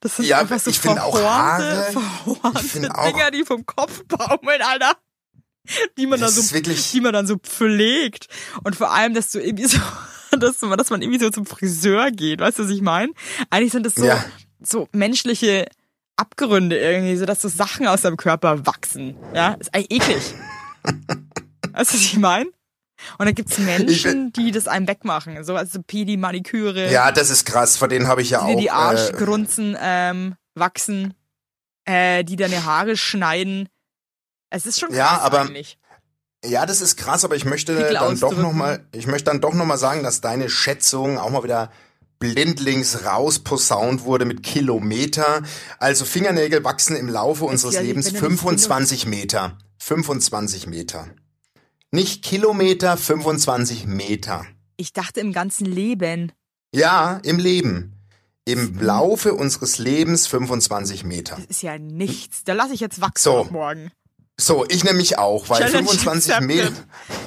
Das 0.00 0.16
sind 0.16 0.26
Ja, 0.26 0.38
einfach 0.38 0.60
so 0.60 0.70
ich 0.70 0.78
verhornte, 0.78 1.28
Haare- 1.28 1.92
verhornte 1.92 2.60
ich 2.64 2.72
Dinger, 2.72 3.30
die 3.32 3.44
vom 3.44 3.66
Kopf 3.66 4.04
baumeln, 4.06 4.62
Alter. 4.62 4.92
Die 5.98 6.06
man 6.06 6.20
dann 6.20 6.30
so, 6.30 6.40
die 6.92 7.00
man 7.00 7.12
dann 7.12 7.26
so 7.26 7.36
pflegt. 7.36 8.28
Und 8.64 8.76
vor 8.76 8.92
allem, 8.92 9.12
dass 9.12 9.32
du 9.32 9.40
irgendwie 9.40 9.66
so, 9.66 9.78
dass 10.38 10.60
man, 10.62 10.78
dass 10.78 10.90
man 10.90 11.02
irgendwie 11.02 11.18
so 11.20 11.30
zum 11.30 11.44
Friseur 11.46 12.10
geht, 12.12 12.40
weißt 12.40 12.60
du, 12.60 12.64
was 12.64 12.70
ich 12.70 12.80
meine? 12.80 13.12
Eigentlich 13.50 13.72
sind 13.72 13.84
das 13.84 13.96
so, 13.96 14.04
Ja. 14.04 14.24
so 14.60 14.88
menschliche 14.92 15.66
Abgründe 16.16 16.78
irgendwie, 16.78 17.16
so 17.16 17.26
dass 17.26 17.42
so 17.42 17.48
Sachen 17.48 17.86
aus 17.88 18.02
deinem 18.02 18.16
Körper 18.16 18.66
wachsen. 18.66 19.16
Ja, 19.34 19.54
ist 19.54 19.74
eigentlich 19.74 20.00
eklig. 20.00 20.34
Weißt 21.72 21.90
du, 21.92 21.96
was 21.96 22.02
ich 22.04 22.16
meine? 22.16 22.50
Und 23.18 23.26
dann 23.26 23.34
gibt's 23.34 23.58
Menschen, 23.58 24.32
die 24.32 24.50
das 24.50 24.68
einem 24.68 24.88
wegmachen. 24.88 25.42
So 25.44 25.54
also 25.56 25.80
Pedi, 25.82 26.16
Maniküre, 26.16 26.90
Ja, 26.90 27.12
das 27.12 27.30
ist 27.30 27.44
krass, 27.46 27.76
vor 27.76 27.88
denen 27.88 28.08
habe 28.08 28.22
ich 28.22 28.30
ja 28.30 28.44
die 28.46 28.54
auch. 28.54 28.58
die 28.60 28.66
äh, 28.66 28.70
Arschgrunzen 28.70 29.76
ähm, 29.80 30.34
wachsen, 30.54 31.14
äh, 31.84 32.24
die 32.24 32.36
deine 32.36 32.64
Haare 32.64 32.96
schneiden. 32.96 33.68
Es 34.50 34.66
ist 34.66 34.80
schon 34.80 34.88
krass 34.88 34.98
Ja, 34.98 35.18
aber- 35.20 35.42
eigentlich. 35.42 35.78
Ja, 36.44 36.66
das 36.66 36.80
ist 36.80 36.96
krass, 36.96 37.24
aber 37.24 37.34
ich 37.34 37.44
möchte 37.44 37.74
dann 37.74 37.92
doch 37.94 38.28
ausdrücken. 38.28 38.42
noch 38.42 38.52
mal, 38.52 38.86
ich 38.92 39.08
möchte 39.08 39.24
dann 39.24 39.40
doch 39.40 39.54
noch 39.54 39.64
mal 39.64 39.76
sagen, 39.76 40.04
dass 40.04 40.20
deine 40.20 40.48
Schätzung 40.48 41.18
auch 41.18 41.30
mal 41.30 41.42
wieder 41.42 41.72
blindlings 42.20 43.04
rausposaunt 43.04 44.04
wurde 44.04 44.24
mit 44.24 44.44
Kilometer. 44.44 45.42
Also 45.80 46.04
Fingernägel 46.04 46.62
wachsen 46.62 46.94
im 46.96 47.08
Laufe 47.08 47.44
unseres 47.44 47.74
ja, 47.74 47.80
Lebens 47.80 48.06
wenn 48.06 48.20
du 48.20 48.28
nicht 48.28 48.40
25 48.40 49.06
Meter. 49.06 49.58
25 49.78 50.66
Meter. 50.68 51.08
Nicht 51.90 52.22
Kilometer, 52.22 52.96
25 52.96 53.86
Meter. 53.86 54.46
Ich 54.76 54.92
dachte 54.92 55.20
im 55.20 55.32
ganzen 55.32 55.64
Leben. 55.64 56.32
Ja, 56.74 57.20
im 57.22 57.38
Leben. 57.38 57.94
Im 58.44 58.78
Laufe 58.78 59.34
unseres 59.34 59.78
Lebens 59.78 60.26
25 60.26 61.04
Meter. 61.04 61.36
Das 61.36 61.46
ist 61.46 61.62
ja 61.62 61.78
nichts. 61.78 62.44
Da 62.44 62.52
lasse 62.52 62.74
ich 62.74 62.80
jetzt 62.80 63.00
wachsen 63.00 63.24
So. 63.24 63.48
morgen. 63.50 63.90
So, 64.40 64.64
ich 64.68 64.84
nämlich 64.84 65.18
auch, 65.18 65.48
weil 65.48 65.58
Challenge 65.58 65.88
25 65.88 66.32
accepted. 66.32 66.46
Meter. 66.46 66.72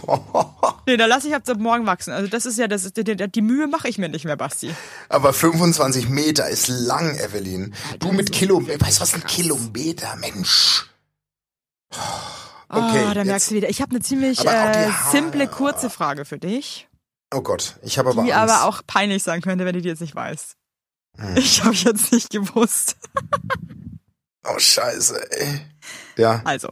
Nee, 0.88 0.98
da 0.98 1.06
lasse 1.06 1.28
ich 1.28 1.36
ab 1.36 1.44
morgen 1.58 1.86
wachsen. 1.86 2.12
Also 2.12 2.28
das 2.28 2.48
ist 2.48 2.58
ja, 2.58 2.68
das 2.68 2.86
ist, 2.86 2.98
die, 2.98 3.04
die, 3.04 3.42
Mühe 3.42 3.68
mache 3.68 3.88
ich 3.88 4.00
mir 4.00 4.10
nicht 4.10 4.26
mehr, 4.26 4.36
Basti. 4.36 4.74
Aber 5.10 5.32
25 5.32 6.10
Meter 6.10 6.50
ist 6.50 6.68
lang, 6.70 7.16
Evelyn. 7.18 7.76
Du 8.00 8.12
mit 8.12 8.32
Kilometer, 8.32 8.84
weißt 8.84 8.98
du 8.98 9.02
was 9.02 9.14
ein 9.14 9.24
Kilometer, 9.26 10.16
Mensch? 10.16 10.90
Okay, 12.72 13.06
oh, 13.10 13.14
da 13.14 13.24
merkst 13.24 13.52
du 13.52 13.56
wieder. 13.56 13.70
Ich 13.70 13.82
habe 13.82 13.92
eine 13.92 14.02
ziemlich 14.02 14.46
äh, 14.46 14.90
simple, 15.12 15.48
kurze 15.48 15.90
Frage 15.90 16.26
für 16.26 16.38
dich, 16.40 16.88
Oh 17.34 17.42
Gott, 17.42 17.78
ich 17.82 17.98
habe 17.98 18.10
aber 18.10 18.24
die 18.24 18.34
Angst. 18.34 18.54
aber 18.54 18.68
auch 18.68 18.82
peinlich 18.86 19.24
sein 19.24 19.42
könnte, 19.42 19.64
wenn 19.66 19.74
du 19.74 19.82
die 19.82 19.88
jetzt 19.90 20.02
nicht 20.02 20.16
weißt. 20.16 20.56
Hm. 21.18 21.38
Ich 21.38 21.64
habe 21.64 21.76
jetzt 21.76 22.12
nicht 22.12 22.30
gewusst. 22.30 22.96
Oh 24.44 24.58
Scheiße, 24.58 25.32
ey. 25.40 25.62
Ja. 26.18 26.42
Also, 26.46 26.72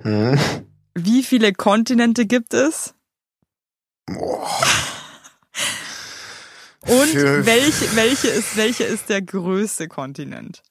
Hm. 0.00 0.38
wie 0.94 1.22
viele 1.22 1.52
Kontinente 1.52 2.24
gibt 2.24 2.54
es? 2.54 2.94
Boah. 4.06 4.48
Und 6.80 7.08
Für- 7.08 7.44
welche, 7.44 7.94
welche, 7.94 8.28
ist, 8.28 8.56
welche 8.56 8.84
ist 8.84 9.10
der 9.10 9.20
größte 9.20 9.86
Kontinent? 9.88 10.62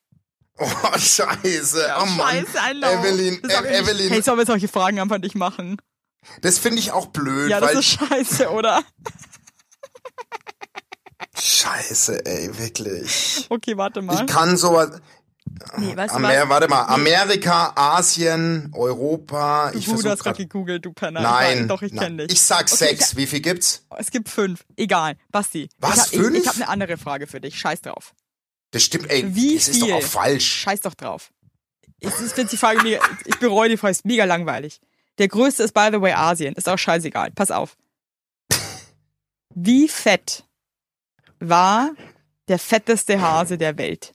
Oh, 0.63 0.97
Scheiße. 0.97 1.93
oh 2.01 2.05
Mann. 2.05 2.45
Scheiße. 2.45 2.57
Evelyn, 2.99 3.41
E- 3.47 3.67
Evelyn, 3.79 4.09
Hey, 4.09 4.21
sollen 4.21 4.37
wir 4.37 4.45
solche 4.45 4.67
Fragen 4.67 4.99
einfach 4.99 5.17
nicht 5.17 5.35
machen? 5.35 5.77
das 6.41 6.59
finde 6.59 6.79
ich 6.79 6.91
auch 6.91 7.07
blöd, 7.07 7.49
Ja, 7.49 7.59
das 7.59 7.73
ist 7.73 7.85
scheiße, 7.99 8.49
oder? 8.51 8.83
Scheiße, 11.37 12.25
ey, 12.25 12.57
wirklich. 12.57 13.45
Okay, 13.49 13.77
warte 13.77 14.01
mal. 14.01 14.19
Ich 14.21 14.27
kann 14.27 14.57
sowas. 14.57 14.91
Nee, 15.77 15.95
weißt 15.97 16.13
du 16.13 16.17
Amer 16.17 16.29
was? 16.29 16.49
warte 16.49 16.67
mal, 16.67 16.81
Amerika, 16.83 17.73
Asien, 17.75 18.71
Europa. 18.73 19.71
Ich 19.73 19.85
Du, 19.85 20.01
du 20.01 20.09
hast 20.09 20.23
gerade 20.23 20.37
gegoogelt, 20.37 20.85
du 20.85 20.93
Penner. 20.93 21.21
Nein, 21.21 21.67
doch, 21.67 21.81
ich 21.81 21.95
kenne 21.95 22.27
dich. 22.27 22.33
Ich 22.37 22.41
sag 22.41 22.67
Okay, 22.67 22.75
sechs. 22.75 23.11
ich- 23.11 23.17
Wie 23.17 23.27
viel 23.27 23.41
gibt's? 23.41 23.85
Es 23.97 24.11
gibt 24.11 24.29
fünf. 24.29 24.63
Egal. 24.77 25.17
Basti. 25.31 25.69
Was, 25.79 25.95
ich 25.95 25.99
hab, 26.01 26.07
fünf? 26.09 26.35
Ich, 26.35 26.41
ich 26.43 26.47
habe 26.47 26.57
eine 26.57 26.69
andere 26.69 26.97
Frage 26.97 27.27
für 27.27 27.41
dich. 27.41 27.59
Scheiß 27.59 27.81
drauf. 27.81 28.13
Das 28.71 28.83
stimmt, 28.83 29.09
ey. 29.09 29.35
Wie 29.35 29.55
das 29.55 29.67
ist 29.67 29.81
doch 29.81 29.87
viel? 29.87 29.95
auch 29.95 30.03
falsch. 30.03 30.45
Scheiß 30.45 30.81
doch 30.81 30.93
drauf. 30.93 31.31
Ich, 31.99 32.09
ich 32.09 32.31
finde 32.31 32.49
die 32.49 32.57
Frage 32.57 32.81
mega, 32.81 32.99
ich 33.25 33.37
bereue 33.39 33.69
die 33.69 33.77
Frage, 33.77 33.91
ist 33.91 34.05
mega 34.05 34.25
langweilig. 34.25 34.79
Der 35.17 35.27
größte 35.27 35.63
ist 35.63 35.73
by 35.73 35.89
the 35.91 36.01
way 36.01 36.13
Asien. 36.13 36.55
Ist 36.55 36.67
auch 36.67 36.77
scheißegal. 36.77 37.31
Pass 37.31 37.51
auf. 37.51 37.77
Wie 39.53 39.87
fett 39.87 40.45
war 41.39 41.91
der 42.47 42.57
fetteste 42.57 43.21
Hase 43.21 43.57
der 43.57 43.77
Welt? 43.77 44.13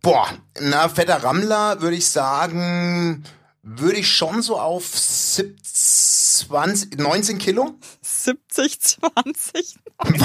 Boah, 0.00 0.26
na, 0.58 0.88
fetter 0.88 1.22
Rammler 1.22 1.80
würde 1.80 1.96
ich 1.96 2.08
sagen, 2.08 3.24
würde 3.62 3.98
ich 3.98 4.10
schon 4.10 4.42
so 4.42 4.58
auf 4.58 4.86
17, 4.98 5.62
20, 6.48 6.98
19 6.98 7.38
Kilo? 7.38 7.74
70, 8.00 8.80
20? 8.80 9.76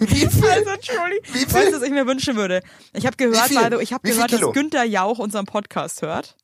Wie 0.00 0.06
viel? 0.28 0.48
Also, 0.50 0.70
Entschuldigung. 0.70 1.24
Wie 1.34 1.38
viel? 1.38 1.54
Weißt 1.54 1.72
du, 1.72 1.76
was 1.76 1.82
ich 1.82 1.90
mir 1.90 2.06
wünschen 2.06 2.36
würde? 2.36 2.62
Ich 2.92 3.06
habe 3.06 3.16
gehört? 3.16 3.54
Waldo, 3.54 3.80
ich 3.80 3.92
habe 3.92 4.08
gehört, 4.08 4.32
dass 4.32 4.40
Günther 4.52 4.84
Jauch 4.84 5.18
unseren 5.18 5.46
Podcast 5.46 6.02
hört. 6.02 6.36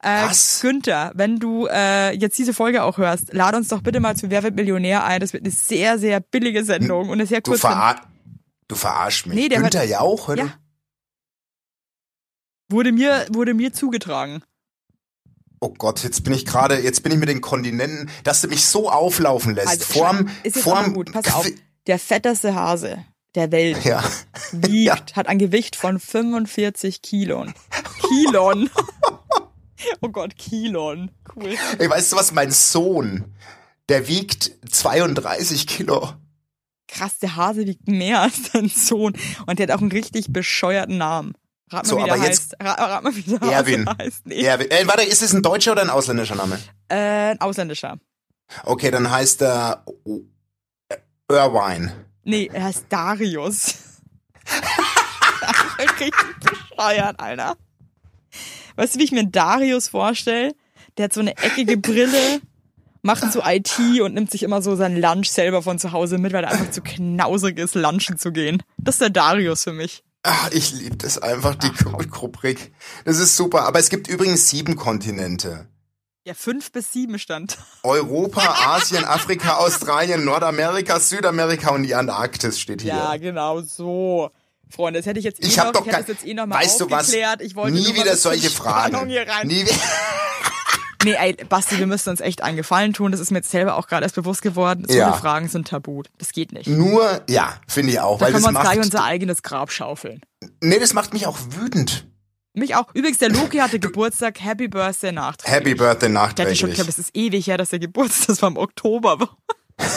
Äh, 0.00 0.26
Was? 0.26 0.60
Günther, 0.60 1.10
wenn 1.14 1.40
du 1.40 1.66
äh, 1.66 2.12
jetzt 2.16 2.38
diese 2.38 2.54
Folge 2.54 2.84
auch 2.84 2.98
hörst, 2.98 3.32
lade 3.32 3.56
uns 3.56 3.66
doch 3.68 3.82
bitte 3.82 3.98
mal 3.98 4.14
zu 4.16 4.30
Wer 4.30 4.44
wird 4.44 4.54
Millionär 4.54 5.02
ein. 5.04 5.18
Das 5.20 5.32
wird 5.32 5.42
eine 5.42 5.50
sehr, 5.52 5.98
sehr 5.98 6.20
billige 6.20 6.62
Sendung 6.64 7.08
und 7.08 7.14
eine 7.14 7.26
sehr 7.26 7.40
Du, 7.40 7.50
kurze. 7.50 7.62
verar 7.62 8.00
du 8.68 8.76
verarsch 8.76 9.26
mich. 9.26 9.34
Nee, 9.34 9.48
der 9.48 9.60
Günther 9.60 9.84
Jauch? 9.84 10.28
hör 10.28 10.36
Ja. 10.36 10.44
du? 10.44 10.50
Wurde 12.70 12.92
mir, 12.92 13.26
wurde 13.30 13.54
mir 13.54 13.72
zugetragen. 13.72 14.42
Oh 15.60 15.70
Gott, 15.76 16.04
jetzt 16.04 16.22
bin 16.22 16.32
ich 16.34 16.44
gerade, 16.46 16.78
jetzt 16.78 17.02
bin 17.02 17.10
ich 17.10 17.18
mit 17.18 17.28
den 17.28 17.40
Kontinenten, 17.40 18.08
dass 18.22 18.40
du 18.42 18.48
mich 18.48 18.64
so 18.66 18.90
auflaufen 18.90 19.54
lässt. 19.56 19.68
Also, 19.68 19.84
vorm, 19.84 20.28
ist 20.44 20.54
jetzt 20.56 20.62
vorm 20.64 20.94
gut. 20.94 21.12
Pass 21.12 21.34
auf. 21.34 21.48
Der 21.88 21.98
fetteste 21.98 22.54
Hase 22.54 23.04
der 23.34 23.50
Welt 23.52 23.84
Ja. 23.84 24.02
wiegt, 24.52 25.16
hat 25.16 25.26
ein 25.28 25.38
Gewicht 25.38 25.74
von 25.76 25.98
45 26.00 27.02
Kilon. 27.02 27.52
Kilon. 28.08 28.70
oh 30.00 30.08
Gott, 30.08 30.36
Kilon. 30.36 31.10
Cool. 31.34 31.56
Ey, 31.78 31.88
weißt 31.90 32.12
du 32.12 32.16
was, 32.16 32.32
mein 32.32 32.50
Sohn, 32.50 33.34
der 33.88 34.06
wiegt 34.08 34.52
32 34.70 35.66
Kilo. 35.66 36.12
Krass, 36.88 37.18
der 37.18 37.36
Hase 37.36 37.66
wiegt 37.66 37.86
mehr 37.86 38.22
als 38.22 38.52
sein 38.52 38.68
Sohn. 38.68 39.12
Und 39.46 39.58
der 39.58 39.68
hat 39.68 39.74
auch 39.76 39.80
einen 39.82 39.92
richtig 39.92 40.32
bescheuerten 40.32 40.96
Namen. 40.98 41.34
Rat 41.70 41.84
mal, 41.84 41.90
So, 41.90 41.98
wie 41.98 42.04
der 42.04 42.14
aber 42.14 42.24
jetzt- 42.24 42.54
heißt. 42.58 42.62
Ra 42.62 42.72
rat 42.72 43.04
mal, 43.04 43.14
wie 43.14 43.22
der 43.22 43.40
Hase 43.40 43.52
Erwin. 43.52 43.88
heißt. 43.98 44.26
Nee. 44.26 44.40
Er, 44.42 44.58
äh, 44.60 44.86
warte, 44.88 45.02
ist 45.02 45.22
es 45.22 45.34
ein 45.34 45.42
deutscher 45.42 45.72
oder 45.72 45.82
ein 45.82 45.90
ausländischer 45.90 46.34
Name? 46.34 46.58
Äh, 46.88 46.96
ein 47.32 47.40
ausländischer. 47.42 47.98
Okay, 48.64 48.90
dann 48.90 49.10
heißt 49.10 49.42
er 49.42 49.84
Irvine. 51.30 51.92
Nee, 52.24 52.50
er 52.52 52.64
heißt 52.64 52.86
Darius. 52.88 53.74
richtig 55.78 56.12
bescheuert, 56.40 57.20
Alter. 57.20 57.56
Weißt 58.76 58.94
du, 58.94 58.98
wie 58.98 59.04
ich 59.04 59.12
mir 59.12 59.26
Darius 59.26 59.88
vorstelle? 59.88 60.54
Der 60.96 61.04
hat 61.04 61.12
so 61.12 61.20
eine 61.20 61.36
eckige 61.36 61.76
Brille, 61.76 62.40
macht 63.02 63.32
so 63.32 63.42
IT 63.44 63.78
und 64.00 64.14
nimmt 64.14 64.30
sich 64.30 64.42
immer 64.42 64.62
so 64.62 64.76
sein 64.76 65.00
Lunch 65.00 65.28
selber 65.28 65.62
von 65.62 65.78
zu 65.78 65.92
Hause 65.92 66.18
mit, 66.18 66.32
weil 66.32 66.44
er 66.44 66.50
einfach 66.50 66.70
zu 66.70 66.82
knausrig 66.82 67.58
ist, 67.58 67.74
lunchen 67.74 68.18
zu 68.18 68.32
gehen. 68.32 68.62
Das 68.76 68.96
ist 68.96 69.00
der 69.00 69.10
Darius 69.10 69.64
für 69.64 69.72
mich. 69.72 70.02
Ach, 70.22 70.50
ich 70.50 70.72
liebe 70.72 70.96
das 70.96 71.18
einfach, 71.18 71.54
die 71.54 71.70
Rubrik. 72.20 72.72
Das 73.04 73.18
ist 73.18 73.36
super. 73.36 73.62
Aber 73.62 73.78
es 73.78 73.88
gibt 73.88 74.08
übrigens 74.08 74.48
sieben 74.48 74.76
Kontinente. 74.76 75.68
Ja, 76.28 76.34
fünf 76.34 76.72
bis 76.72 76.92
sieben 76.92 77.18
stand. 77.18 77.56
Europa, 77.82 78.42
Asien, 78.76 79.02
Afrika, 79.06 79.54
Australien, 79.56 80.26
Nordamerika, 80.26 81.00
Südamerika 81.00 81.70
und 81.70 81.84
die 81.84 81.94
Antarktis 81.94 82.60
steht 82.60 82.82
hier. 82.82 82.92
Ja, 82.92 83.16
genau 83.16 83.62
so. 83.62 84.30
Freunde, 84.68 84.98
das 85.00 85.06
hätte 85.06 85.18
ich 85.20 85.24
jetzt 85.24 85.42
eh 85.42 85.46
ich 85.46 85.56
noch, 85.56 85.72
doch 85.72 85.86
ich 85.86 85.90
hätte 85.94 86.12
jetzt 86.12 86.26
eh 86.26 86.34
noch 86.34 86.44
mal 86.44 86.56
weißt 86.56 86.80
du 86.80 86.90
was? 86.90 87.06
aufgeklärt. 87.06 87.40
Ich 87.40 87.56
wollte 87.56 87.78
Nie 87.78 87.94
wieder 87.94 88.14
solche 88.14 88.50
Spannung 88.50 88.90
Fragen. 88.92 89.08
Hier 89.08 89.26
rein. 89.26 89.46
Nie 89.46 89.62
wieder. 89.62 89.72
Nee, 91.04 91.14
ey, 91.14 91.32
Basti, 91.48 91.78
wir 91.78 91.86
müssen 91.86 92.10
uns 92.10 92.20
echt 92.20 92.42
einen 92.42 92.56
Gefallen 92.56 92.92
tun. 92.92 93.12
Das 93.12 93.20
ist 93.20 93.30
mir 93.30 93.38
jetzt 93.38 93.52
selber 93.52 93.76
auch 93.76 93.86
gerade 93.86 94.02
erst 94.04 94.16
bewusst 94.16 94.42
geworden. 94.42 94.84
So 94.88 94.94
Ja. 94.96 95.12
Fragen 95.12 95.48
sind 95.48 95.68
tabu. 95.68 96.02
Das 96.18 96.32
geht 96.32 96.50
nicht. 96.52 96.66
Nur, 96.66 97.22
ja, 97.30 97.54
finde 97.68 97.92
ich 97.92 98.00
auch, 98.00 98.18
Da 98.18 98.26
weil 98.26 98.32
können 98.32 98.42
das 98.42 98.52
wir 98.52 98.58
uns 98.58 98.66
gleich 98.66 98.76
macht, 98.78 98.86
unser 98.86 99.04
eigenes 99.04 99.42
Grab 99.44 99.70
schaufeln. 99.70 100.20
nee, 100.60 100.78
das 100.80 100.94
macht 100.94 101.12
mich 101.12 101.28
auch 101.28 101.38
wütend. 101.50 102.07
Mich 102.58 102.74
auch. 102.74 102.86
Übrigens, 102.94 103.18
der 103.18 103.30
Loki 103.30 103.58
hatte 103.58 103.78
Geburtstag. 103.78 104.40
Happy 104.40 104.68
Birthday 104.68 105.12
nachträglich. 105.12 105.54
Happy 105.56 105.74
Birthday 105.74 106.12
Der 106.12 106.20
hatte 106.22 106.36
schon, 106.56 106.68
nachträglich. 106.68 106.68
ich 106.70 106.74
glaube, 106.74 106.90
es 106.90 106.98
ist 106.98 107.10
ewig 107.16 107.46
her, 107.46 107.56
dass 107.58 107.70
der 107.70 107.78
Geburtstag, 107.78 108.26
das 108.28 108.42
war 108.42 108.48
im 108.50 108.56
Oktober. 108.56 109.20
war. 109.20 109.36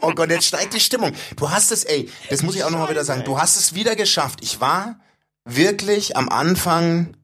Oh 0.00 0.12
Gott, 0.14 0.30
jetzt 0.30 0.46
steigt 0.46 0.74
die 0.74 0.80
Stimmung. 0.80 1.12
Du 1.36 1.50
hast 1.50 1.70
es, 1.72 1.84
ey, 1.84 2.10
das 2.30 2.42
muss 2.42 2.54
ich 2.56 2.64
auch 2.64 2.70
nochmal 2.70 2.90
wieder 2.90 3.04
sagen. 3.04 3.24
Du 3.24 3.38
hast 3.38 3.56
es 3.56 3.74
wieder 3.74 3.96
geschafft. 3.96 4.40
Ich 4.42 4.60
war 4.60 5.00
wirklich 5.44 6.16
am 6.16 6.28
Anfang 6.28 7.16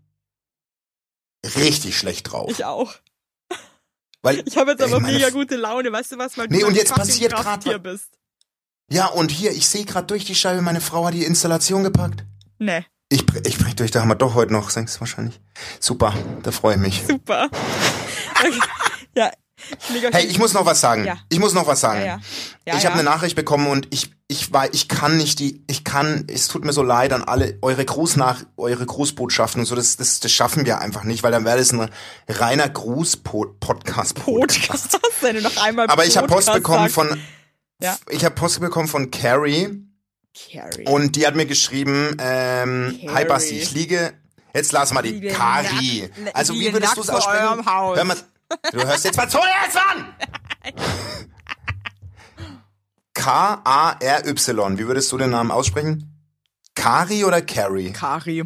richtig 1.57 1.97
schlecht 1.97 2.31
drauf. 2.33 2.51
Ich 2.51 2.65
auch. 2.65 2.95
weil, 4.23 4.43
Ich 4.47 4.57
habe 4.57 4.73
jetzt 4.73 4.83
aber 4.83 5.01
meine 5.01 5.15
mega 5.15 5.31
gute 5.31 5.57
Laune. 5.57 5.93
Weißt 5.93 6.13
du 6.13 6.19
was? 6.19 6.37
Weil 6.37 6.49
Nee, 6.49 6.65
und 6.65 6.75
jetzt 6.75 6.95
passiert 6.95 7.33
Krafttier 7.35 7.75
was- 7.77 7.83
bist. 7.83 8.09
Ja, 8.93 9.07
und 9.07 9.31
hier, 9.31 9.53
ich 9.53 9.69
sehe 9.69 9.85
gerade 9.85 10.07
durch 10.09 10.25
die 10.25 10.35
Scheibe, 10.35 10.63
meine 10.63 10.81
Frau 10.81 11.07
hat 11.07 11.15
die 11.15 11.25
Installation 11.25 11.85
gepackt. 11.85 12.25
Nee, 12.59 12.85
Ich, 13.13 13.25
ich 13.45 13.59
brech 13.59 13.75
durch, 13.75 13.91
da 13.91 14.01
haben 14.01 14.09
wir 14.09 14.15
doch 14.15 14.35
heute 14.35 14.53
noch, 14.53 14.71
denkst 14.73 14.95
du 14.95 15.01
wahrscheinlich. 15.01 15.41
Super, 15.81 16.15
da 16.43 16.53
freue 16.53 16.77
ich 16.77 16.81
mich. 16.81 17.03
super. 17.07 17.51
Okay. 18.39 18.61
Ja, 19.17 19.31
Hey, 20.13 20.27
ich 20.27 20.39
muss 20.39 20.53
noch 20.55 20.65
was 20.65 20.81
sagen. 20.81 21.05
Ja. 21.05 21.19
Ich 21.29 21.39
muss 21.39 21.53
noch 21.53 21.67
was 21.67 21.81
sagen. 21.81 22.01
Ja, 22.01 22.21
ja. 22.67 22.77
Ich 22.77 22.87
habe 22.87 22.95
eine 22.95 23.05
Nachricht 23.05 23.37
bekommen 23.37 23.67
und 23.67 23.89
ich 23.91 24.11
ich 24.27 24.53
war 24.53 24.73
ich 24.73 24.89
kann 24.89 25.17
nicht 25.17 25.39
die 25.39 25.63
ich 25.67 25.85
kann 25.85 26.27
es 26.29 26.49
tut 26.49 26.65
mir 26.65 26.73
so 26.73 26.83
leid 26.83 27.13
an 27.13 27.23
alle 27.25 27.59
eure 27.63 27.85
Grußnach 27.85 28.45
eure 28.57 28.87
Grußbotschaften 28.87 29.61
und 29.61 29.67
so 29.67 29.75
das 29.75 29.97
das, 29.97 30.21
das 30.21 30.33
schaffen 30.33 30.65
wir 30.65 30.81
einfach 30.81 31.05
nicht, 31.05 31.23
weil 31.23 31.33
dann 31.33 31.45
wäre 31.45 31.59
das 31.59 31.73
ein 31.73 31.91
reiner 32.29 32.69
Gruß 32.69 33.19
Podcast 33.19 34.15
Podcast, 34.15 34.99
wenn 35.21 35.37
du 35.37 35.43
noch 35.43 35.57
einmal 35.63 35.89
Aber 35.89 36.07
ich 36.07 36.17
habe 36.17 36.27
Post 36.27 36.53
bekommen 36.53 36.89
sagst. 36.89 36.95
von 36.95 37.21
ich 38.11 38.25
habe 38.25 38.35
Post 38.35 38.61
bekommen 38.61 38.89
von 38.89 39.11
Carrie 39.11 39.85
Carrie. 40.35 40.87
und 40.87 41.17
die 41.17 41.27
hat 41.27 41.35
mir 41.35 41.47
geschrieben 41.47 42.17
ähm, 42.21 42.99
Hi 43.03 43.07
Carrie. 43.07 43.25
Basti, 43.27 43.59
ich 43.59 43.73
liege 43.73 44.13
jetzt 44.55 44.73
lass 44.73 44.93
mal 44.93 45.03
die 45.03 45.21
Kari. 45.29 46.11
Also 46.35 46.55
wie 46.55 46.73
würdest 46.73 46.97
du 46.97 47.01
es 47.03 47.11
aussprechen? 47.11 47.65
Hör 47.65 48.05
mal, 48.05 48.17
du 48.73 48.79
hörst 48.85 49.05
jetzt 49.05 49.17
mal 49.17 49.29
zu 49.29 49.39
jetzt 49.39 49.77
an. 49.77 50.15
K-A-R-Y. 53.15 54.79
Wie 54.79 54.87
würdest 54.87 55.13
du 55.13 55.19
den 55.19 55.31
Namen 55.31 55.51
aussprechen? 55.51 56.11
Kari 56.75 57.25
oder 57.25 57.43
Carrie? 57.43 57.93
Kari. 57.93 58.45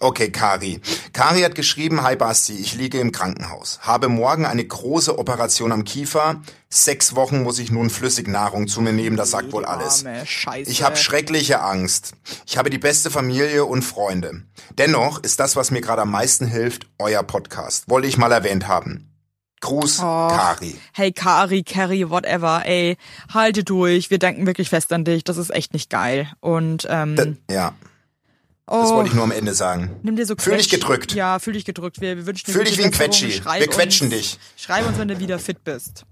Okay, 0.00 0.30
Kari. 0.30 0.80
Kari 1.12 1.42
hat 1.42 1.54
geschrieben, 1.54 2.02
Hi 2.02 2.16
Basti, 2.16 2.54
ich 2.54 2.74
liege 2.74 2.98
im 2.98 3.12
Krankenhaus. 3.12 3.78
Habe 3.82 4.08
morgen 4.08 4.44
eine 4.44 4.64
große 4.64 5.18
Operation 5.18 5.72
am 5.72 5.84
Kiefer. 5.84 6.42
Sechs 6.68 7.14
Wochen 7.14 7.42
muss 7.42 7.58
ich 7.58 7.70
nun 7.70 7.90
Flüssignahrung 7.90 8.66
zu 8.66 8.80
mir 8.80 8.92
nehmen, 8.92 9.16
das 9.16 9.30
sagt 9.30 9.52
wohl 9.52 9.64
alles. 9.64 10.04
Ich 10.66 10.82
habe 10.82 10.96
schreckliche 10.96 11.60
Angst. 11.60 12.14
Ich 12.46 12.56
habe 12.58 12.70
die 12.70 12.78
beste 12.78 13.10
Familie 13.10 13.66
und 13.66 13.82
Freunde. 13.82 14.42
Dennoch 14.78 15.22
ist 15.22 15.38
das, 15.38 15.54
was 15.54 15.70
mir 15.70 15.80
gerade 15.80 16.02
am 16.02 16.10
meisten 16.10 16.46
hilft, 16.46 16.86
euer 16.98 17.22
Podcast. 17.22 17.88
Wollte 17.88 18.08
ich 18.08 18.16
mal 18.18 18.32
erwähnt 18.32 18.66
haben. 18.66 19.10
Gruß, 19.60 20.00
Oh. 20.00 20.28
Kari. 20.28 20.76
Hey 20.92 21.12
Kari, 21.12 21.62
Carrie, 21.62 22.10
whatever, 22.10 22.62
ey, 22.66 22.96
halte 23.32 23.64
durch. 23.64 24.10
Wir 24.10 24.18
denken 24.18 24.46
wirklich 24.46 24.68
fest 24.68 24.92
an 24.92 25.04
dich. 25.04 25.24
Das 25.24 25.36
ist 25.38 25.50
echt 25.50 25.72
nicht 25.72 25.88
geil. 25.88 26.28
Und 26.40 26.86
ähm, 26.90 27.16
D- 27.16 27.36
Ja, 27.54 27.72
oh, 28.66 28.80
das 28.80 28.90
wollte 28.90 29.08
ich 29.08 29.14
nur 29.14 29.24
am 29.24 29.32
Ende 29.32 29.54
sagen. 29.54 29.96
nimm 30.02 30.16
dir 30.16 30.26
so 30.26 30.34
Fühl 30.36 30.56
dich 30.56 30.70
gedrückt. 30.70 31.12
Ja, 31.14 31.38
fühl 31.38 31.54
dich 31.54 31.64
gedrückt. 31.64 32.00
Wir, 32.00 32.16
wir 32.16 32.26
wünschen 32.26 32.46
dir 32.46 32.52
Fühl 32.52 32.64
dich 32.64 32.78
wie 32.78 32.84
ein. 32.84 32.90
Quetschi. 32.90 33.42
Wir 33.44 33.66
quetschen 33.68 34.08
uns, 34.08 34.16
dich. 34.16 34.38
Schreib 34.56 34.86
uns, 34.86 34.98
wenn 34.98 35.08
du 35.08 35.18
wieder 35.18 35.38
fit 35.38 35.64
bist. 35.64 36.04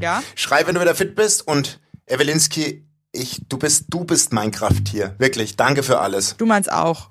Ja? 0.00 0.22
Schreib, 0.34 0.66
wenn 0.66 0.74
du 0.74 0.80
wieder 0.80 0.94
fit 0.94 1.14
bist 1.14 1.46
und 1.46 1.80
Ewelinski, 2.06 2.86
ich, 3.12 3.42
du 3.48 3.58
bist, 3.58 3.86
du 3.88 4.04
bist 4.04 4.32
mein 4.32 4.50
Krafttier. 4.50 5.14
Wirklich, 5.18 5.56
danke 5.56 5.82
für 5.82 6.00
alles. 6.00 6.36
Du 6.36 6.46
meinst 6.46 6.70
auch. 6.70 7.10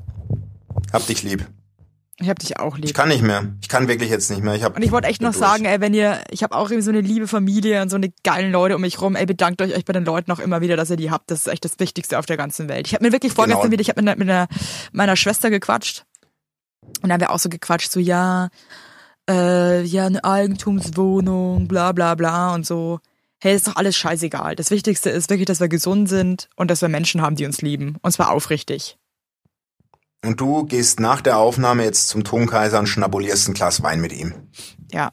Hab 0.92 1.08
dich 1.08 1.24
lieb. 1.24 1.48
Ich 2.20 2.30
hab 2.30 2.38
dich 2.40 2.60
auch 2.60 2.76
lieb. 2.78 2.86
Ich 2.86 2.94
kann 2.94 3.10
nicht 3.10 3.24
mehr. 3.24 3.54
Ich 3.62 3.70
kann 3.70 3.88
wirklich 3.88 4.10
jetzt 4.12 4.30
nicht 4.30 4.44
mehr. 4.44 4.54
Ich 4.54 4.64
hab 4.64 4.76
Und 4.76 4.84
ich 4.84 4.92
wollte 4.92 5.08
echt 5.08 5.22
noch 5.22 5.32
bin 5.32 5.40
sagen, 5.40 5.66
ey, 5.66 5.82
wenn 5.82 5.94
ihr, 5.96 6.24
ich 6.30 6.44
habe 6.44 6.56
auch 6.56 6.70
irgendwie 6.70 6.84
so 6.84 6.92
eine 6.92 7.02
liebe 7.02 7.28
Familie 7.28 7.82
und 7.82 7.90
so 7.90 7.96
eine 7.96 8.14
geilen 8.24 8.52
Leute 8.52 8.76
um 8.76 8.82
mich 8.82 9.02
rum, 9.02 9.16
ey, 9.16 9.26
bedankt 9.26 9.62
euch 9.62 9.72
echt 9.74 9.88
bei 9.88 9.94
den 9.94 10.06
Leuten 10.06 10.32
auch 10.32 10.40
immer 10.40 10.62
wieder, 10.62 10.78
dass 10.78 10.92
ihr 10.92 10.96
die 10.96 11.10
habt. 11.10 11.32
Das 11.32 11.40
ist 11.40 11.48
echt 11.48 11.66
das 11.66 11.80
Wichtigste 11.80 12.20
auf 12.20 12.28
der 12.28 12.38
ganzen 12.38 12.70
Welt. 12.70 12.86
Ich 12.88 12.94
habe 12.94 13.04
mir 13.04 13.12
wirklich 13.12 13.34
vorgestern 13.34 13.64
Genau. 13.64 13.72
wieder, 13.72 13.82
ich 13.82 13.90
habe 13.90 14.02
mit, 14.04 14.20
mit 14.20 14.30
einer, 14.30 14.48
meiner 14.92 15.16
Schwester 15.16 15.50
gequatscht 15.50 16.06
und 17.02 17.10
da 17.10 17.14
haben 17.14 17.22
wir 17.22 17.32
auch 17.32 17.40
so 17.40 17.50
gequatscht, 17.50 17.92
so 17.92 18.00
ja, 18.00 18.50
äh, 19.30 19.82
ja, 19.84 20.06
eine 20.06 20.24
Eigentumswohnung, 20.24 21.68
bla 21.68 21.92
bla 21.94 22.16
bla 22.16 22.54
und 22.54 22.66
so. 22.66 23.00
Hey, 23.42 23.56
ist 23.56 23.68
doch 23.68 23.76
alles 23.76 23.98
scheißegal. 23.98 24.56
Das 24.56 24.72
Wichtigste 24.72 25.10
ist 25.10 25.30
wirklich, 25.30 25.48
dass 25.48 25.60
wir 25.60 25.68
gesund 25.68 26.08
sind 26.08 26.48
und 26.56 26.72
dass 26.72 26.82
wir 26.82 26.90
Menschen 26.90 27.22
haben, 27.22 27.36
die 27.36 27.46
uns 27.46 27.62
lieben. 27.62 27.98
Und 28.02 28.12
zwar 28.12 28.32
aufrichtig. 28.32 28.98
Und 30.24 30.40
du 30.40 30.66
gehst 30.66 31.00
nach 31.00 31.22
der 31.22 31.38
Aufnahme 31.38 31.84
jetzt 31.84 32.08
zum 32.08 32.24
Tonkaiser 32.24 32.80
und 32.80 32.88
schnabulierst 32.88 33.50
ein 33.50 33.54
Glas 33.54 33.84
Wein 33.84 34.00
mit 34.00 34.14
ihm. 34.14 34.50
Ja. 34.92 35.12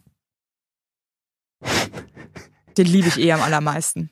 Den 2.77 2.87
liebe 2.87 3.09
ich 3.09 3.19
eh 3.19 3.33
am 3.33 3.43
allermeisten. 3.43 4.11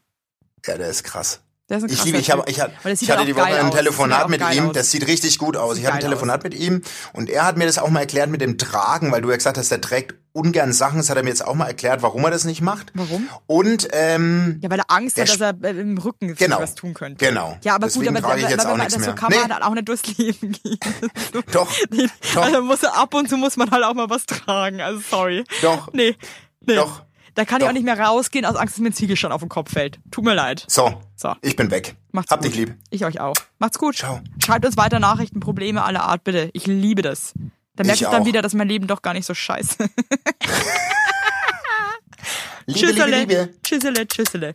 Ja, 0.67 0.77
der 0.77 0.89
ist 0.89 1.05
krass. 1.05 1.41
Der 1.69 1.79
ist 1.79 1.85
ein 1.85 1.91
Ich 1.91 2.03
liebe, 2.05 2.17
ich, 2.19 2.31
hab, 2.31 2.49
ich, 2.49 2.61
hab, 2.61 2.71
ich 2.87 3.11
hatte 3.11 3.27
die 3.27 3.37
Woche 3.37 3.45
ein 3.45 3.67
aus. 3.67 3.75
Telefonat 3.75 4.31
mit 4.31 4.41
ihm, 4.55 4.69
aus. 4.69 4.73
das 4.73 4.91
sieht 4.91 5.07
richtig 5.07 5.39
gut 5.39 5.57
aus. 5.57 5.77
Ich 5.77 5.85
hatte 5.85 5.97
ein 5.97 6.01
Telefonat 6.01 6.43
mit 6.43 6.55
ihm 6.55 6.81
und 7.13 7.29
er 7.29 7.45
hat 7.45 7.59
mir 7.59 7.67
das 7.67 7.77
auch 7.79 7.91
mal 7.91 8.01
erklärt 8.01 8.31
mit 8.31 8.41
dem 8.41 8.57
Tragen, 8.57 9.13
weil 9.13 9.21
du 9.21 9.29
ja 9.31 9.37
gesagt 9.37 9.59
hast, 9.59 9.71
der 9.71 9.81
trägt 9.83 10.15
ungern 10.33 10.73
Sachen. 10.73 10.97
Das 10.97 11.11
hat 11.11 11.19
er 11.19 11.23
mir 11.25 11.29
jetzt 11.29 11.45
auch 11.47 11.53
mal 11.55 11.67
erklärt, 11.67 12.01
warum 12.01 12.25
er 12.25 12.31
das 12.31 12.45
nicht 12.45 12.63
macht. 12.63 12.91
Warum? 12.95 13.29
Und 13.47 13.87
ähm, 13.93 14.61
Ja, 14.63 14.71
weil 14.71 14.79
er 14.79 14.91
Angst 14.91 15.21
hat, 15.21 15.29
dass 15.29 15.41
er 15.43 15.55
äh, 15.63 15.79
im 15.79 15.99
Rücken 15.99 16.35
Genau. 16.37 16.59
was 16.59 16.75
tun 16.75 16.95
könnte. 16.95 17.23
Genau. 17.23 17.59
Ja, 17.63 17.75
aber 17.75 17.89
Deswegen 17.89 18.15
gut, 18.15 18.25
aber 18.25 18.39
ich 18.39 18.49
jetzt 18.49 18.61
aber, 18.65 18.73
auch 18.73 18.77
nichts 18.79 18.95
das 18.95 19.03
so 19.05 19.11
mehr. 19.11 19.15
kann 19.17 19.31
man 19.35 19.47
Nee. 19.49 19.53
halt 19.53 19.63
auch 19.63 19.75
nicht 19.75 19.89
durchs 19.89 20.17
Leben 20.17 20.53
gehen. 20.53 20.79
doch, 21.53 21.71
Nee, 21.91 22.09
Doch. 22.35 22.43
Also 22.45 22.63
muss 22.63 22.83
ab 22.85 23.13
und 23.13 23.29
zu 23.29 23.37
muss 23.37 23.59
man 23.59 23.71
halt 23.71 23.85
auch 23.85 23.93
mal 23.95 24.09
was 24.09 24.25
tragen. 24.25 24.81
Also 24.81 25.01
sorry. 25.11 25.45
Doch. 25.61 25.93
Nee. 25.93 26.17
nee. 26.63 26.77
Doch. 26.77 27.03
Da 27.39 27.45
kann 27.45 27.59
ich 27.59 27.63
Doch. 27.63 27.69
auch 27.69 27.73
nicht 27.73 27.85
mehr 27.85 27.97
rausgehen, 28.01 28.45
aus 28.45 28.57
Angst, 28.57 28.75
dass 28.75 28.81
mir 28.81 28.89
ein 28.89 28.93
Ziegelstein 28.93 29.31
auf 29.31 29.39
den 29.43 29.49
Kopf 29.49 29.71
fällt. 29.73 30.01
Tut 30.11 30.25
mir 30.25 30.35
leid. 30.35 30.65
so, 30.67 31.01
So. 31.15 31.35
ich 31.41 31.55
bin 31.55 31.71
weg. 31.71 31.95
Macht's 32.11 32.33
Hab 32.33 32.41
gut. 32.41 32.49
dich 32.49 32.57
lieb. 32.57 32.75
Ich 32.91 33.05
euch 33.05 33.21
auch. 33.21 33.37
Macht's 33.61 33.79
gut. 33.79 33.95
Ciao. 33.95 34.21
Schreibt 34.45 34.67
uns 34.67 34.77
weiter 34.77 34.99
Nachrichten, 34.99 35.39
Probleme 35.39 35.85
aller 35.85 36.03
Art, 36.03 36.25
bitte. 36.25 36.51
Ich 36.53 36.67
liebe 36.67 37.01
das. 37.03 37.35
Da 37.77 37.85
merke 37.85 37.95
Ich 37.95 38.03
ich 38.03 38.09
dann 38.09 38.23
auch. 38.23 38.27
wieder, 38.27 38.43
dass 38.43 38.55
mein 38.55 38.67
Leben 38.67 38.89
doch 38.89 39.03
gar 39.03 39.13
nicht 39.15 39.25
so 39.25 39.35
scheiße. 39.35 39.77
Liebe, 42.67 42.81
liebe, 42.81 42.93
Tschüssele. 42.97 43.21
Liebe. 43.21 43.55
Tschüssele, 43.63 44.09
tschüssele. 44.09 44.55